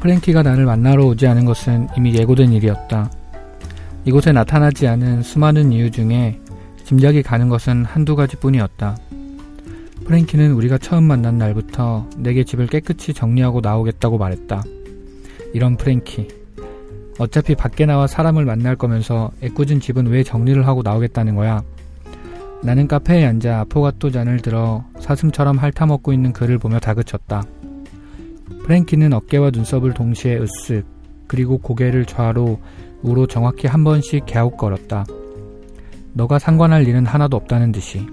[0.00, 3.12] 프랭키가 나를 만나러 오지 않은 것은 이미 예고된 일이었다.
[4.04, 6.40] 이곳에 나타나지 않은 수많은 이유 중에
[6.84, 8.96] 짐작이 가는 것은 한두 가지 뿐이었다.
[10.04, 14.64] 프랭키는 우리가 처음 만난 날부터 내게 집을 깨끗이 정리하고 나오겠다고 말했다.
[15.54, 16.37] 이런 프랭키.
[17.18, 21.62] 어차피 밖에 나와 사람을 만날 거면서 애꿎은 집은 왜 정리를 하고 나오겠다는 거야.
[22.62, 27.42] 나는 카페에 앉아 아포가토 잔을 들어 사슴처럼 핥아먹고 있는 그를 보며 다그쳤다.
[28.64, 30.84] 프랭키는 어깨와 눈썹을 동시에 으쓱
[31.26, 32.60] 그리고 고개를 좌로
[33.02, 35.04] 우로 정확히 한 번씩 갸웃거렸다.
[36.14, 38.06] 너가 상관할 일은 하나도 없다는 듯이.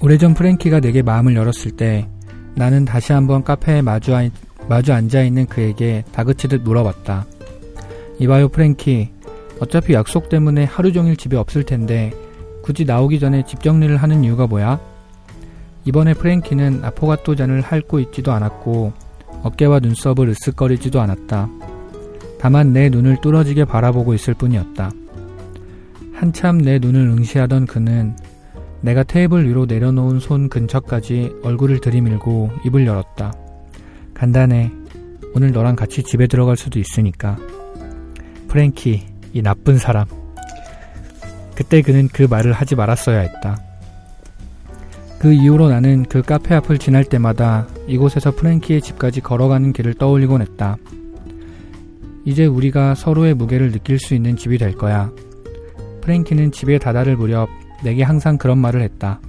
[0.00, 2.08] 오래전 프랭키가 내게 마음을 열었을 때
[2.54, 4.28] 나는 다시 한번 카페에 마주, 아,
[4.72, 7.26] 마주 앉아있는 그에게 다그치듯 물어봤다.
[8.20, 9.10] 이봐요 프랭키.
[9.60, 12.10] 어차피 약속 때문에 하루 종일 집에 없을 텐데
[12.62, 14.80] 굳이 나오기 전에 집 정리를 하는 이유가 뭐야?
[15.84, 18.94] 이번에 프랭키는 아포가토 잔을 핥고 있지도 않았고
[19.42, 21.50] 어깨와 눈썹을 으쓱거리지도 않았다.
[22.40, 24.90] 다만 내 눈을 뚫어지게 바라보고 있을 뿐이었다.
[26.14, 28.16] 한참 내 눈을 응시하던 그는
[28.80, 33.34] 내가 테이블 위로 내려놓은 손 근처까지 얼굴을 들이밀고 입을 열었다.
[34.22, 34.70] 간단해.
[35.34, 37.36] 오늘 너랑 같이 집에 들어갈 수도 있으니까.
[38.46, 40.06] 프랭키, 이 나쁜 사람.
[41.56, 43.60] 그때 그는 그 말을 하지 말았어야 했다.
[45.18, 50.76] 그 이후로 나는 그 카페 앞을 지날 때마다 이곳에서 프랭키의 집까지 걸어가는 길을 떠올리곤 했다.
[52.24, 55.10] 이제 우리가 서로의 무게를 느낄 수 있는 집이 될 거야.
[56.00, 57.48] 프랭키는 집에 다다를 무렵
[57.82, 59.20] 내게 항상 그런 말을 했다.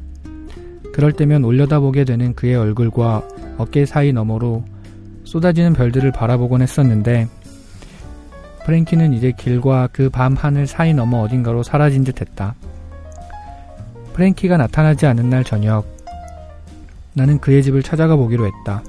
[0.94, 3.28] 그럴 때면 올려다보게 되는 그의 얼굴과
[3.58, 4.66] 어깨 사이 너머로
[5.34, 7.28] 쏟아지는 별들을 바라보곤 했었는데
[8.66, 12.54] 프랭키는 이제 길과 그 밤 하늘 사이 너머 어딘가로 사라진 듯 했다.
[14.14, 15.88] 프랭키가 나타나지 않은 날 저녁
[17.14, 18.84] 나는 그의 집을 찾아가 보기로 했다.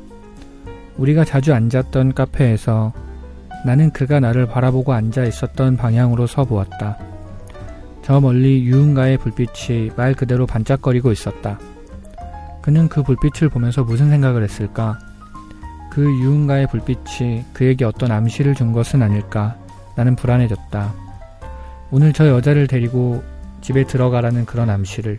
[0.98, 2.92] 우리가 자주 앉았던 카페에서
[3.64, 6.98] 나는 그가 나를 바라보고 앉아 있었던 방향으로 서 보았다.
[8.02, 11.58] 저 멀리 유흥가의 불빛이 말 그대로 반짝거리고 있었다.
[12.60, 14.98] 그는 그 불빛을 보면서 무슨 생각을 했을까?
[15.94, 19.56] 그 유흥가의 불빛이 그에게 어떤 암시를 준 것은 아닐까?
[19.94, 20.92] 나는 불안해졌다.
[21.92, 23.22] 오늘 저 여자를 데리고
[23.60, 25.16] 집에 들어가라는 그런 암시를.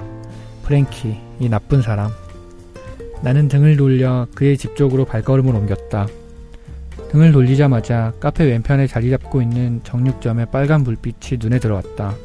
[0.63, 2.11] 프랭키, 이 나쁜 사람.
[3.21, 6.07] 나는 등을 돌려 그의 집 쪽으로 발걸음을 옮겼다.
[7.09, 12.15] 등을 돌리자마자 카페 왼편에 자리 잡고 있는 정육점의 빨간 불빛이 눈에 들어왔다.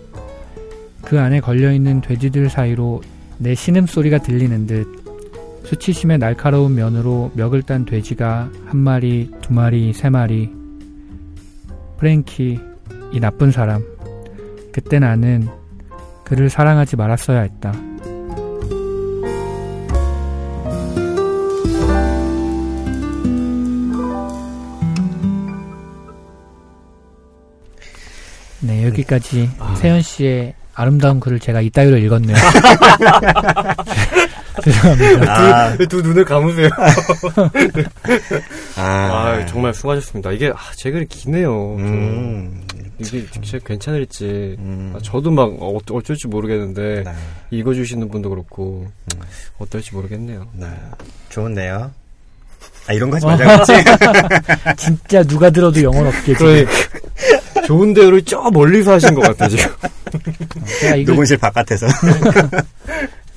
[1.02, 3.02] 그 안에 걸려있는 돼지들 사이로
[3.38, 4.99] 내 신음소리가 들리는 듯
[5.64, 10.50] 수치심의 날카로운 면으로 멱을 딴 돼지가 한 마리, 두 마리, 세 마리.
[11.98, 12.58] 프랭키,
[13.12, 13.84] 이 나쁜 사람.
[14.72, 15.48] 그때 나는
[16.24, 17.72] 그를 사랑하지 말았어야 했다.
[28.62, 29.74] 네, 여기까지 아.
[29.76, 32.36] 세현 씨의 아름다운 글을 제가 이따위로 읽었네요.
[34.62, 35.32] 죄송합니다.
[35.32, 36.68] 아, 왜두 눈을 감으세요?
[38.76, 40.32] 아, 아, 정말 수고하셨습니다.
[40.32, 41.76] 이게, 아, 제 글이 기네요.
[41.76, 42.62] 음,
[42.98, 44.56] 이게 진짜 괜찮을지.
[44.58, 44.92] 음.
[44.94, 47.12] 아, 저도 막 어, 어쩔지 모르겠는데, 네,
[47.50, 49.20] 읽어주시는 분도 그렇고, 음.
[49.58, 50.46] 어떨지 모르겠네요.
[50.54, 50.66] 네.
[51.28, 51.90] 좋은데요?
[52.86, 53.72] 아, 이런 거 하지 말자고 했지?
[54.76, 56.34] 진짜 누가 들어도 영혼 없게.
[56.34, 56.66] 그러니,
[57.66, 59.70] 좋은 대우를 저 멀리서 하신 것 같아, 지금.
[61.06, 61.86] 녹음실 바깥에서.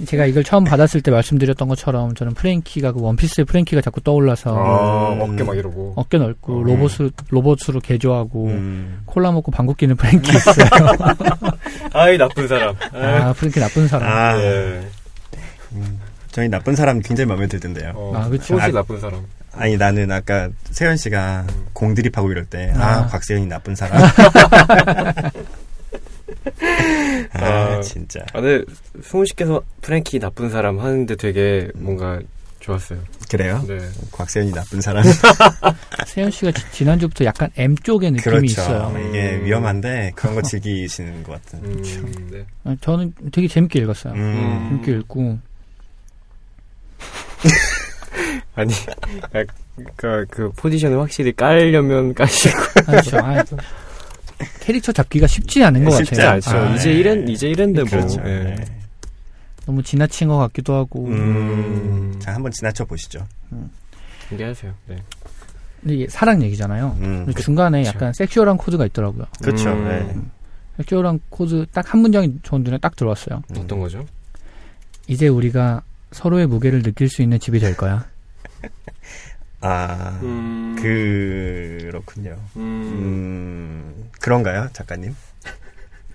[0.05, 5.13] 제가 이걸 처음 받았을 때 말씀드렸던 것처럼 저는 프랭키가 그 원피스의 프랭키가 자꾸 떠올라서 아,
[5.13, 5.21] 음.
[5.21, 5.93] 어깨 막 이러고.
[5.95, 6.63] 어깨 넓고 음.
[6.63, 9.01] 로봇을 로봇으로 개조하고 음.
[9.05, 10.67] 콜라 먹고 방귀 끼는 프랭키 있어요.
[11.93, 12.75] 아이, 나쁜 사람.
[12.93, 14.09] 아, 아 프랭키 나쁜 사람.
[14.09, 14.81] 아, 예.
[16.31, 17.93] 저희 나쁜 사람 굉장히 마음에 들던데요.
[17.95, 18.55] 어, 아, 그쵸.
[18.55, 19.23] 소시 아, 나쁜 사람.
[19.55, 23.07] 아니 나는 아까 세현 씨가 공드립하고 이럴 때아 아.
[23.07, 24.01] 곽세현이 나쁜 사람.
[27.33, 27.39] 아
[27.77, 27.81] 아.
[27.81, 28.19] 진짜.
[28.33, 28.63] 아, 근데
[29.01, 32.19] 승훈 씨께서 프랭키 나쁜 사람 하는데 되게 뭔가
[32.59, 32.99] 좋았어요.
[33.29, 33.61] 그래요?
[33.67, 33.77] 네.
[34.11, 35.03] 곽세현이 나쁜 사람.
[36.07, 38.45] 세현 씨가 지- 지난주부터 약간 M 쪽의 느낌이 그렇죠.
[38.45, 38.95] 있어요.
[39.09, 39.45] 이게 음.
[39.45, 41.59] 위험한데 그런 거 즐기시는 것 같은.
[41.65, 42.45] 음, 네.
[42.63, 44.13] 아, 저는 되게 재밌게 읽었어요.
[44.13, 44.79] 음.
[44.83, 45.39] 재밌게 읽고
[48.55, 48.71] 아니,
[49.95, 52.57] 그, 그 포지션을 확실히 깔려면 까시고.
[52.85, 53.17] 그렇죠.
[54.43, 56.29] 아, 캐릭터 잡기가 쉽지 않은 것 쉽지 같아요.
[56.31, 56.51] 않죠.
[56.57, 56.95] 아, 이제 네.
[56.99, 57.89] 이랬, 이제 이랬는데 뭐.
[57.89, 58.21] 그렇죠.
[58.25, 58.43] 예.
[58.43, 58.55] 네.
[59.65, 61.05] 너무 지나친 것 같기도 하고.
[61.07, 62.15] 음.
[62.19, 63.25] 자 한번 지나쳐 보시죠.
[64.29, 64.73] 공개하세요.
[64.87, 64.95] 네.
[65.81, 66.97] 근데 이게 사랑 얘기잖아요.
[67.01, 67.33] 음.
[67.39, 67.89] 중간에 그쵸.
[67.95, 69.25] 약간 sexual한 코드가 있더라고요.
[69.41, 69.69] 그렇죠.
[69.71, 69.85] 음.
[69.87, 70.15] 네.
[70.77, 73.41] sexual한 코드 딱 한 문장이 저 눈에 딱 들어왔어요.
[73.51, 73.55] 음.
[73.59, 74.05] 어떤 거죠?
[75.07, 78.05] 이제 우리가 서로의 무게를 느낄 수 있는 집이 될 거야.
[79.65, 80.75] 아 음.
[80.77, 82.37] 그렇군요.
[82.57, 82.61] 음.
[82.61, 85.15] 음, 그런가요, 작가님?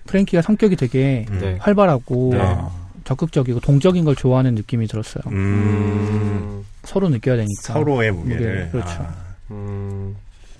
[0.05, 1.39] 프랭키가 성격이 되게 음.
[1.39, 1.57] 네.
[1.59, 2.39] 활발하고 네.
[2.39, 2.89] 어.
[3.05, 5.23] 적극적이고 동적인 걸 좋아하는 느낌이 들었어요.
[5.27, 6.65] 음, 음.
[6.83, 7.73] 서로 느껴야 되니까.
[7.73, 8.37] 서로의 무게를.
[8.39, 8.91] 무게를, 그렇죠.
[9.01, 9.15] 아,
[9.49, 10.15] 음.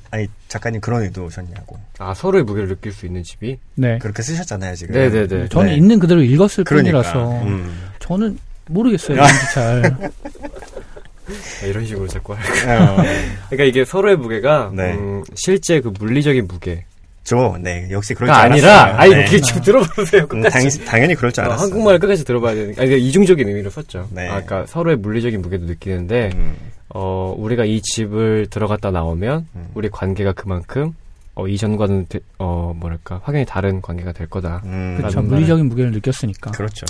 [0.10, 1.78] 아니 작가님 그런 의도셨냐고.
[2.00, 3.60] 아, 서로의 무게를 느낄 수 있는 집이?
[3.76, 4.00] 네.
[4.00, 4.96] 그렇게 쓰셨잖아요 지금.
[4.96, 5.50] 네네네.
[5.50, 5.76] 저는 네.
[5.76, 7.02] 있는 그대로 읽었을 그러니까.
[7.04, 7.90] 뿐이라서 음.
[8.00, 9.18] 저는 모르겠어요.
[9.18, 10.12] 뭔지 잘.
[11.64, 12.42] 아, 이런 식으로 자꾸 할
[12.82, 12.96] 어,
[13.50, 14.94] 그러니까 이게 서로의 무게가 네.
[14.94, 16.82] 음, 실제 그 물리적인 무게가
[17.24, 18.98] 저, 네, 역시 그럴 줄 아니라 알았어요.
[19.00, 19.20] 아니 네.
[19.22, 20.24] 이렇게 좀 들어보세요.
[20.24, 20.78] 음, 끝까지.
[20.80, 21.64] 당, 당연히 그럴 줄 어, 알았어요.
[21.66, 24.08] 한국말 끝까지 들어봐야 되니까 아니, 이중적인 의미로 썼죠.
[24.12, 24.24] 네.
[24.28, 26.56] 아, 그러니까 서로의 물리적인 무게도 느끼는데 음,
[26.90, 29.68] 어, 우리가 이 집을 들어갔다 나오면 음.
[29.76, 30.94] 우리 관계가 그만큼
[31.36, 34.62] 어, 이전과는 되- 어, 뭐랄까 확연히 다른 관계가 될 거다.
[34.66, 35.22] 음, 그렇죠.
[35.22, 36.52] 물리적인 무게를 느꼈으니까.
[36.52, 36.86] 그렇죠.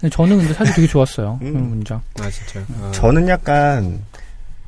[0.00, 1.38] 근데 저는 근데 사실 되게 좋았어요.
[1.42, 1.52] 음.
[1.52, 2.00] 그 문장.
[2.20, 2.60] 아 진짜.
[2.80, 4.00] 아, 저는 약간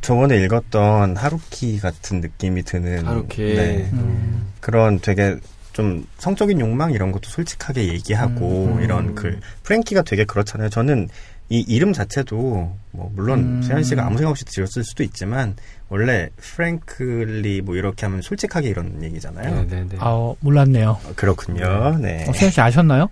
[0.00, 3.54] 저번에 읽었던 하루키 같은 느낌이 드는 하루키.
[3.54, 4.50] 네, 음.
[4.60, 5.36] 그런 되게
[5.72, 8.82] 좀 성적인 욕망 이런 것도 솔직하게 얘기하고 음.
[8.82, 10.68] 이런 글 프랭키가 되게 그렇잖아요.
[10.68, 11.08] 저는
[11.48, 13.62] 이 이름 자체도 뭐 물론 음.
[13.62, 15.56] 세현 씨가 아무 생각 없이 지었을 수도 있지만
[15.88, 19.64] 원래 프랭클리 뭐 이렇게 하면 솔직하게 이런 얘기잖아요.
[19.64, 19.96] 네네네.
[19.98, 20.90] 아, 어, 몰랐네요.
[20.90, 21.98] 어, 그렇군요.
[21.98, 22.24] 네.
[22.28, 23.08] 어, 세현 씨 아셨나요?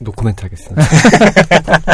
[0.00, 0.82] 노코멘트 하겠습니다.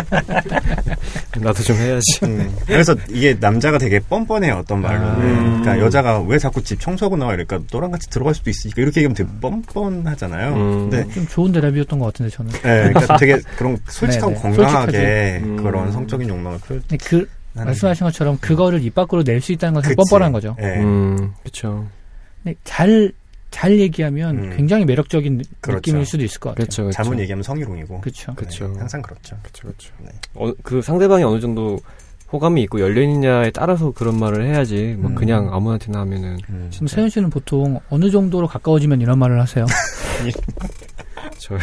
[1.41, 2.25] 나도 좀 해야지.
[2.25, 5.61] 음, 그래서 이게 남자가 되게 뻔뻔해요 어떤 말로는 아.
[5.61, 9.15] 그러니까 여자가 왜 자꾸 집 청소하고 나와 이러니까 너랑 같이 들어갈 수도 있으니까 이렇게 얘기하면
[9.15, 10.91] 되게 뻔뻔하잖아요 음.
[10.91, 12.53] 근데 좀 좋은 대답이었던 것 같은데 저는.
[12.53, 12.61] 네,
[12.93, 14.43] 그러니까 되게 그런 솔직하고 네네.
[14.43, 15.45] 건강하게 솔직하지.
[15.45, 15.57] 음.
[15.57, 19.89] 그런 성적인 욕망을 표현 근데 그 말씀하신 것처럼 그거를 입 밖으로 낼 수 있다는 것은
[19.91, 19.97] 그치.
[19.97, 20.57] 뻔뻔한 거죠.
[20.59, 20.79] 네.
[20.81, 21.87] 음, 그렇죠.
[22.65, 23.13] 잘,
[23.53, 24.57] 잘 얘기하면 음.
[24.57, 25.77] 굉장히 매력적인 느- 그렇죠.
[25.77, 26.65] 느낌일 수도 있을 것 같아요.
[26.65, 26.83] 그렇죠.
[26.83, 26.97] 그렇죠.
[26.97, 28.35] 잘못 얘기하면 성희롱이고 그렇죠.
[28.35, 28.67] 그쵸.
[28.69, 29.63] 네, 항상 그렇죠 그렇죠.
[29.69, 29.93] 그렇죠.
[30.01, 30.11] 네.
[30.35, 31.79] 어, 그 상대방이 어느 정도
[32.33, 34.97] 호감이 있고 열려 있느냐에 따라서 그런 말을 해야지.
[34.99, 35.15] 뭐 음.
[35.15, 36.69] 그냥 아무한테나 하면은 음.
[36.73, 39.67] 지금 세현 씨는 보통 어느 정도로 가까워지면 이런 말을 하세요?
[41.39, 41.59] 저,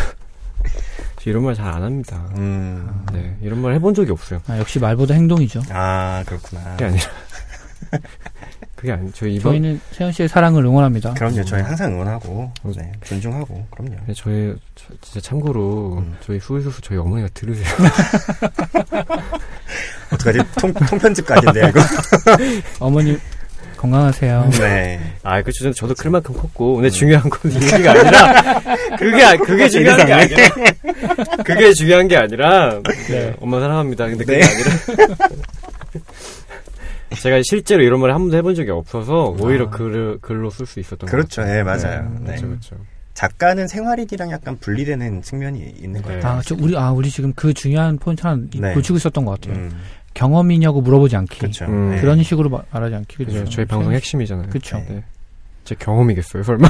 [1.18, 2.30] 저 이런 말 잘 안 합니다.
[2.38, 2.88] 음.
[3.12, 4.40] 네, 이런 말 해본 적이 없어요.
[4.48, 5.62] 아, 역시 말보다 행동이죠.
[5.72, 7.04] 아 그렇구나 그게 아니라.
[8.80, 11.14] 그게 아니, 저 이번, 저희는 세현 씨의 사랑을 응원합니다.
[11.16, 12.74] 그럼요 저희 항상 응원하고 음.
[12.78, 16.16] 네, 존중하고 그럼요 네, 저희, 저, 진짜 참고로, 음.
[16.26, 17.68] 저희 후회소수 저희 어머니가 들으세요.
[20.14, 21.80] 어떡하지 통, 통편집까지인데 이거
[22.80, 23.18] 어머니
[23.76, 24.50] 건강하세요.
[24.60, 25.60] 네 아, 그쵸.
[25.64, 26.76] 저는 저도 클 만큼 컸고.
[26.76, 28.62] 근데 중요한 건이 얘기가 아니라,
[28.98, 30.50] 그게, 아- 그게 중요한 게 아니라,
[31.46, 33.34] 그게 중요한 게 아니라, 네.
[33.40, 34.08] 엄마 사랑합니다.
[34.08, 34.46] 근데 그게 네.
[34.46, 35.16] 아니라,
[37.16, 39.70] 제가 실제로 이런 말을 한 번도 해본 적이 없어서, 오히려 아.
[39.70, 41.60] 글을, 글로 쓸 수 있었던 것 그렇죠 같아요.
[41.60, 42.20] 예 맞아요 네.
[42.20, 42.26] 네.
[42.26, 42.76] 그렇죠, 그렇죠.
[43.16, 46.16] 작가는 생활일이랑 약간 분리되는 측면이 있는 것 네.
[46.20, 48.74] 같아요 아, 저 우리 아 우리 지금 그 중요한 포인트 하나 네.
[48.76, 49.60] 놓치고 있었던 것 같아요.
[49.62, 49.78] 음,
[50.14, 51.40] 경험이냐고 물어보지 않기.
[51.40, 51.92] 그렇죠 음.
[51.92, 52.02] 네.
[52.02, 53.18] 그런 식으로 마- 말하지 않기.
[53.18, 53.32] 그죠.
[53.40, 53.50] 그죠.
[53.50, 54.50] 저희 방송 핵심이잖아요.
[54.50, 54.78] 그쵸.
[54.88, 55.04] 네.
[55.66, 56.68] 제 경험이겠어요, 설마?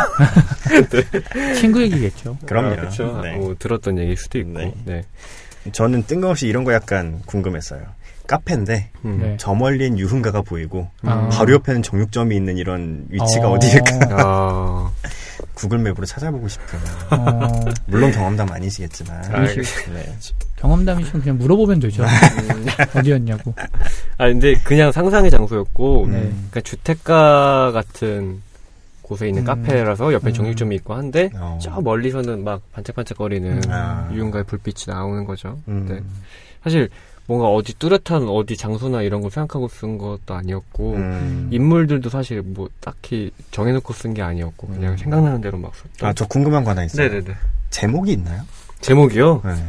[1.56, 2.38] 친구 얘기겠죠.
[2.46, 3.22] 그럼요 아, 그렇죠.
[3.22, 3.36] 네.
[3.38, 4.52] 뭐 들었던 얘기일 수도 있고.
[4.60, 4.74] 네.
[4.86, 5.02] 네.
[5.72, 7.82] 저는 뜬금없이 이런 거 약간 궁금했어요.
[8.30, 9.20] 카페인데 음.
[9.22, 9.38] 네.
[9.40, 11.28] 저 멀리엔 유흥가가 보이고 아.
[11.30, 13.60] 바로 옆에는 정육점이 있는 이런 위치가 어, 어...
[13.60, 14.92] 디일까 아,
[15.56, 16.80] 구글 맵으로 찾아보고 싶은.
[17.12, 19.26] 어, 물론 경험담 아니시겠지만.
[19.34, 19.56] 아, 네.
[20.58, 22.04] 경험담이시면 그냥 물어보면 되죠.
[22.04, 22.66] 음.
[22.96, 23.54] 어디였냐고.
[24.18, 26.12] 아 근데 그냥 상상의 장소였고, 음.
[26.12, 26.20] 네.
[26.20, 28.42] 그러니까 주택가 같은
[29.02, 29.46] 곳에 있는 음.
[29.46, 30.34] 카페라서 옆에 음.
[30.34, 31.58] 정육점이 있고 한데 어.
[31.62, 33.72] 저 멀리서는 막 반짝반짝거리는 음.
[33.72, 34.08] 아.
[34.14, 35.60] 유흥가의 불빛이 나오는 거죠.
[35.68, 35.88] 음.
[35.90, 36.00] 네.
[36.64, 36.90] 사실
[37.30, 41.48] 뭔가 어디 뚜렷한 어디 장소나 이런 걸 생각하고 쓴 것도 아니었고 음.
[41.52, 44.98] 인물들도 사실 뭐 딱히 정해놓고 쓴 게 아니었고 그냥 음.
[44.98, 46.10] 생각나는 대로 막 썼던.
[46.10, 47.08] 아, 저 궁금한 거 하나 있어요.
[47.08, 47.36] 네네네.
[47.70, 48.42] 제목이 있나요?
[48.82, 49.44] 제목이요?
[49.46, 49.64] 네.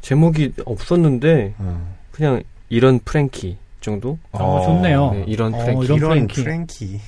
[0.00, 1.94] 제목이 없었는데 어.
[2.10, 4.16] 그냥 이런 프랭키 정도?
[4.32, 5.10] 어, 좋네요.
[5.12, 5.84] 네, 이런 어, 프랭키.
[5.84, 6.42] 이런 이런 프랭키.
[6.42, 7.00] 프랭키.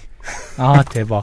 [0.59, 1.22] 아 대박.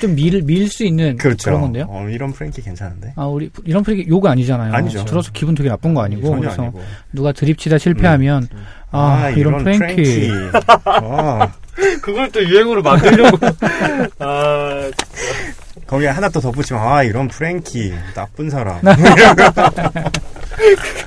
[0.00, 1.44] 좀 밀 밀 수 있는 그렇죠.
[1.50, 1.86] 그런 건데요.
[1.88, 3.12] 어, 이런 프랭키 괜찮은데?
[3.16, 4.72] 아 우리 이런 프랭키 욕 아니잖아요.
[4.72, 5.04] 아니죠.
[5.04, 6.82] 들어서 기분 되게 나쁜 거 아니고 전혀 그래서 아니고.
[7.12, 8.48] 누가 드립치다 실패하면
[8.92, 10.30] 아, 이런, 프랭키.
[10.84, 11.40] 어,
[12.02, 13.38] 그걸 또 유행어로 만들려고.
[14.18, 14.90] 아,
[15.86, 18.80] 거기에 하나 또 덧붙이면 아 이런 프랭키 나쁜 사람.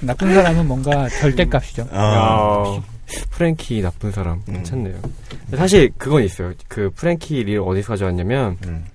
[0.01, 1.87] 나쁜 사람은 뭔가 절대값이죠.
[1.91, 2.81] 어.
[3.21, 4.41] 야, 프랭키 나쁜 사람.
[4.47, 4.53] 음.
[4.53, 4.95] 괜찮네요.
[5.55, 6.53] 사실 그건 있어요.
[6.67, 8.85] 그 프랭키를 어디서 가져왔냐면, 음.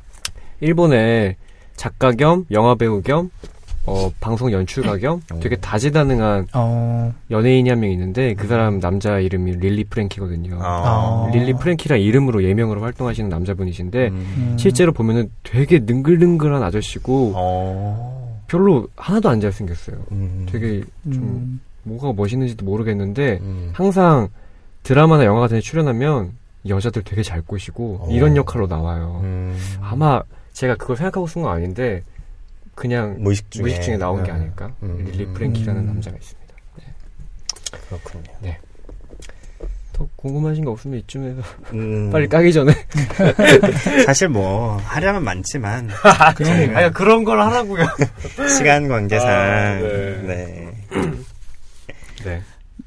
[0.61, 1.37] 일본의
[1.77, 3.31] 작가 겸 영화 배우 겸
[3.87, 5.41] 어, 방송 연출가 겸 오.
[5.41, 10.59] 되게 다재다능한 어, 연예인이 한 명 있는데 그 사람 남자 이름이 릴리 프랭키거든요.
[10.61, 11.31] 아.
[11.33, 14.15] 릴리 프랭키란 이름으로 예명으로 활동하시는 남자분이신데 음.
[14.37, 14.57] 음.
[14.59, 18.43] 실제로 보면은 되게 능글능글한 아저씨고 어.
[18.49, 19.97] 별로 하나도 안 잘생겼어요.
[20.11, 20.47] 음.
[20.51, 23.71] 되게 좀 음, 뭐가 멋있는지도 모르겠는데 음.
[23.73, 24.29] 항상
[24.83, 26.33] 드라마나 영화 같은 데 출연하면
[26.69, 28.09] 여자들 되게 잘 꼬시고 어.
[28.11, 29.21] 이런 역할로 나와요.
[29.25, 29.57] 음.
[29.81, 30.23] 아마
[30.53, 32.03] 제가 그걸 생각하고 쓴 건 아닌데
[32.75, 34.37] 그냥 무의식 중에, 무의식 중에 나온 게 음.
[34.37, 34.73] 아닐까?
[34.83, 35.05] 음.
[35.05, 35.87] 릴리 프랭키라는 음.
[35.87, 36.55] 남자가 있습니다.
[37.89, 38.55] 그렇군요.
[39.93, 42.11] 더 궁금하신 거 없으면 이쯤에서 음.
[42.13, 42.73] 빨리 까기 전에
[44.07, 45.89] 사실 뭐 하려면 많지만
[46.37, 47.85] 그런 아니 그런 걸 하라고요.
[48.57, 50.23] 시간 관계상 아, 네.
[50.23, 50.69] 네.
[52.25, 52.43] 네.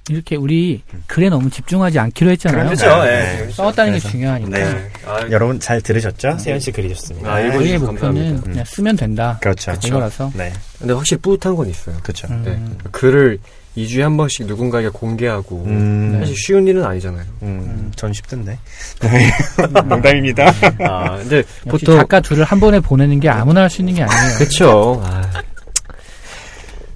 [0.09, 2.65] 이렇게 우리 글에 너무 집중하지 않기로 했잖아요.
[2.65, 2.85] 그렇죠.
[3.07, 3.49] 예.
[3.51, 4.09] 싸웠다는 게 그래서.
[4.09, 4.57] 중요하니까.
[4.57, 4.89] 네.
[5.05, 6.37] 아, 여러분 잘 들으셨죠?
[6.39, 7.29] 세현 씨 글이 좋습니다.
[7.29, 8.41] 아, 우리의 목표는 감사합니다.
[8.41, 9.37] 그냥 쓰면 된다.
[9.41, 9.73] 그렇죠.
[9.85, 10.31] 이거라서.
[10.33, 11.97] 네, 근데 확실히 뿌듯한 건 있어요.
[12.03, 12.27] 그렇죠.
[12.31, 12.89] 음, 네.
[12.91, 13.39] 글을
[13.77, 17.25] 2주에 한 번씩 누군가에게 공개하고 음, 사실 쉬운 일은 아니잖아요.
[17.43, 18.57] 음, 전 쉽던데.
[19.87, 20.53] 농담입니다.
[20.79, 24.03] 아, 근데 역시 보통 작가 둘을 한 번에 보내는 게 아무나 할 수 있는 게
[24.03, 24.37] 아니에요.
[24.37, 25.01] 그쵸.
[25.05, 25.21] 아,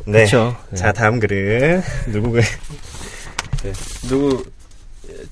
[0.05, 0.23] 네.
[0.25, 0.55] 그쵸.
[0.69, 0.77] 네.
[0.77, 1.81] 자, 다음 글은
[2.11, 2.41] 누구 글?
[4.07, 4.43] 누구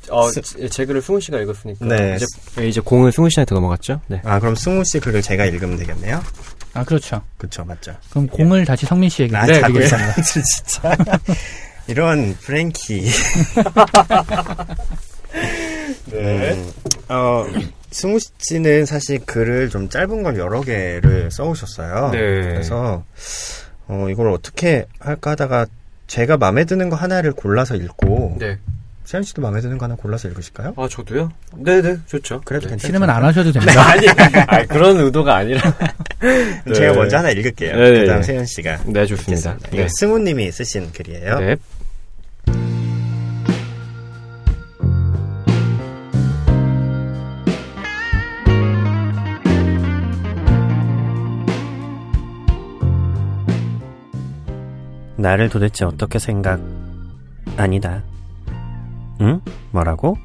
[0.10, 2.16] 어, 제- 제 글을 승훈 씨가 읽었으니까 네.
[2.18, 2.26] 이제,
[2.68, 4.02] 이제 공은 승훈 씨한테 넘어갔죠?
[4.08, 4.22] 네.
[4.24, 6.22] 아, 그럼 승우 씨 글을 제가 읽으면 되겠네요.
[6.74, 7.22] 아 그렇죠.
[7.38, 7.96] 그쵸, 맞죠?
[8.10, 9.86] 그럼 공을 다시 성민 씨에게 아, 네, 그게-
[10.24, 10.98] 진짜.
[11.88, 13.06] 이런 프랭키.
[16.12, 16.64] 네.
[17.10, 17.46] 어,
[17.92, 22.10] 승우 씨는 사실 글을 좀 짧은 걸 여러 개를 써오셨어요.
[22.12, 22.18] 네.
[22.20, 23.04] 그래서
[23.88, 25.66] 어, 이걸 어떻게 할까 하다가
[26.08, 28.58] 제가 마음에 드는 거 하나를 골라서 읽고 네.
[29.06, 30.74] 세현 씨도 마음에 드는 거 하나 골라서 읽으실까요?
[30.78, 31.30] 아, 저도요?
[31.58, 32.42] 네네, 좋죠.
[32.46, 32.78] 그래도 네.
[32.78, 33.90] 싫으면 안 하셔도 됩니다.
[33.90, 34.08] 아니,
[34.48, 35.62] 아니, 그런 의도가 아니라.
[36.74, 36.94] 제가 네.
[36.94, 37.76] 먼저 하나 읽을게요.
[37.76, 38.24] 네, 그다음 네.
[38.24, 39.58] 세현 씨가 네, 좋습니다.
[39.72, 39.78] 네.
[39.80, 41.40] 이거 승우님이 쓰신 글이에요.
[41.40, 41.56] 네.
[55.24, 56.60] 나를 도대체 어떻게 생각?
[57.56, 58.04] 아니다.
[59.22, 59.40] 응?
[59.72, 60.18] 뭐라고?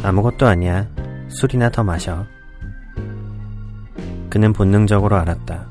[0.00, 0.86] 아무것도 아니야.
[1.28, 2.24] 술이나 더 마셔.
[4.30, 5.66] 그는 본능적으로 알았다.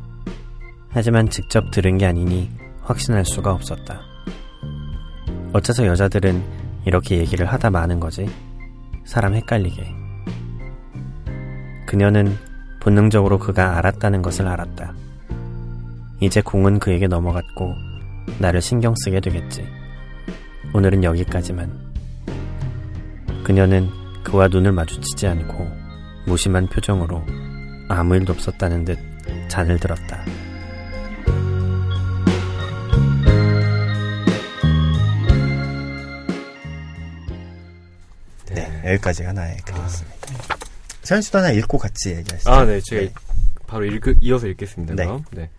[0.90, 2.52] 하지만 직접 들은 게 아니니
[2.82, 4.02] 확신할 수가 없었다.
[5.54, 6.44] 어째서 여자들은
[6.86, 8.30] 이렇게 얘기를 하다 마는 거지?
[9.06, 9.96] 사람 헷갈리게.
[11.86, 12.38] 그녀는
[12.82, 14.94] 본능적으로 그가 알았다는 것을 알았다.
[16.20, 17.93] 이제 공은 그에게 넘어갔고
[18.40, 19.68] 나를 신경 쓰게 되겠지.
[20.74, 21.94] 오늘은 여기까지만.
[23.44, 23.90] 그녀는
[24.24, 25.70] 그와 눈을 마주치지 않고
[26.26, 27.24] 무심한 표정으로
[27.90, 28.98] 아무 일도 없었다는 듯
[29.50, 30.24] 잔을 들었다.
[38.50, 40.14] 네, 여기까지가 나의 글이었습니다.
[41.04, 42.50] 세현 씨도 하나 읽고 같이 얘기하시죠.
[42.50, 43.12] 아, 네, 제가
[43.68, 44.96] 바로 읽, 이어서 읽겠습니다.
[44.96, 45.06] 네.
[45.06, 45.24] 그럼.
[45.32, 45.50] 네.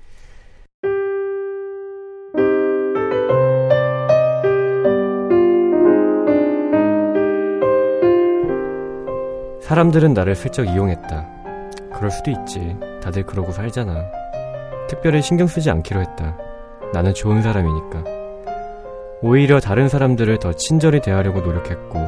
[9.65, 11.27] 사람들은 나를 슬쩍 이용했다.
[11.95, 12.77] 그럴 수도 있지.
[13.03, 14.05] 다들 그러고 살잖아.
[14.89, 16.37] 특별히 신경 쓰지 않기로 했다.
[16.93, 18.05] 나는 좋은 사람이니까.
[19.23, 21.99] 오히려 다른 사람들을 더 친절히 대하려고 노력했고,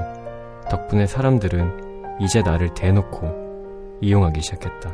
[0.68, 4.92] 덕분에 사람들은 이제 나를 대놓고 이용하기 시작했다.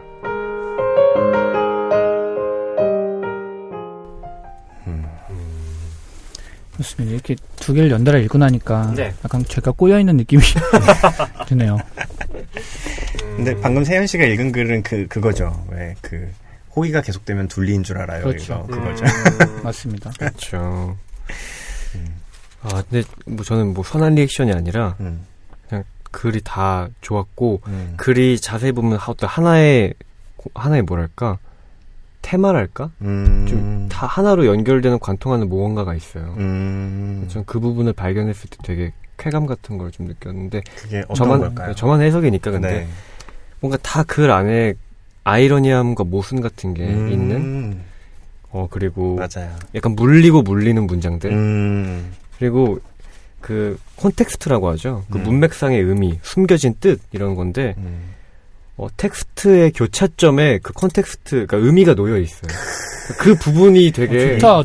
[6.77, 7.13] 좋습니다.
[7.15, 9.15] 이렇게 두 개를 연달아 읽고 나니까 네.
[9.25, 10.43] 약간 제가 꼬여 있는 느낌이
[11.47, 11.79] 드네요.
[13.37, 15.65] 근데 방금 세현 씨가 읽은 글은 그 그거죠.
[15.71, 16.31] 왜 그
[16.75, 18.25] 호의가 계속되면 둘리인 줄 알아요.
[18.25, 18.67] 그렇죠.
[18.69, 19.05] 이거 그거죠.
[19.63, 20.11] 맞습니다.
[20.19, 20.97] 그렇죠.
[22.63, 25.25] 아, 근데 뭐 저는 뭐 선한 리액션이 아니라 음,
[26.11, 27.95] 글이 다 좋았고 음.
[27.97, 29.95] 글이 자세히 보면 어떤 하나의
[30.37, 31.39] 고- 하나의 뭐랄까
[32.23, 36.35] 테마랄까 음, 좀다 하나로 연결되는 관통하는 무언가가 있어요.
[36.39, 38.93] 음, 전그 부분을 발견했을 때 되게
[39.23, 41.75] 쾌감 같은 걸 좀 느꼈는데 그게 어떤 저만 걸까요?
[41.75, 42.89] 저만 해석이니까 근데 네.
[43.61, 44.75] 뭔가 다 글 안에
[45.25, 47.81] 아이러니함과 모순 같은 게 음, 있는
[48.51, 49.55] 어 그리고 맞아요.
[49.75, 52.81] 약간 물리고 물리는 문장들 음, 그리고
[53.41, 55.05] 그 콘텍스트라고 하죠.
[55.11, 55.23] 그 음.
[55.25, 58.12] 문맥상의 의미, 숨겨진 뜻 이런 건데 음.
[58.83, 62.51] 어, 텍스트의 교차점에 그 콘텍스트, 그러니까 의미가 놓여 있어요.
[63.19, 64.63] 그 부분이 되게 좋다.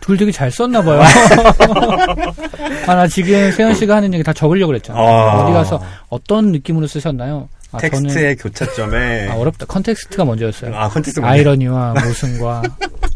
[0.00, 1.00] 둘 되게 잘 썼나 봐요.
[2.86, 4.98] 아, 나 지금 세현 씨가 하는 얘기 다 적으려고 그랬잖아.
[4.98, 5.42] 아.
[5.42, 7.48] 어디 가서 어떤 느낌으로 쓰셨나요?
[7.72, 9.64] 아, 저는 텍스트의 교차점에 아, 어렵다.
[9.66, 10.74] 컨텍스트가 먼저였어요.
[10.76, 12.62] 아 컨텍스트 아이러니와 모순과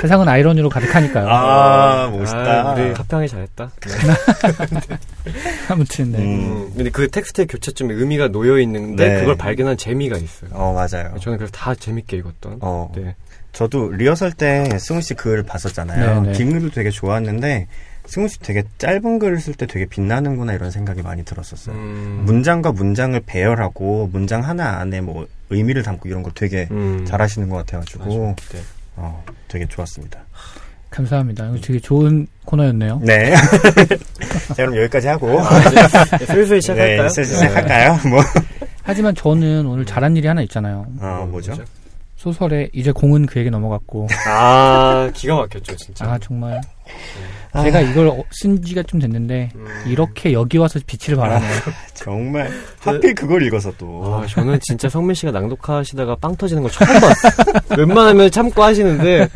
[0.00, 1.28] 세상은 아이러니로 가득하니까요.
[1.28, 2.70] 아 멋있다.
[2.70, 3.70] 아, 우리 합평이 잘했다.
[3.80, 4.96] 네.
[5.68, 6.18] 아무튼 네.
[6.18, 6.22] 음.
[6.24, 9.20] 음, 근데 그 텍스트의 교차점에 의미가 놓여 있는데 네.
[9.20, 10.50] 그걸 발견한 재미가 있어요.
[10.52, 11.14] 어 맞아요.
[11.20, 12.58] 저는 그래서 다 재밌게 읽었던.
[12.60, 13.14] 어 네.
[13.52, 16.22] 저도 리허설 때 승우 씨글 봤었잖아요.
[16.22, 16.38] 네, 네.
[16.38, 17.68] 긴 글도 되게 좋았는데
[18.06, 21.74] 승우 씨 되게 짧은 글을 쓸 때 되게 빛나는구나 이런 생각이 많이 들었었어요.
[21.76, 27.48] 음, 문장과 문장을 배열하고 문장 하나 안에 뭐 의미를 담고 이런 걸 되게 음, 잘하시는
[27.48, 28.42] 것 같아가지고 맞아.
[28.52, 28.60] 네.
[28.96, 30.20] 어, 되게 좋았습니다.
[30.90, 31.46] 감사합니다.
[31.46, 33.00] 이거 되게 좋은 코너였네요.
[33.02, 33.34] 네.
[34.48, 35.40] 자 그럼 여기까지 하고
[36.18, 37.02] 네, 슬슬 시작할까요?
[37.02, 37.98] 네, 슬슬 시작할까요?
[38.10, 38.22] 뭐
[38.82, 40.86] 하지만 저는 오늘 잘한 일이 하나 있잖아요.
[41.00, 41.54] 어, 뭐죠?
[42.16, 46.04] 소설에 이제 공은 그에게 넘어갔고 아, 기가 막혔죠, 진짜.
[46.04, 46.60] 아 정말
[47.54, 47.62] 아.
[47.64, 49.66] 제가 이걸 어- 쓴 지가 좀 됐는데 음.
[49.86, 51.50] 이렇게 여기 와서 빛을 발하네요.
[51.94, 52.50] 정말
[52.80, 57.32] 하필 그걸 읽어서 또 아, 저는 진짜 성민 씨가 낭독하시다가 빵 터지는 걸 처음 봤어요.
[57.78, 59.28] 웬만하면 참고 하시는데.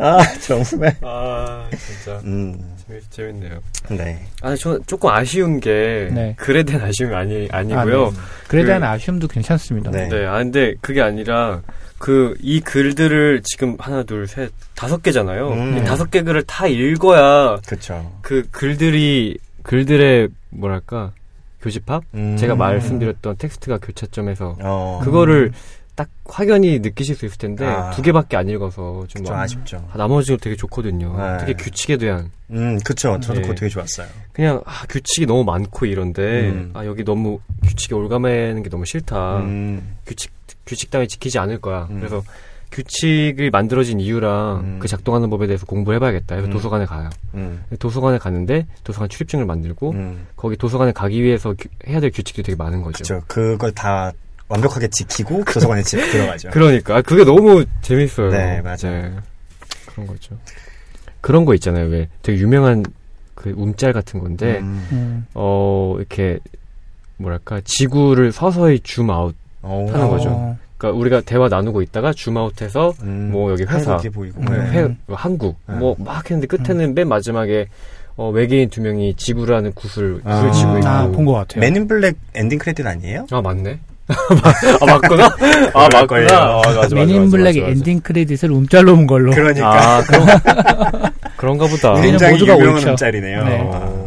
[0.00, 2.20] 아 정말 아, 진짜.
[2.24, 3.60] 음 재밌, 재밌 네요.
[3.90, 4.18] 네.
[4.42, 6.34] 아, 저 조금 아쉬운 게 네.
[6.38, 8.06] 글에 대한 아쉬움이 아니 아니고요.
[8.06, 8.16] 아, 네.
[8.48, 9.90] 글에 그- 대한 아쉬움도 괜찮습니다.
[9.90, 10.08] 네.
[10.08, 10.24] 네.
[10.26, 11.62] 아 근데 그게 아니라
[11.98, 15.48] 그 이 글들을 지금 하나 둘 셋 다섯 개잖아요.
[15.52, 15.78] 음.
[15.78, 18.12] 이 다섯 개 글을 다 읽어야 그쵸.
[18.22, 21.12] 그 글들이 글들의 뭐랄까
[21.62, 22.02] 교집합?
[22.14, 22.36] 음.
[22.36, 25.00] 제가 말씀드렸던 텍스트가 교차점에서 어.
[25.02, 25.52] 그거를
[25.96, 27.90] 딱 확연히 느끼실 수 있을 텐데 아.
[27.90, 29.88] 두 개밖에 안 읽어서 좀좀 아, 아쉽죠.
[29.94, 31.16] 나머지가 되게 좋거든요.
[31.16, 31.38] 네.
[31.38, 33.18] 되게 규칙에 대한 음, 그쵸.
[33.20, 33.42] 저도 네.
[33.42, 34.06] 그거 되게 좋았어요.
[34.32, 36.70] 그냥 아, 규칙이 너무 많고 이런데 음.
[36.74, 39.38] 아 여기 너무 규칙에 올가매는 게 너무 싫다.
[39.38, 40.30] 음, 규칙
[40.66, 41.88] 규칙 따위 지키지 않을 거야.
[41.90, 41.96] 음.
[41.98, 42.22] 그래서
[42.72, 44.78] 규칙이 만들어진 이유랑 음.
[44.80, 46.34] 그 작동하는 법에 대해서 공부를 해봐야겠다.
[46.34, 46.52] 그래서 음.
[46.52, 47.08] 도서관에 가요.
[47.34, 50.26] 음, 도서관에 가는데 도서관 출입증을 만들고 음.
[50.36, 52.98] 거기 도서관에 가기 위해서 규- 해야 될 규칙들이 되게 많은 거죠.
[52.98, 53.22] 그쵸.
[53.28, 54.12] 그걸 다
[54.48, 56.50] 완벽하게 지키고 도서관에 집 들어가죠.
[56.50, 58.30] 그러니까 아, 그게 너무 재밌어요.
[58.30, 59.12] 네, 맞아요.
[59.86, 60.36] 그런 거죠.
[61.20, 61.86] 그런 거 있잖아요.
[61.86, 62.84] 왜 되게 유명한
[63.34, 64.86] 그 움짤 같은 건데 음.
[64.92, 65.26] 음.
[65.34, 66.38] 어 이렇게
[67.16, 69.34] 뭐랄까 지구를 서서히 줌아웃.
[69.62, 69.88] 오.
[69.88, 70.28] 하는 거죠.
[70.30, 74.40] 어, 그러니까 우리가 대화 나누고 있다가 줌아웃해서 음, 뭐 여기 회사, 보이고.
[74.40, 74.44] 음.
[74.44, 74.70] 네.
[74.72, 75.74] 회, 한국 네.
[75.74, 77.66] 뭐막 했는데 끝에는 맨 마지막에
[78.16, 80.40] 어, 외계인 두 명이 지구라는 구슬을 아.
[80.40, 81.60] 구슬을 치고 있고 아, 본것 같아요.
[81.60, 83.26] 맨인 블랙 엔딩 크레딧 아니에요?
[83.30, 83.78] 아 맞네.
[84.08, 85.24] 아 맞구나.
[85.74, 86.26] 아 거예요.
[86.26, 86.38] 맞구나.
[86.38, 87.78] 아, 맞아, 맞아, 맨인 맞아, 블랙의 맞아, 맞아.
[87.78, 89.32] 엔딩 크레딧을 움짤로 본 걸로.
[89.32, 89.96] 그러니까.
[89.98, 90.26] 아 그런
[91.36, 91.94] 그런 가 보다.
[92.00, 92.90] 굉장히 모두가 유명한 옳죠.
[92.90, 93.44] 움짤이네요.
[93.44, 93.70] 네.
[93.72, 94.06] 아.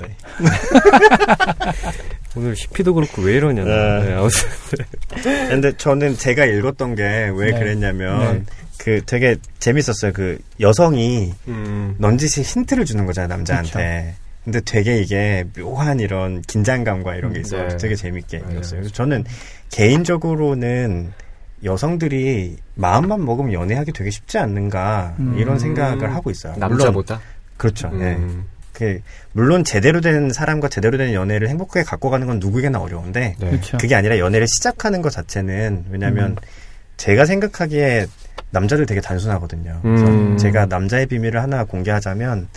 [0.00, 0.16] 네.
[2.36, 3.64] 오늘 CP도 그렇고 왜 이러냐.
[3.64, 4.04] 네.
[4.04, 4.48] 네, 아무튼
[5.48, 7.58] 근데 저는 제가 읽었던 게왜 네.
[7.58, 8.42] 그랬냐면 네.
[8.78, 10.12] 그 되게 재밌었어요.
[10.12, 14.14] 그 여성이 음, 넌지시 힌트를 주는 거잖아요 남자한테.
[14.48, 17.76] 근데 되게 이게 묘한 이런 긴장감과 이런 게 있어서 네.
[17.76, 18.38] 되게 재밌게.
[18.38, 18.80] 읽었어요.
[18.80, 19.24] 그래서 저는
[19.70, 21.12] 개인적으로는
[21.64, 25.36] 여성들이 마음만 먹으면 연애하기 되게 쉽지 않는가 음.
[25.36, 26.54] 이런 생각을 하고 있어요.
[26.54, 27.20] 물론 남자보다.
[27.58, 27.90] 그렇죠.
[28.00, 28.14] 예.
[28.14, 29.00] 음, 그
[29.32, 33.50] 물론 제대로 된 사람과 제대로 된 연애를 행복하게 갖고 가는 건 누구에게나 어려운데 네.
[33.50, 33.76] 그렇죠.
[33.76, 36.36] 그게 아니라 연애를 시작하는 것 자체는 왜냐하면 음.
[36.96, 38.06] 제가 생각하기에
[38.50, 39.80] 남자들 되게 단순하거든요.
[39.82, 40.38] 그래서 음.
[40.38, 42.48] 제가 남자의 비밀을 하나 공개하자면,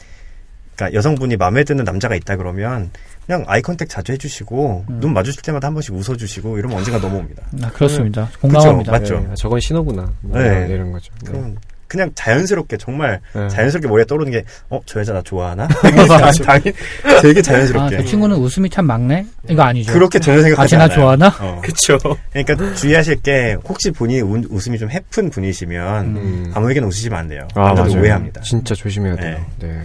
[0.82, 2.90] 그러니까 여성분이 마음에 드는 남자가 있다 그러면
[3.28, 5.00] 그냥 아이 컨택 자주 해주시고 음.
[5.00, 7.44] 눈 마주칠 때마다 한 번씩 웃어주시고 이러면 언젠가 넘어옵니다.
[7.64, 8.30] 아, 그렇습니다.
[8.42, 8.92] 공감합니다.
[9.00, 9.28] 그쵸, 맞죠.
[9.30, 10.12] 네, 저건 신호구나.
[10.22, 10.68] 뭐 네.
[10.70, 11.14] 이런 거죠.
[11.24, 11.32] 네.
[11.32, 11.56] 그럼
[11.88, 13.48] 그냥 자연스럽게 정말 네.
[13.50, 15.68] 자연스럽게 머리에 떠오르는 게 어 저 여자 나 좋아하나?
[15.84, 16.74] 되게 자- 당연-
[17.22, 19.26] 되게 아, 자연스럽게 저 친구는 웃음이 참 막네?
[19.50, 19.92] 이거 아니죠.
[19.94, 20.96] 그렇게 전혀 아, 생각하지 쟤나 않아요.
[20.98, 21.28] 좋아하나?
[21.42, 21.60] 어.
[21.64, 21.98] 그쵸.
[22.32, 26.52] 그러니까 주의하실 게 혹시 본인이 우- 웃음이 좀 해픈 분이시면 음.
[26.56, 27.48] 아무에게나 웃으시면 안 돼요.
[27.56, 28.00] 아, 맞아요.
[28.00, 28.40] 오해합니다.
[28.42, 29.46] 진짜 조심해야 돼요.
[29.60, 29.82] 네.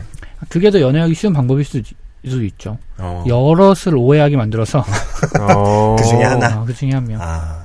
[0.48, 1.88] 그게 더 연애하기 쉬운 방법일 수도,
[2.24, 2.78] 수도 있죠.
[2.98, 3.24] 어.
[3.26, 4.84] 여럿을 오해하게 만들어서.
[5.40, 5.96] 어.
[5.98, 6.46] 그 중에 하나.
[6.46, 7.20] 아, 그 중에 한 명.
[7.20, 7.64] 아,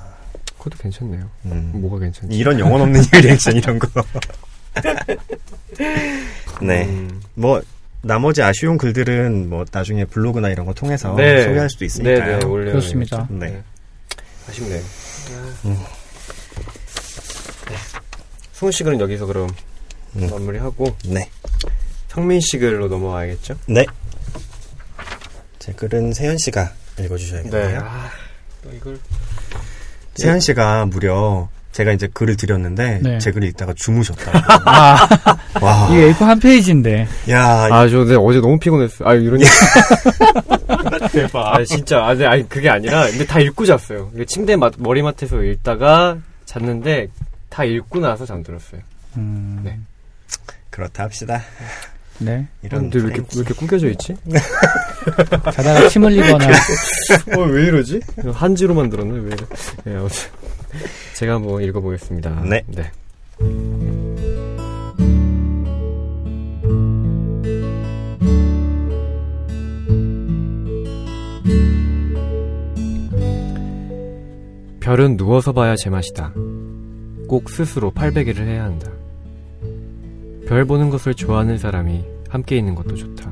[0.58, 1.28] 그것도 괜찮네요.
[1.46, 1.70] 음.
[1.74, 2.36] 뭐가 괜찮지?
[2.36, 3.88] 이런 영혼 없는 리액션 이런 거.
[6.62, 6.86] 네.
[6.86, 7.20] 음.
[7.34, 7.60] 뭐
[8.02, 11.44] 나머지 아쉬운 글들은 뭐 나중에 블로그나 이런 거 통해서 네.
[11.44, 12.32] 소개할 수도 있으니까요.
[12.32, 13.26] 네, 네, 올려 그렇습니다.
[13.30, 13.62] 네.
[14.48, 14.80] 아쉽네요.
[15.64, 15.78] 음.
[17.68, 17.76] 네.
[18.52, 19.50] 승훈 씨 그럼 여기서 그럼
[20.16, 20.28] 음.
[20.30, 21.28] 마무리하고 네.
[22.12, 23.54] 성민 씨 글로 넘어와야겠죠?
[23.64, 23.86] 네.
[25.58, 26.70] 제 글은 세현 씨가
[27.00, 27.80] 읽어주셔야겠네요.
[27.80, 28.10] 아,
[28.62, 28.98] 또 이걸
[30.16, 33.18] 세현 씨가 무려 제가 이제 글을 드렸는데 네.
[33.18, 34.30] 제 글을 읽다가 주무셨다.
[34.66, 35.08] 아,
[35.62, 37.08] 와, 이게 A4 한 페이지인데.
[37.30, 39.08] 야, 아, 저 근데 어제 너무 피곤했어요.
[39.08, 39.40] 아, 이런.
[41.12, 41.54] 대박.
[41.54, 42.04] 아, 진짜.
[42.04, 44.10] 아, 네, 아니, 그게 아니라, 근데 다 읽고 잤어요.
[44.26, 47.08] 침대 마, 머리맡에서 읽다가 잤는데,
[47.48, 48.82] 다 읽고 나서 잠들었어요.
[49.16, 49.78] 음, 네.
[50.68, 51.42] 그렇다 합시다.
[52.24, 52.46] 네.
[52.62, 54.14] 이런 근데 왜 이렇게, 왜 이렇게 꾸겨져 있지?
[55.52, 56.46] 자다가 침 흘리거나.
[57.36, 58.00] 어, 왜 이러지?
[58.32, 59.36] 한지로 만들었네, 왜 이래.
[59.84, 60.30] 네, 아무튼.
[61.14, 62.44] 제가 한번 읽어보겠습니다.
[62.48, 62.62] 네.
[62.66, 62.90] 네.
[74.80, 76.32] 별은 누워서 봐야 제맛이다.
[77.28, 78.90] 꼭 스스로 팔베개를 해야 한다.
[80.46, 83.30] 별 보는 것을 좋아하는 사람이 함께 있는 것도 좋다.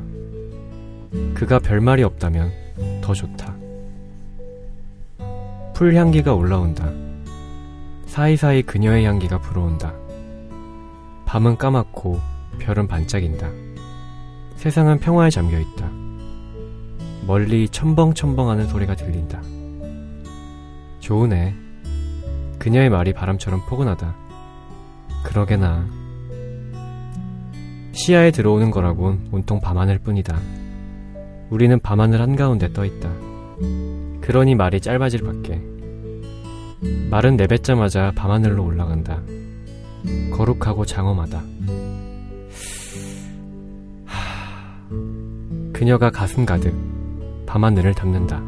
[1.32, 2.52] 그가 별말이 없다면
[3.01, 3.56] 더 좋다.
[5.74, 6.93] 풀 향기가 올라온다.
[8.05, 9.94] 사이사이 그녀의 향기가 불어온다.
[11.24, 12.20] 밤은 까맣고
[12.59, 13.48] 별은 반짝인다.
[14.56, 15.90] 세상은 평화에 잠겨 있다.
[17.27, 19.40] 멀리 첨벙첨벙 하는 소리가 들린다.
[20.98, 21.55] 좋으네.
[22.59, 24.14] 그녀의 말이 바람처럼 포근하다.
[25.24, 25.99] 그러게나.
[28.01, 30.35] 시야에 들어오는 거라곤 온통 밤하늘 뿐이다.
[31.51, 33.10] 우리는 밤하늘 한가운데 떠 있다.
[34.22, 35.60] 그러니 말이 짧아질 밖에.
[37.10, 39.20] 말은 내뱉자마자 밤하늘로 올라간다.
[40.32, 41.43] 거룩하고 장엄하다.
[44.06, 44.89] 하...
[45.74, 46.74] 그녀가 가슴 가득
[47.44, 48.43] 밤하늘을 담는다.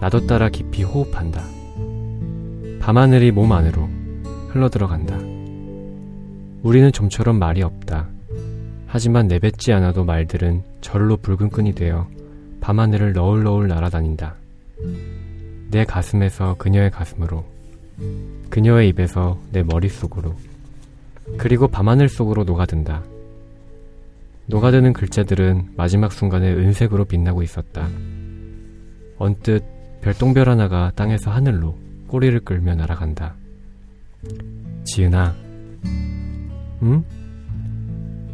[0.00, 1.42] 나도 따라 깊이 호흡한다.
[2.78, 3.88] 밤하늘이 몸 안으로
[4.50, 5.16] 흘러들어간다.
[6.62, 8.06] 우리는 좀처럼 말이 없다.
[8.88, 12.08] 하지만 내뱉지 않아도 말들은 절로 붉은 끈이 되어
[12.60, 14.34] 밤하늘을 너울너울 날아다닌다.
[15.70, 17.44] 내 가슴에서 그녀의 가슴으로,
[18.48, 20.34] 그녀의 입에서 내 머릿속으로,
[21.36, 23.04] 그리고 밤하늘 속으로 녹아든다.
[24.46, 27.86] 녹아드는 글자들은 마지막 순간에 은색으로 빛나고 있었다.
[29.18, 29.62] 언뜻
[30.00, 33.34] 별똥별 하나가 땅에서 하늘로 꼬리를 끌며 날아간다.
[34.84, 35.34] 지은아,
[36.82, 37.04] 응?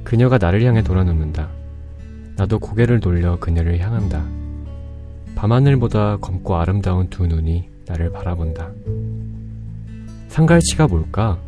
[0.04, 1.48] 그녀가 나를 향해 돌아눕는다.
[2.36, 4.24] 나도 고개를 돌려 그녀를 향한다.
[5.34, 8.70] 밤하늘보다 검고 아름다운 두 눈이 나를 바라본다.
[10.28, 11.38] 상갈치가 뭘까?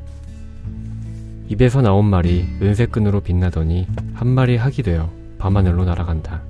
[1.48, 6.42] 입에서 나온 말이 은색 끈으로 빛나더니 한 마리 학이 되어 밤하늘로 날아간다.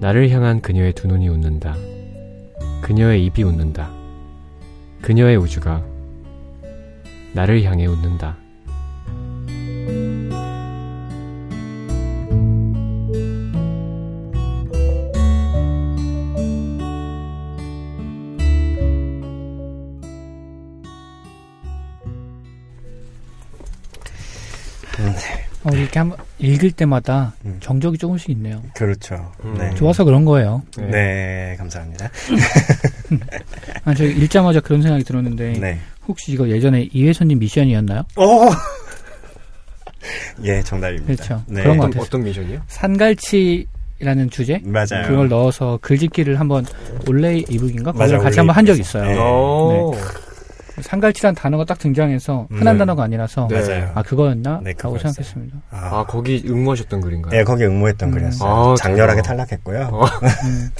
[0.00, 1.74] 나를 향한 그녀의 두 눈이 웃는다.
[2.82, 3.90] 그녀의 입이 웃는다.
[5.02, 5.82] 그녀의 우주가
[7.32, 8.36] 나를 향해 웃는다.
[25.64, 27.56] 어, 이렇게 한번 읽을 때마다 음.
[27.60, 28.62] 정적이 조금씩 있네요.
[28.74, 29.32] 그렇죠.
[29.44, 29.56] 음.
[29.58, 29.74] 네.
[29.74, 30.62] 좋아서 그런 거예요.
[30.78, 32.08] 네, 감사합니다.
[33.84, 35.78] 아, 저 읽자마자 그런 생각이 들었는데 네.
[36.06, 38.02] 혹시 이거 예전에 이회선님 미션이었나요?
[38.16, 38.46] 오!
[40.44, 41.06] 예, 정답입니다.
[41.06, 41.42] 그렇죠.
[41.48, 41.62] 네.
[41.62, 42.02] 그런 것 어떤, 같아요.
[42.04, 42.60] 어떤 미션이요?
[42.68, 45.08] 산갈치라는 주제 맞아요.
[45.08, 46.64] 그걸 넣어서 글짓기를 한번
[47.08, 49.04] 올레이 이북인가 맞아요, 같이 한번 한 적이 올레이 있어요.
[49.92, 49.98] 네.
[50.78, 50.82] 오.
[50.82, 52.78] 산갈치란 단어가 딱 등장해서 흔한 네.
[52.78, 53.60] 단어가 아니라서 네.
[53.60, 53.90] 맞아요.
[53.94, 54.60] 아 그거였나?
[54.62, 55.12] 네, 라고 그거였어요.
[55.12, 55.56] 생각했습니다.
[55.70, 57.38] 아, 거기 응모하셨던 글인가요?
[57.38, 58.14] 예, 거기 응모했던 음.
[58.14, 58.50] 글이었어요.
[58.50, 59.22] 아, 장렬하게 그래요?
[59.22, 59.88] 탈락했고요.
[59.92, 60.04] 어.
[60.04, 60.70] 음.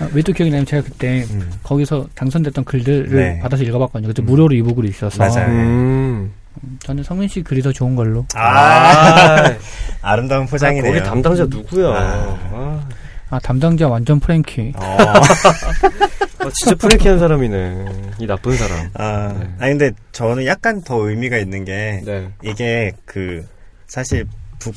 [0.00, 3.38] 아, 왜또 기억이 나냐면 제가 그때 음, 거기서 당선됐던 글들을 네.
[3.40, 4.08] 받아서 읽어봤거든요.
[4.08, 5.46] 그때 무료로 이북으로 있어서 맞아요.
[5.48, 6.32] 음.
[6.80, 8.26] 저는 성민 씨 글이 더 좋은 걸로.
[8.34, 9.42] 아,
[10.02, 10.92] 아름다운 포장이네요.
[10.92, 12.38] 거기 담당자 누구야?
[13.32, 13.36] 아.
[13.36, 14.72] 아, 아 담당자 완전 프랭키.
[14.76, 17.86] 어, 아, 진짜 프랭키한 사람이네.
[18.18, 18.90] 이 나쁜 사람.
[18.94, 19.48] 아, 네.
[19.58, 22.28] 아니 근데 저는 약간 더 의미가 있는 게 네.
[22.42, 23.46] 이게 그
[23.86, 24.26] 사실
[24.58, 24.74] 북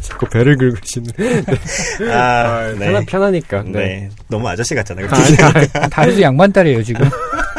[0.00, 1.10] 자꾸 배를 긁으시는.
[2.10, 2.86] 아, 네.
[2.86, 3.62] 편하, 편하니까.
[3.64, 3.70] 네.
[3.70, 4.10] 네.
[4.28, 5.08] 너무 아저씨 같잖아요.
[5.10, 7.08] 아니, 아니, 다리도 양반다리예요 지금.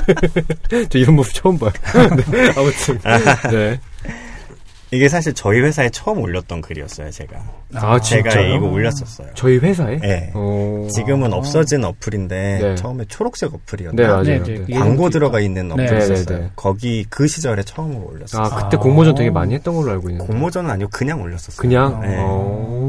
[0.90, 1.72] 저 이런 모습 처음 봐요.
[2.32, 3.00] 네, 아무튼.
[3.52, 3.80] 네.
[4.94, 7.38] 이게 사실 저희 회사에 처음 올렸던 글이었어요, 제가.
[7.76, 8.56] 아, 제가 진짜요?
[8.56, 9.28] 이거 올렸었어요.
[9.34, 9.98] 저희 회사에?
[9.98, 10.32] 네.
[10.36, 10.88] 어.
[10.94, 12.76] 지금은 없어진 어플인데 네.
[12.76, 14.02] 처음에 초록색 어플이었나?
[14.02, 14.24] 네, 맞아요.
[14.24, 14.66] 네, 네.
[14.68, 14.78] 네.
[14.78, 15.74] 광고 들어가 있는 네.
[15.74, 16.16] 어플이었어요.
[16.18, 16.52] 네, 네, 네.
[16.56, 18.44] 거기 그 시절에 처음으로 올렸어요.
[18.44, 18.80] 아, 그때 아.
[18.80, 20.32] 공모전 되게 많이 했던 걸로 알고 있는데.
[20.32, 21.58] 공모전은 아니고 그냥 올렸었어요.
[21.58, 22.00] 그냥?
[22.02, 22.16] 네.
[22.20, 22.83] 어.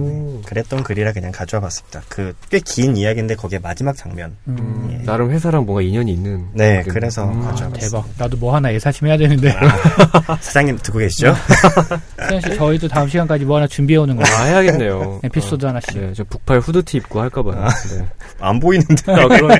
[0.54, 2.02] 그랬던 글이라 그냥 가져와 봤습니다.
[2.08, 4.36] 그 꽤 긴 이야기인데 거기에 마지막 장면.
[4.48, 4.88] 음.
[4.92, 5.04] 예.
[5.04, 6.46] 나름 회사랑 뭔가 인연이 있는.
[6.54, 6.92] 네, 느낌.
[6.94, 7.40] 그래서 음.
[7.42, 7.80] 가져와 아, 봤습니다.
[7.80, 8.04] 대박.
[8.18, 9.54] 나도 뭐 하나 애사심 해야 되는데.
[10.40, 11.34] 사장님 듣고 계시죠?
[12.28, 14.36] 수현 씨, 저희도 다음 시간까지 뭐 하나 준비해 오는 거예요.
[14.36, 15.20] 아, 해야겠네요.
[15.24, 15.98] 에피소드 어, 하나씩.
[16.00, 17.66] 네, 저 북팔 후드티 입고 할까 봐요.
[17.90, 18.04] 네.
[18.40, 19.12] 안 보이는데.
[19.12, 19.50] 아, 그럼.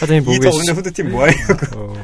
[0.00, 0.72] 사장님 보고 이 더운데 계시죠?
[0.72, 1.32] 후드팀 뭐예요?
[1.76, 1.94] 어,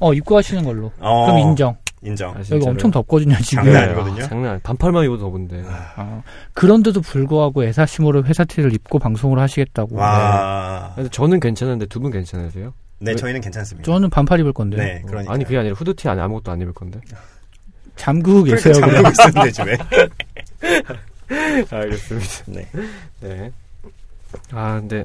[0.00, 0.90] 어, 입고 하시는 걸로.
[0.98, 1.76] 어, 그럼 인정.
[2.02, 2.34] 인정.
[2.34, 2.66] 아, 여기?
[2.66, 3.64] 엄청 덥거든요, 지금.
[3.64, 4.24] 장난 네, 아니거든요.
[4.24, 5.62] 아, 장난 아니- 반팔만 입어도 더운데.
[5.66, 6.22] 아,
[6.54, 9.96] 그런데도 불구하고 애사심으로 회사 티를 입고 방송을 하시겠다고.
[9.96, 10.92] 와.
[10.96, 12.72] 근데 저는 괜찮은데 두 분 괜찮으세요?
[13.00, 13.84] 네, 왜- 저희는 괜찮습니다.
[13.90, 14.76] 저는 반팔 입을 건데.
[14.78, 15.32] 네, 그러니까.
[15.34, 17.00] 아니 그게 아니라 후드티 안에 아무것도 안 입을 건데.
[17.96, 18.72] 잠그고 계세요.
[18.74, 19.12] 잠고 그냥.
[19.12, 19.78] 있었는데 되지 왜?
[21.70, 22.44] 알겠습니다.
[22.46, 22.68] 네.
[23.20, 23.52] 네.
[24.52, 25.04] 아 근데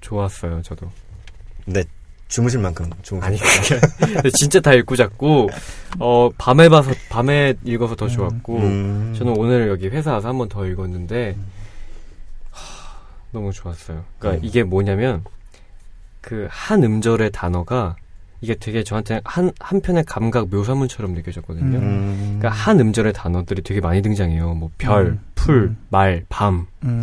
[0.00, 0.90] 좋았어요 저도.
[1.66, 1.82] 네.
[2.32, 3.78] 주무실 만큼 주무실 아니 그게
[4.14, 5.50] 근데 진짜 다 읽고 잤고
[5.98, 8.10] 어 밤에 봐서 밤에 읽어서 더 음.
[8.10, 9.14] 좋았고 음.
[9.18, 11.36] 저는 오늘 여기 회사 와서 한 번 더 읽었는데
[12.50, 12.98] 하,
[13.32, 14.04] 너무 좋았어요.
[14.18, 14.48] 그러니까 음.
[14.48, 15.24] 이게 뭐냐면
[16.22, 17.96] 그 한 음절의 단어가
[18.40, 21.78] 이게 되게 저한테 한 한편의 감각 묘사문처럼 느껴졌거든요.
[21.78, 22.36] 음.
[22.40, 24.54] 그러니까 한 음절의 단어들이 되게 많이 등장해요.
[24.54, 25.20] 뭐 별, 음.
[25.34, 25.76] 풀, 음.
[25.90, 27.00] 말, 밤 음,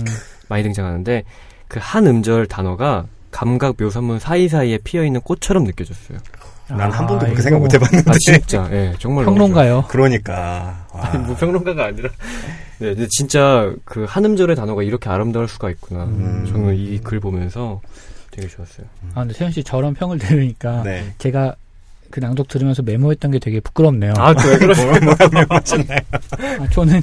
[0.49, 1.23] 많이 등장하는데
[1.67, 6.17] 그 한 음절 단어가 감각 묘사문 사이사이에 피어 있는 꽃처럼 느껴졌어요.
[6.69, 8.11] 난한 아, 번도 그렇게 생각 뭐못 해봤는데.
[8.11, 9.85] 아 진짜, 예, 정말 평론가요.
[9.89, 10.85] 그러니까.
[10.91, 11.01] 와.
[11.01, 11.13] 좋아요.
[11.13, 12.09] 아니, 뭐 평론가가 아니라.
[12.79, 16.03] 네, 근데 진짜 그 한 음절의 단어가 이렇게 아름다울 수가 있구나.
[16.05, 16.45] 음.
[16.47, 17.81] 저는 이 글 보면서
[18.31, 18.85] 되게 좋았어요.
[19.15, 21.11] 아, 근데 세현 씨 저런 평을 들으니까 네.
[21.17, 21.55] 제가
[22.11, 24.13] 그 낭독 들으면서 메모했던 게 되게 부끄럽네요.
[24.17, 24.91] 아, 왜 그러세요?
[25.01, 25.99] 뭐라며 하셨나요?
[26.59, 27.01] 아, 저는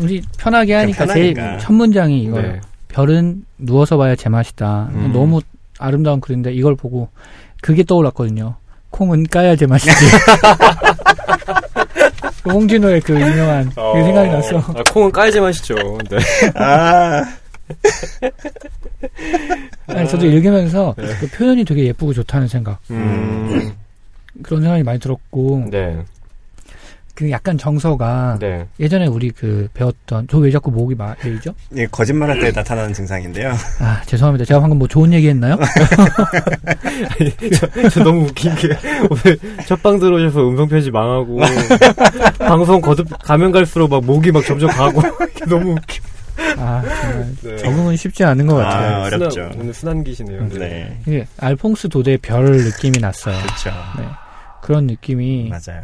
[0.00, 1.58] 우리 편하게 하니까 제일 편하니까.
[1.64, 2.52] 첫 문장이 이거예요.
[2.52, 2.60] 네.
[2.92, 4.90] 별은 누워서 봐야 제맛이다.
[4.92, 5.10] 음.
[5.12, 5.40] 너무
[5.78, 7.08] 아름다운 글인데 이걸 보고
[7.62, 8.56] 그게 떠올랐거든요.
[8.90, 9.90] 콩은 까야 제맛이지.
[12.42, 14.58] 그 홍진호의 그 유명한 그 생각이 났어.
[14.58, 15.74] 아, 콩은 까야지 마시죠.
[16.10, 16.18] 네.
[16.54, 17.24] 아.
[19.86, 21.06] 아니, 저도 읽으면서 네.
[21.20, 23.72] 그 표현이 되게 예쁘고 좋다는 생각 음.
[24.42, 26.04] 그런 생각이 많이 들었고 네.
[27.14, 28.66] 그 약간 정서가 네.
[28.80, 31.54] 예전에 우리 그 배웠던 저 왜 자꾸 목이 말리죠?
[31.76, 33.52] 예, 거짓말할 때 나타나는 증상인데요.
[33.80, 34.44] 아 죄송합니다.
[34.46, 35.56] 제가 방금 뭐 좋은 얘기했나요?
[37.82, 38.68] 저, 저 너무 웃긴 게
[39.10, 41.40] 오늘 첫 방 들어오셔서 음성 편집 망하고
[42.38, 45.02] 방송 거듭 가면 갈수록 막 목이 막 점점 가고
[45.34, 46.00] 이게 너무 웃겨.
[46.58, 47.56] 아 정말 네.
[47.56, 48.96] 적응은 쉽지 않은 것 같아요.
[49.02, 49.30] 아, 어렵죠.
[49.30, 50.48] 순한, 오늘 순한기시네요.
[50.50, 50.98] 네.
[51.06, 53.36] 이게 알퐁스 도대의 별 느낌이 났어요.
[53.42, 53.70] 그렇죠.
[53.98, 54.04] 네.
[54.62, 55.82] 그런 느낌이 맞아요.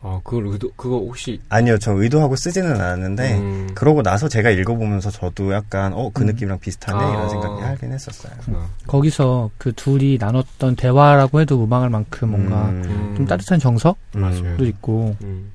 [0.00, 5.10] 아 그걸 의도 그거 혹시 아니요, 저 의도하고 쓰지는 않았는데, 음, 그러고 나서 제가 읽어보면서
[5.10, 6.26] 저도 약간, 어, 그 음.
[6.26, 7.04] 느낌이랑 비슷하네?
[7.04, 7.12] 아.
[7.12, 8.32] 이런 생각이 하긴 했었어요.
[8.40, 8.68] 그렇구나.
[8.86, 14.56] 거기서 그 둘이 나눴던 대화라고 해도 무방할 만큼 뭔가 음, 좀 따뜻한 정서도 맞아요.
[14.60, 15.50] 있고 음.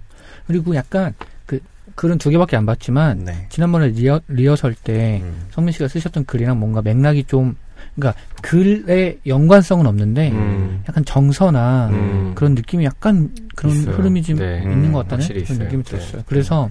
[0.46, 1.14] 그리고 약간
[1.46, 1.62] 그
[1.96, 3.46] 글은 두 개밖에 안 봤지만 네.
[3.50, 5.48] 지난번에 리허, 리허설 때 음.
[5.52, 7.56] 성민 씨가 쓰셨던 글이랑 뭔가 맥락이 좀
[7.96, 10.84] 그러니까 글의 연관성은 없는데 음.
[10.88, 12.32] 약간 정서나 음.
[12.36, 13.96] 그런 느낌이 약간 그런 있어요.
[13.96, 14.60] 흐름이 좀 네.
[14.64, 15.60] 있는 음, 것 같다는 그런 있어요.
[15.60, 15.90] 느낌이 네.
[15.92, 16.24] 들었어요.
[16.26, 16.70] 그래서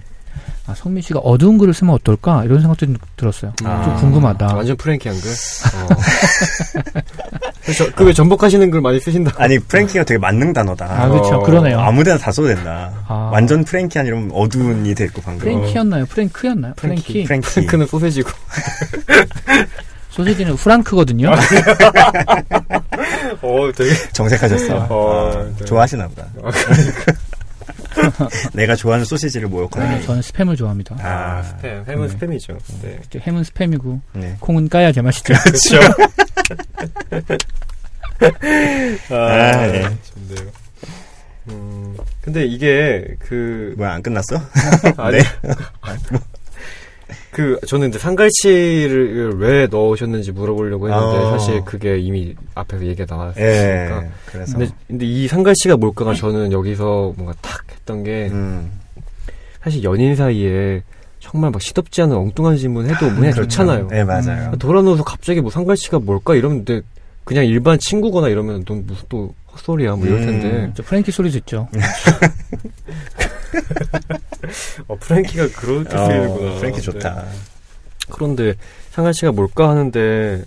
[0.65, 3.53] 아, 성민 씨가 어두운 글을 쓰면 어떨까 이런 생각도 좀 들었어요.
[3.65, 3.83] 아.
[3.83, 4.55] 좀 궁금하다.
[4.55, 5.29] 완전 프랭키한 글.
[5.93, 7.91] 어.
[7.95, 9.31] 그왜 전복하시는 글 많이 쓰신다.
[9.37, 10.85] 아니, 프랭키가 되게 만능 단어다.
[10.85, 11.35] 아 그렇죠.
[11.35, 11.79] 어, 그러네요.
[11.79, 12.91] 아무데나 다 써도 된다.
[13.07, 13.29] 아.
[13.31, 15.39] 완전 프랭키 아니면 어두운이 됐고, 방금.
[15.39, 16.05] 프랭키였나요?
[16.07, 16.73] 프랭크였나요?
[16.77, 17.23] 프랭키.
[17.23, 17.47] 프랭키.
[17.49, 18.29] 프랭크는 소세지고.
[20.13, 21.31] 소세지는 프랑크거든요.
[21.31, 21.33] 아,
[23.41, 23.91] 어, 되게.
[24.13, 24.87] 정색하셨어.
[24.89, 25.65] 어, 아, 네.
[25.65, 26.27] 좋아하시나 보다.
[26.43, 26.51] 아,
[28.53, 29.87] 내가 좋아하는 소시지를 모욕하는.
[29.89, 30.95] 저는, 저는 스팸을 좋아합니다.
[30.99, 31.87] 아, 스팸.
[31.87, 32.15] 햄은 네.
[32.15, 32.57] 스팸이죠.
[32.83, 32.99] 네.
[33.07, 34.35] 이제 햄은 스팸이고 네.
[34.39, 35.33] 콩은 까야 제맛이죠.
[35.33, 35.79] 그렇죠.
[39.09, 39.81] 아, 아, 예.
[39.81, 40.51] 좋네요.
[41.49, 44.39] 음, 근데 이게 그 뭐야, 안 끝났어?
[44.95, 45.23] 아니 네.
[47.33, 51.31] 그 저는 이제 상갈치를 왜 넣으셨는지 물어보려고 했는데 어.
[51.31, 53.15] 사실 그게 이미 앞에서 얘기가 예.
[53.15, 54.03] 나왔으니까.
[54.27, 54.57] 그래서.
[54.57, 58.71] 근데 근데 이 상갈치가 뭘까가 저는 여기서 뭔가 탁 했던 게 음.
[59.63, 60.83] 사실 연인 사이에
[61.19, 63.87] 정말 막 시덥지 않은 엉뚱한 질문 해도 그냥 좋잖아요.
[63.87, 64.51] 네, 맞아요.
[64.59, 66.81] 돌아놓아서 갑자기 뭐 상갈치가 뭘까 이러는데
[67.23, 70.25] 그냥 일반 친구거나 이러면 넌 무슨 또 헛소리야 뭐 이럴 음.
[70.25, 71.69] 텐데 저 프랭키 소리 듣죠.
[74.87, 76.51] 어, 프랭키가 그렇게 쓰이는구나.
[76.51, 76.81] 어, 프랭키 네.
[76.81, 77.25] 좋다.
[78.09, 78.55] 그런데
[78.91, 80.43] 상갈치가 뭘까 하는데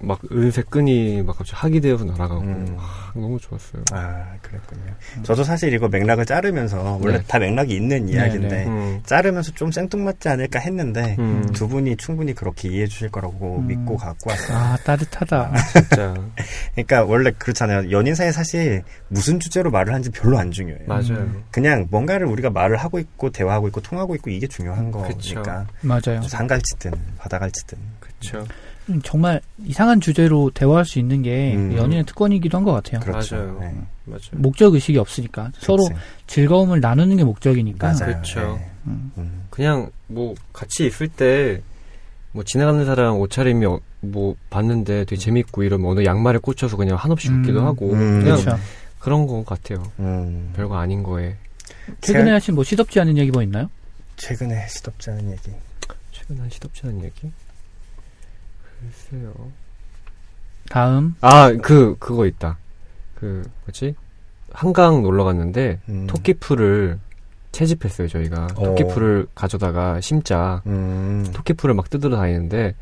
[0.00, 2.76] 막 은색 끈이 막 갑자기 학이 되어서 날아가고 음.
[2.78, 3.82] 아, 너무 좋았어요.
[3.92, 4.94] 아, 그랬군요.
[5.24, 7.24] 저도 사실 이거 맥락을 자르면서 원래 네.
[7.26, 8.66] 다 맥락이 있는 이야기인데 네.
[8.66, 9.00] 음.
[9.04, 11.48] 자르면서 좀 생뚱맞지 않을까 했는데 음.
[11.52, 13.66] 두 분이 충분히 그렇게 이해해 주실 거라고 음.
[13.66, 14.56] 믿고 갖고 왔어요.
[14.56, 15.52] 아 따뜻하다.
[15.72, 16.14] 진짜
[16.74, 17.90] 그러니까 원래 그렇잖아요.
[17.90, 20.86] 연인 사이 사실 무슨 주제로 말을 하는지 별로 안 중요해요.
[20.86, 21.28] 맞아요.
[21.50, 25.34] 그냥 뭔가를 우리가 말을 하고 있고 대화하고 있고 통하고 있고 이게 중요한 그쵸.
[25.34, 26.22] 거니까 맞아요.
[26.22, 28.46] 산갈치든 바다갈치든 그렇죠.
[28.90, 31.76] 음, 정말 이상한 주제로 대화할 수 있는 게 음.
[31.76, 33.00] 연인의 특권이기도 한 것 같아요.
[33.00, 33.36] 그렇죠.
[33.36, 33.58] 맞아요.
[33.60, 33.74] 네.
[34.04, 34.20] 맞아요.
[34.32, 35.94] 목적 의식이 없으니까 서로 그치.
[36.26, 37.92] 즐거움을 나누는 게 목적이니까.
[37.92, 38.16] 맞아요.
[38.16, 38.40] 그쵸.
[38.58, 38.70] 네.
[38.86, 39.12] 음.
[39.18, 39.42] 음.
[39.50, 41.60] 그냥 뭐 같이 있을 때
[42.32, 47.32] 뭐 지나가는 사람 옷차림이 어- 뭐 봤는데 되게 재밌고 이러면 어느 양말에 꽂혀서 그냥 한없이
[47.32, 47.64] 웃기도 음.
[47.64, 48.20] 하고 음.
[48.22, 48.58] 그냥 그렇죠.
[48.98, 49.82] 그런 것 같아요.
[49.98, 50.52] 음.
[50.54, 51.36] 별거 아닌 거에
[52.02, 53.70] 최근에 하신 뭐 시덥지 않은 얘기 뭐 있나요?
[54.16, 55.50] 최근에 시덥지 않은 얘기.
[56.12, 57.32] 최근 한 시덥지 않은 얘기?
[58.80, 59.32] 글쎄요.
[60.70, 62.58] 다음 아, 그, 그거 있다.
[63.14, 63.94] 그, 뭐지?
[64.52, 66.06] 한강 놀러 갔는데, 음.
[66.06, 66.98] 토끼풀을
[67.52, 68.48] 채집했어요, 저희가.
[68.56, 68.64] 어.
[68.64, 70.62] 토끼풀을 가져다가 심자.
[70.66, 71.26] 음.
[71.32, 72.74] 토끼풀을 막 뜯으러 다니는데,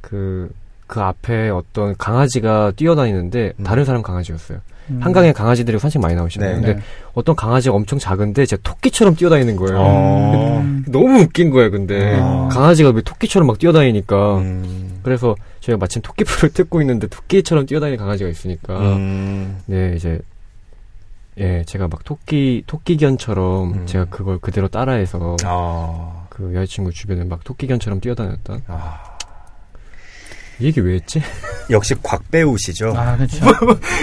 [0.00, 0.52] 그,
[0.86, 3.64] 그 앞에 어떤 강아지가 뛰어다니는데, 음.
[3.64, 4.60] 다른 사람 강아지였어요.
[4.90, 4.98] 음.
[5.02, 6.56] 한강에 강아지들이 산책 많이 나오시잖아요.
[6.56, 6.60] 네.
[6.60, 6.82] 근데 네.
[7.14, 9.78] 어떤 강아지가 엄청 작은데, 제 토끼처럼 뛰어다니는 거예요.
[9.78, 10.60] 어.
[10.62, 10.84] 음.
[10.88, 12.18] 너무 웃긴 거예요, 근데.
[12.20, 12.48] 어.
[12.50, 14.38] 강아지가 왜 토끼처럼 막 뛰어다니니까.
[14.38, 15.00] 음.
[15.02, 18.78] 그래서 저희가 마침 토끼풀을 뜯고 있는데, 토끼처럼 뛰어다니는 강아지가 있으니까.
[18.78, 19.58] 음.
[19.66, 20.20] 네, 이제,
[21.38, 23.86] 예, 제가 막 토끼, 토끼견처럼 음.
[23.86, 26.26] 제가 그걸 그대로 따라해서 아.
[26.30, 28.62] 그 여자친구 주변에 막 토끼견처럼 뛰어다녔던.
[28.68, 29.15] 아.
[30.58, 31.20] 이 얘기 왜 했지?
[31.70, 32.94] 역시 곽배우시죠.
[32.96, 33.44] 아 그렇죠.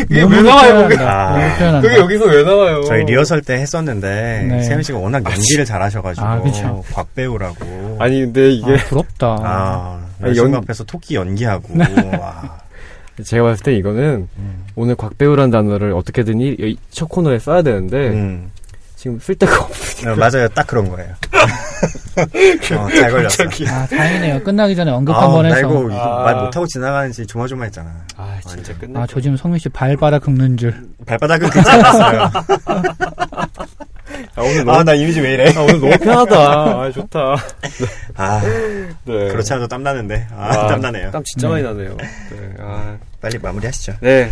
[0.09, 0.88] 이게 몸으로 왜 나와요.
[0.88, 1.03] 그게?
[1.03, 1.55] 아.
[1.57, 1.97] 표현한다.
[1.97, 2.81] 여기서 왜 나와요?
[2.84, 4.63] 저희 리허설 때 했었는데 네.
[4.63, 6.84] 세현 씨가 워낙 연기를 잘하셔가지고 아, 그쵸.
[6.93, 7.97] 곽배우라고.
[7.99, 9.27] 아니, 근데 이게 아, 부럽다.
[9.41, 11.73] 아, 아니, 여자친구 연- 앞에서 토끼 연기하고.
[12.19, 12.59] 와.
[13.23, 14.65] 제가 봤을 때 이거는 음.
[14.75, 16.55] 오늘 곽배우란 단어를 어떻게든 이,
[16.91, 18.49] 이첫 코너에 써야 되는데 음.
[19.03, 20.09] 지금 쓸 데가 없어.
[20.09, 20.47] 어, 맞아요.
[20.47, 21.13] 딱 그런 거예요.
[22.80, 23.43] 어, 잘 걸렸어.
[23.67, 24.41] 아 다행이네요.
[24.43, 25.67] 끝나기 전에 언급 아, 한번 나 해서.
[25.67, 26.23] 이거, 아.
[26.23, 27.91] 말 못하고 지나가는지 조마조마했잖아.
[28.15, 28.97] 아, 진짜 끝내.
[28.97, 30.88] 아저 지금 성민 씨 발바닥 긁는 줄.
[31.05, 32.31] 발바닥은 괜찮았어요.
[34.35, 35.53] 아, 오늘 너무, 아, 나 이미지 왜 이래?
[35.53, 36.38] 아, 오늘 너무 편하다.
[36.38, 37.19] 아, 좋다.
[38.15, 38.41] 아,
[39.03, 39.27] 네.
[39.27, 40.27] 그렇지 않아도 땀나는데.
[40.31, 41.11] 아, 아, 땀나네요.
[41.11, 41.97] 땀 진짜 많이 나네요.
[41.97, 42.53] 네.
[42.59, 43.95] 아, 빨리 마무리 하시죠.
[43.99, 44.31] 네.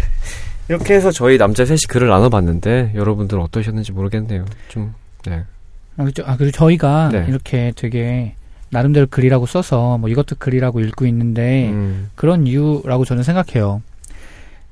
[0.69, 4.45] 이렇게 해서 저희 남자 셋이 글을 나눠봤는데 여러분들은 어떠셨는지 모르겠네요.
[4.69, 4.93] 좀
[5.25, 5.43] 네.
[5.97, 6.23] 아, 그죠.
[6.25, 7.25] 아, 그리고 저희가 네.
[7.27, 8.35] 이렇게 되게
[8.69, 13.81] 나름대로 글이라고 써서 뭐 이것도 글이라고 읽고 있는데 음, 그런 이유라고 저는 생각해요.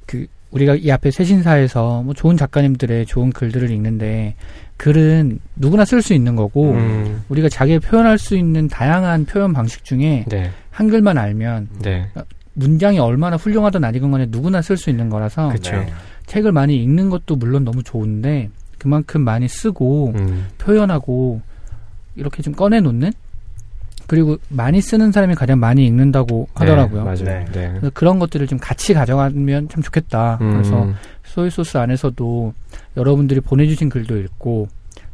[0.06, 4.36] 그 우리가 이 앞에 세신사에서 뭐 좋은 작가님들의 좋은 글들을 읽는데
[4.78, 9.84] 글은 누구나 쓸 수 있는 거고 음, 우리가 자기를 표현할 수 있는 다양한 표현 방식
[9.84, 12.10] 중에 네, 한글만 알면 네,
[12.60, 15.72] 문장이 얼마나 훌륭하든 아니건 간에 누구나 쓸 수 있는 거라서 그쵸.
[15.72, 15.92] 네.
[16.26, 21.42] 책을 많이 읽는 것도 물론 너무 좋은데 그만큼 많이 쓰고 음, 표현하고
[22.16, 23.12] 이렇게 좀 꺼내놓는
[24.08, 27.04] 그리고 많이 쓰는 사람이 가장 많이 읽는다고 하더라고요.
[27.04, 27.24] 네, 맞아요.
[27.24, 27.46] 네.
[27.52, 27.70] 네.
[27.70, 30.40] 그래서 그런 것들을 좀 같이 가져가면 참 좋겠다.
[30.42, 30.88] 음, 그래서
[31.24, 32.54] 소이소스 안에서도
[32.98, 34.68] 여러분들이 보내주신 글도 읽고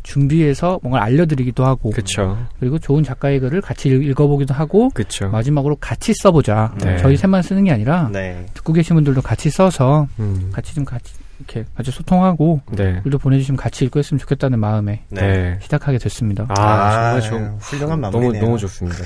[0.06, 5.28] 준비해서 뭔가 알려드리기도 하고 그쵸, 그리고 좋은 작가의 글을 같이 읽- 읽어보기도 하고 그쵸.
[5.30, 6.74] 마지막으로 같이 써보자.
[6.80, 6.98] 네.
[6.98, 8.46] 저희 셋만 쓰는 게 아니라 네.
[8.54, 13.58] 듣고 계신 분들도 같이 써서 음, 같이 좀 같이 이렇게 같이 소통하고 네, 글도 보내주시면
[13.58, 15.22] 같이 읽고 했으면 좋겠다는 마음에 네.
[15.22, 15.60] 네.
[15.62, 16.46] 시작하게 됐습니다.
[16.50, 18.44] 아, 정말 좀 훌륭한 너무 마무리네요.
[18.44, 19.00] 너무 좋습니다.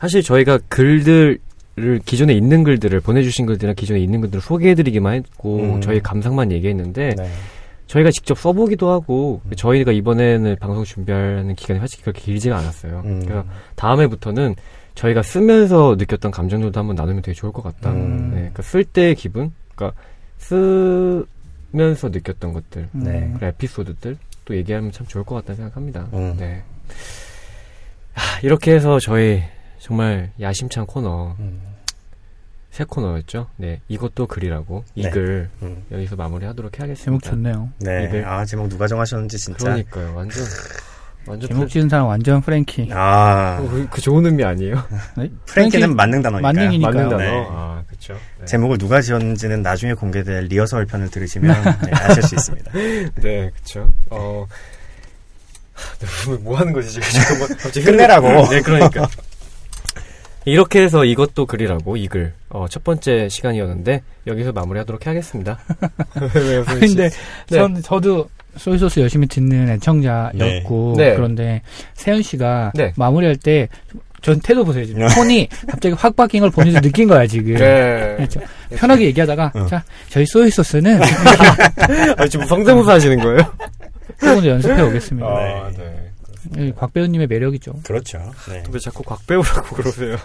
[0.00, 1.38] 사실 저희가 글들을
[2.04, 5.80] 기존에 있는 글들을 보내주신 글들이나 기존에 있는 글들을 소개해드리기만 했고 음.
[5.80, 7.30] 저희 감상만 얘기했는데 네.
[7.88, 9.50] 저희가 직접 써보기도 하고 음.
[9.56, 13.02] 저희가 이번에는 방송 준비하는 기간이 사실 그렇게 길지가 않았어요.
[13.04, 13.22] 음.
[13.24, 13.44] 그래서
[13.74, 14.54] 다음에부터는
[14.94, 17.90] 저희가 쓰면서 느꼈던 감정들도 한번 나누면 되게 좋을 것 같다.
[17.90, 18.30] 음.
[18.30, 20.00] 네, 그러니까 쓸 때의 기분, 그러니까
[20.36, 23.32] 쓰면서 느꼈던 것들, 네.
[23.36, 26.08] 그런 에피소드들 또 얘기하면 참 좋을 것 같다는 생각합니다.
[26.12, 26.36] 음.
[26.38, 26.62] 네.
[28.14, 29.42] 아, 이렇게 해서 저희
[29.78, 31.60] 정말 야심찬 코너 음.
[32.70, 33.48] 새 코너였죠.
[33.56, 35.10] 네, 이것도 글이라고 이 네.
[35.10, 35.82] 글 음.
[35.90, 37.04] 여기서 마무리하도록 하겠습니다.
[37.04, 37.70] 제목 좋네요.
[37.80, 38.04] 네.
[38.04, 38.26] 이글.
[38.26, 39.64] 아, 제목 누가 정하셨는지 진짜.
[39.64, 40.44] 그러니까요, 완전
[41.26, 42.90] 완전 제목 지은 사람 완전 프랭키.
[42.92, 44.82] 아, 그, 그 좋은 의미 아니에요?
[45.16, 45.30] 네?
[45.46, 46.46] 프랭키는 만능 단어니까.
[46.52, 46.94] 만능이니까요.
[46.94, 47.22] 맞는 단어.
[47.22, 47.46] 네.
[47.50, 48.14] 아, 그렇죠.
[48.38, 48.46] 네.
[48.46, 51.54] 제목을 누가 지었는지는 나중에 공개될 리허설 편을 들으시면
[51.84, 52.72] 네, 아실 수 있습니다.
[52.72, 53.92] 네, 그렇죠.
[54.10, 54.46] 어.
[55.74, 58.48] 하, 뭐 하는 거지 지금 잠깐만 갑자기 끝내라고.
[58.50, 59.08] 네, 그러니까.
[60.48, 62.32] 이렇게 해서 이것도 글이라고 이 글.
[62.50, 65.58] 어, 첫 번째 시간이었는데 여기서 마무리하도록 하겠습니다.
[66.34, 67.10] 왜, 왜, 근데 네.
[67.56, 71.10] 전 저도 소이소스 열심히 듣는 애청자였고 네.
[71.10, 71.14] 네.
[71.14, 71.62] 그런데
[71.94, 72.92] 세현 씨가 네.
[72.96, 73.68] 마무리할 때
[74.20, 77.54] 전 태도 보세요 지금 톤이 갑자기 확 바뀐 걸 본인도 느낀 거야 지금.
[77.54, 78.14] 네.
[78.16, 78.40] 그렇죠.
[78.70, 79.66] 편하게 얘기하다가 어.
[79.66, 81.00] 자 저희 소이 소스는
[82.18, 83.38] 아, 지금 성대모사 하시는 거예요?
[84.20, 85.26] 조금 더 연습해 오겠습니다.
[85.26, 86.07] 아, 네.
[86.56, 87.80] 이곽 배우님의 매력이죠.
[87.84, 88.18] 그렇죠.
[88.48, 88.62] 네.
[88.70, 90.16] 왜 자꾸 곽 배우라고 그러세요?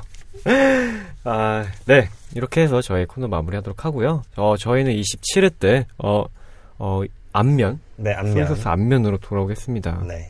[1.23, 2.09] 아, 네.
[2.35, 4.23] 이렇게 해서 저희 코너 마무리하도록 하고요.
[4.35, 6.25] 어, 저희는 27회 때, 어,
[6.77, 8.33] 어, 안면, 네, 안면.
[8.33, 10.03] 소이소스 안면으로 돌아오겠습니다.
[10.07, 10.27] 네.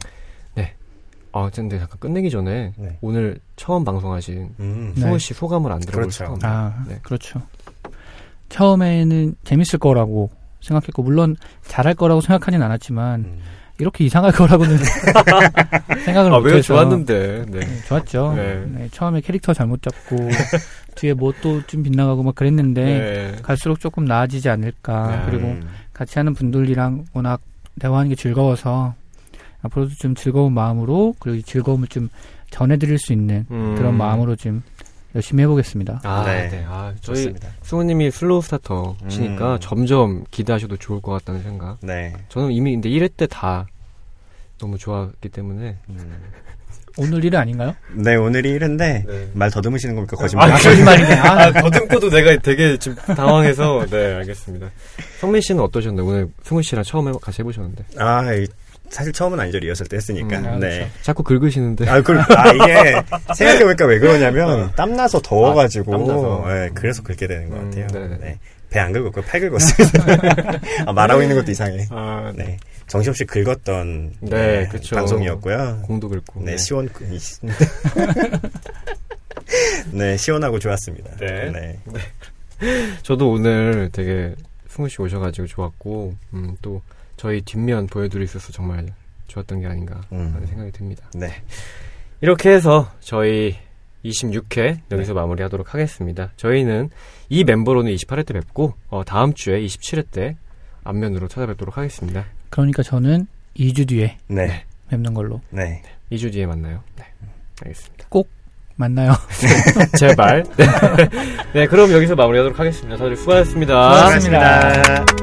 [1.35, 2.97] 아, 근데 잠깐 끝내기 전에 네.
[3.01, 4.93] 오늘 처음 방송하신 음.
[4.95, 5.01] 네.
[5.01, 6.37] 승우 씨 소감을 안 들어볼 그렇죠.
[6.43, 6.99] 아 네.
[7.01, 7.41] 그렇죠.
[8.49, 10.29] 처음에는 재밌을 거라고
[10.61, 13.39] 생각했고 물론 잘할 거라고 생각하진 않았지만 음.
[13.79, 14.77] 이렇게 이상할 거라고는
[16.05, 17.59] 생각을 아, 왜 못해서 좋았는데, 네.
[17.59, 18.33] 네, 좋았죠.
[18.35, 18.63] 네.
[18.67, 20.15] 네, 처음에 캐릭터 잘못 잡고
[20.95, 23.35] 뒤에 뭐 또 좀 빗나가고 막 그랬는데 네.
[23.41, 25.07] 갈수록 조금 나아지지 않을까.
[25.07, 25.21] 네.
[25.31, 25.67] 그리고 음.
[25.91, 27.41] 같이 하는 분들이랑 워낙
[27.79, 28.93] 대화하는 게 즐거워서
[29.63, 32.09] 앞으로도 좀 즐거운 마음으로 그리고 이 즐거움을 좀
[32.51, 33.73] 전해드릴 수 있는 음.
[33.75, 34.61] 그런 마음으로 좀
[35.15, 36.01] 열심히 해보겠습니다.
[36.03, 36.49] 아, 네.
[36.49, 36.65] 네.
[36.67, 37.49] 아, 저희 좋습니다.
[37.61, 39.57] 승우님이 slow starter시니까 음.
[39.61, 41.77] 점점 기대하셔도 좋을 것 같다는 생각.
[41.81, 42.13] 네.
[42.29, 43.67] 저는 이미 근데 1회 때 다
[44.59, 45.77] 너무 좋았기 때문에.
[45.89, 46.21] 음.
[46.97, 47.75] 오늘 일은 아닌가요?
[47.91, 48.77] 네, 오늘이 1회인데,
[49.07, 49.29] 네.
[49.33, 50.15] 말 더듬으시는 겁니까?
[50.15, 50.51] 거짓말.
[50.51, 51.13] 아, 거짓말이네.
[51.15, 53.85] 아, 아, 더듬고도 내가 되게 지금 당황해서.
[53.89, 54.69] 네, 알겠습니다.
[55.19, 56.05] 성민 씨는 어떠셨나요?
[56.05, 57.83] 오늘 승우 씨랑 처음 해, 같이 해보셨는데.
[57.97, 58.45] 아, 이-
[58.93, 59.57] 사실 처음은 아니죠.
[59.59, 60.37] 리허설 때 했으니까.
[60.39, 60.87] 음, 아, 네.
[61.01, 61.89] 자꾸 긁으시는데.
[61.89, 63.01] 아, 그, 아, 이게,
[63.35, 66.45] 생각해보니까 왜 그러냐면, 땀 나서 더워가지고, 아, 땀나서.
[66.47, 67.87] 네, 그래서 그렇게 되는 것 음, 같아요.
[67.87, 68.17] 네네.
[68.19, 68.39] 네.
[68.69, 69.23] 배 안 긁었고요.
[69.25, 70.59] 팔 긁었습니다.
[70.87, 71.87] 아, 말하고 있는 것도 이상해.
[71.91, 72.43] 아, 네.
[72.43, 72.57] 네.
[72.87, 74.95] 정신없이 긁었던, 네, 그쵸.
[74.95, 75.81] 방송이었고요.
[75.85, 76.41] 공도 긁고.
[76.43, 77.19] 네, 시원, 이-
[79.91, 81.15] 네, 시원하고 좋았습니다.
[81.17, 81.51] 네.
[81.51, 81.79] 네.
[83.03, 84.33] 저도 오늘 되게
[84.69, 86.81] 승우 씨 오셔가지고 좋았고, 음, 또
[87.23, 88.85] 저희 뒷면 보여드릴 수 있어서 정말
[89.27, 90.45] 좋았던 게 아닌가 하는 음.
[90.45, 91.09] 생각이 듭니다.
[91.15, 91.29] 네.
[92.19, 93.55] 이렇게 해서 저희
[94.03, 96.33] 26회 여기서 마무리하도록 하겠습니다.
[96.35, 96.89] 저희는
[97.29, 100.35] 이 멤버로는 28회 때 뵙고 어, 다음 주에 27회 때
[100.83, 102.25] 안면으로 찾아뵙도록 하겠습니다.
[102.49, 103.27] 그러니까 저는
[103.57, 104.65] 2주 뒤에 네.
[104.89, 105.39] 뵙는 걸로.
[105.49, 105.81] 네.
[106.11, 106.83] 2주 뒤에 만나요.
[106.97, 107.05] 네,
[107.61, 108.09] 알겠습니다.
[108.75, 109.13] 만나요.
[109.97, 110.43] 제발.
[110.57, 110.65] 네.
[111.53, 112.97] 네, 그럼 여기서 마무리하도록 하겠습니다.
[112.97, 113.93] 다들 수고하셨습니다.
[113.93, 115.22] 수고하셨습니다.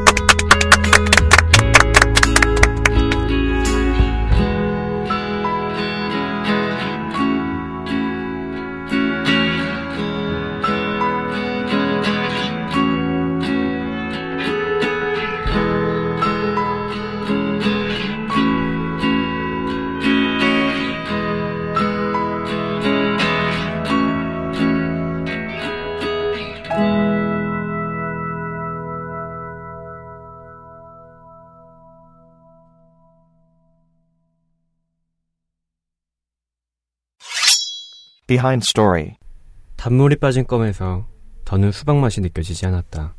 [38.31, 39.17] Behind Story.
[39.75, 41.05] 단물이 빠진 껌에서
[41.45, 43.17] 더는 수박 맛이 느껴지지 않았다.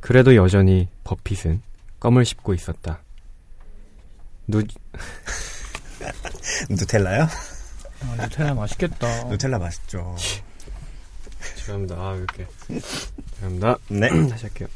[0.00, 1.62] 그래도 여전히 버핏은
[1.98, 3.00] 껌을 씹고 있었다.
[4.46, 4.62] 누,
[6.68, 7.22] 누텔라요?
[8.02, 9.24] 아, 누텔라 맛있겠다.
[9.24, 10.16] 누텔라 맛있죠.
[11.56, 11.94] 죄송합니다.
[11.94, 12.46] 아, 이렇게.
[13.36, 13.76] 죄송합니다.
[13.88, 14.08] 네.
[14.28, 14.68] 다시 할게요.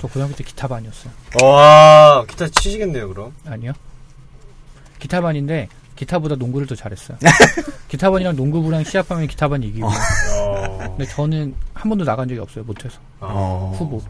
[0.00, 1.12] 저 고등학교 때 기타반이었어요.
[1.42, 3.34] 와, 기타 치시겠네요, 그럼.
[3.46, 3.72] 아니요.
[5.00, 7.18] 기타반인데 기타보다 농구를 더 잘했어요.
[7.88, 9.86] 기타반이랑 농구부랑 시합하면 기타반 이기고.
[9.88, 12.64] 어, 근데 저는 한 번도 나간 적이 없어요.
[12.64, 12.98] 못해서.
[13.20, 13.74] 어.
[13.76, 14.02] 후보.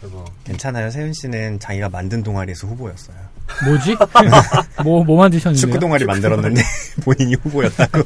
[0.00, 0.24] 대박.
[0.44, 0.90] 괜찮아요.
[0.90, 3.16] 세현 씨는 자기가 만든 동아리에서 후보였어요.
[3.64, 3.96] 뭐지?
[4.84, 5.60] 뭐, 뭐 만드셨는데요?
[5.60, 6.60] 축구 동아리 만들었는데
[7.04, 8.02] 본인이 후보였다고.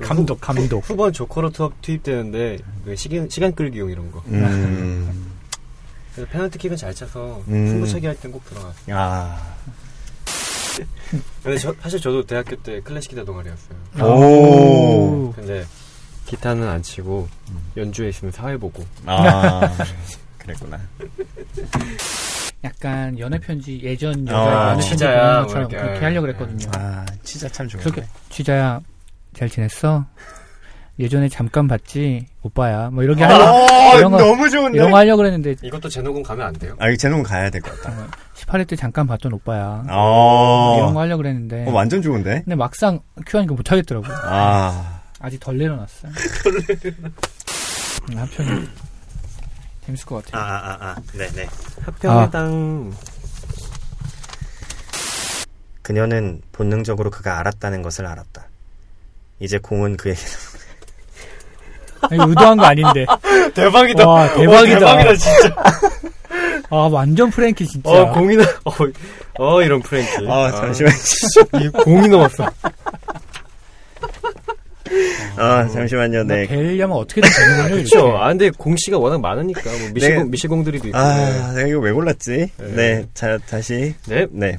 [0.00, 0.88] 감독, 감독.
[0.88, 4.20] 후반 조커로 투, 투입되는데, 그 시간, 시간 끌기용 이런 거.
[4.28, 5.30] 음.
[6.14, 7.68] 그래서 페널티킥은 잘 차서, 음.
[7.68, 8.96] 승부차기 할 땐 꼭 들어갔어요.
[8.98, 9.51] 아.
[11.42, 13.78] 근데 저, 사실 저도 대학교 때 클래식 기타 동아리였어요.
[14.04, 15.32] 오.
[15.34, 15.64] 근데
[16.26, 17.28] 기타는 안 치고
[17.76, 19.60] 연주에 있으면 사회 보고 아.
[20.38, 20.80] 그랬구나.
[22.64, 25.80] 약간 연애 편지, 예전 여자 아, 연애 편지 진짜야, 보는 것처럼 뭐.
[25.80, 26.70] 그렇게 하려고 그랬거든요.
[26.74, 27.82] 아, 진짜 참 좋네.
[27.82, 28.80] 그렇게, 취자야,
[29.34, 30.04] 잘 지냈어?
[30.98, 32.26] 예전에 잠깐 봤지?
[32.42, 32.90] 오빠야.
[32.90, 34.76] 뭐 이렇게 하려, 아, 이런 거- 너무 좋은데.
[34.78, 36.76] 이런 거 하려고 그랬는데, 이것도 제 녹음 가면 안 돼요?
[36.78, 38.08] 아, 이거 제놈 가야 될 것 같다.
[38.34, 39.84] 18회 때 잠깐 봤던 오빠야.
[39.90, 40.74] 어.
[40.78, 41.64] 이런 거 하려고 그랬는데.
[41.66, 42.42] 어, 완전 좋은데?
[42.44, 44.14] 근데 막상 큐하니까 못 하겠더라고요.
[44.24, 45.00] 아.
[45.18, 46.12] 아직 덜 내려놨어요.
[48.12, 48.68] 음, 한편이
[49.86, 50.42] 재밌을 것 아, 같아요.
[50.42, 50.96] 아, 아, 아.
[51.16, 51.48] 네네.
[51.82, 52.92] 합평해당
[55.82, 58.46] 그녀는 본능적으로 그가 알았다는 것을 알았다.
[59.40, 60.20] 이제 공은 그에게
[62.12, 63.06] 이거 의도한 거 아닌데.
[63.54, 64.06] 대박이다.
[64.08, 64.86] 와, 대박이다.
[64.86, 65.54] 와, 대박이다 진짜.
[66.70, 67.90] 아, 완전 프랭키, 진짜.
[67.90, 68.72] 어, 공이 나, 어,
[69.38, 70.26] 어, 이런 프랭키.
[70.28, 70.96] 아, 잠시만요.
[71.60, 72.48] 이 공이 넘었어.
[75.36, 76.24] 아, 잠시만요.
[76.24, 76.46] 네.
[76.46, 77.90] 되려면 어떻게든 되는군요, 이렇게.
[77.90, 78.16] 그렇죠.
[78.16, 80.30] 아, 근데 공씨가 워낙 많으니까, 뭐, 미실공, 네.
[80.30, 80.98] 미실공들이 또 있고.
[80.98, 82.50] 아, 내가 이거 왜 골랐지?
[82.56, 82.66] 네.
[82.74, 83.06] 네.
[83.14, 83.94] 자, 다시.
[84.06, 84.26] 네.
[84.30, 84.58] 네.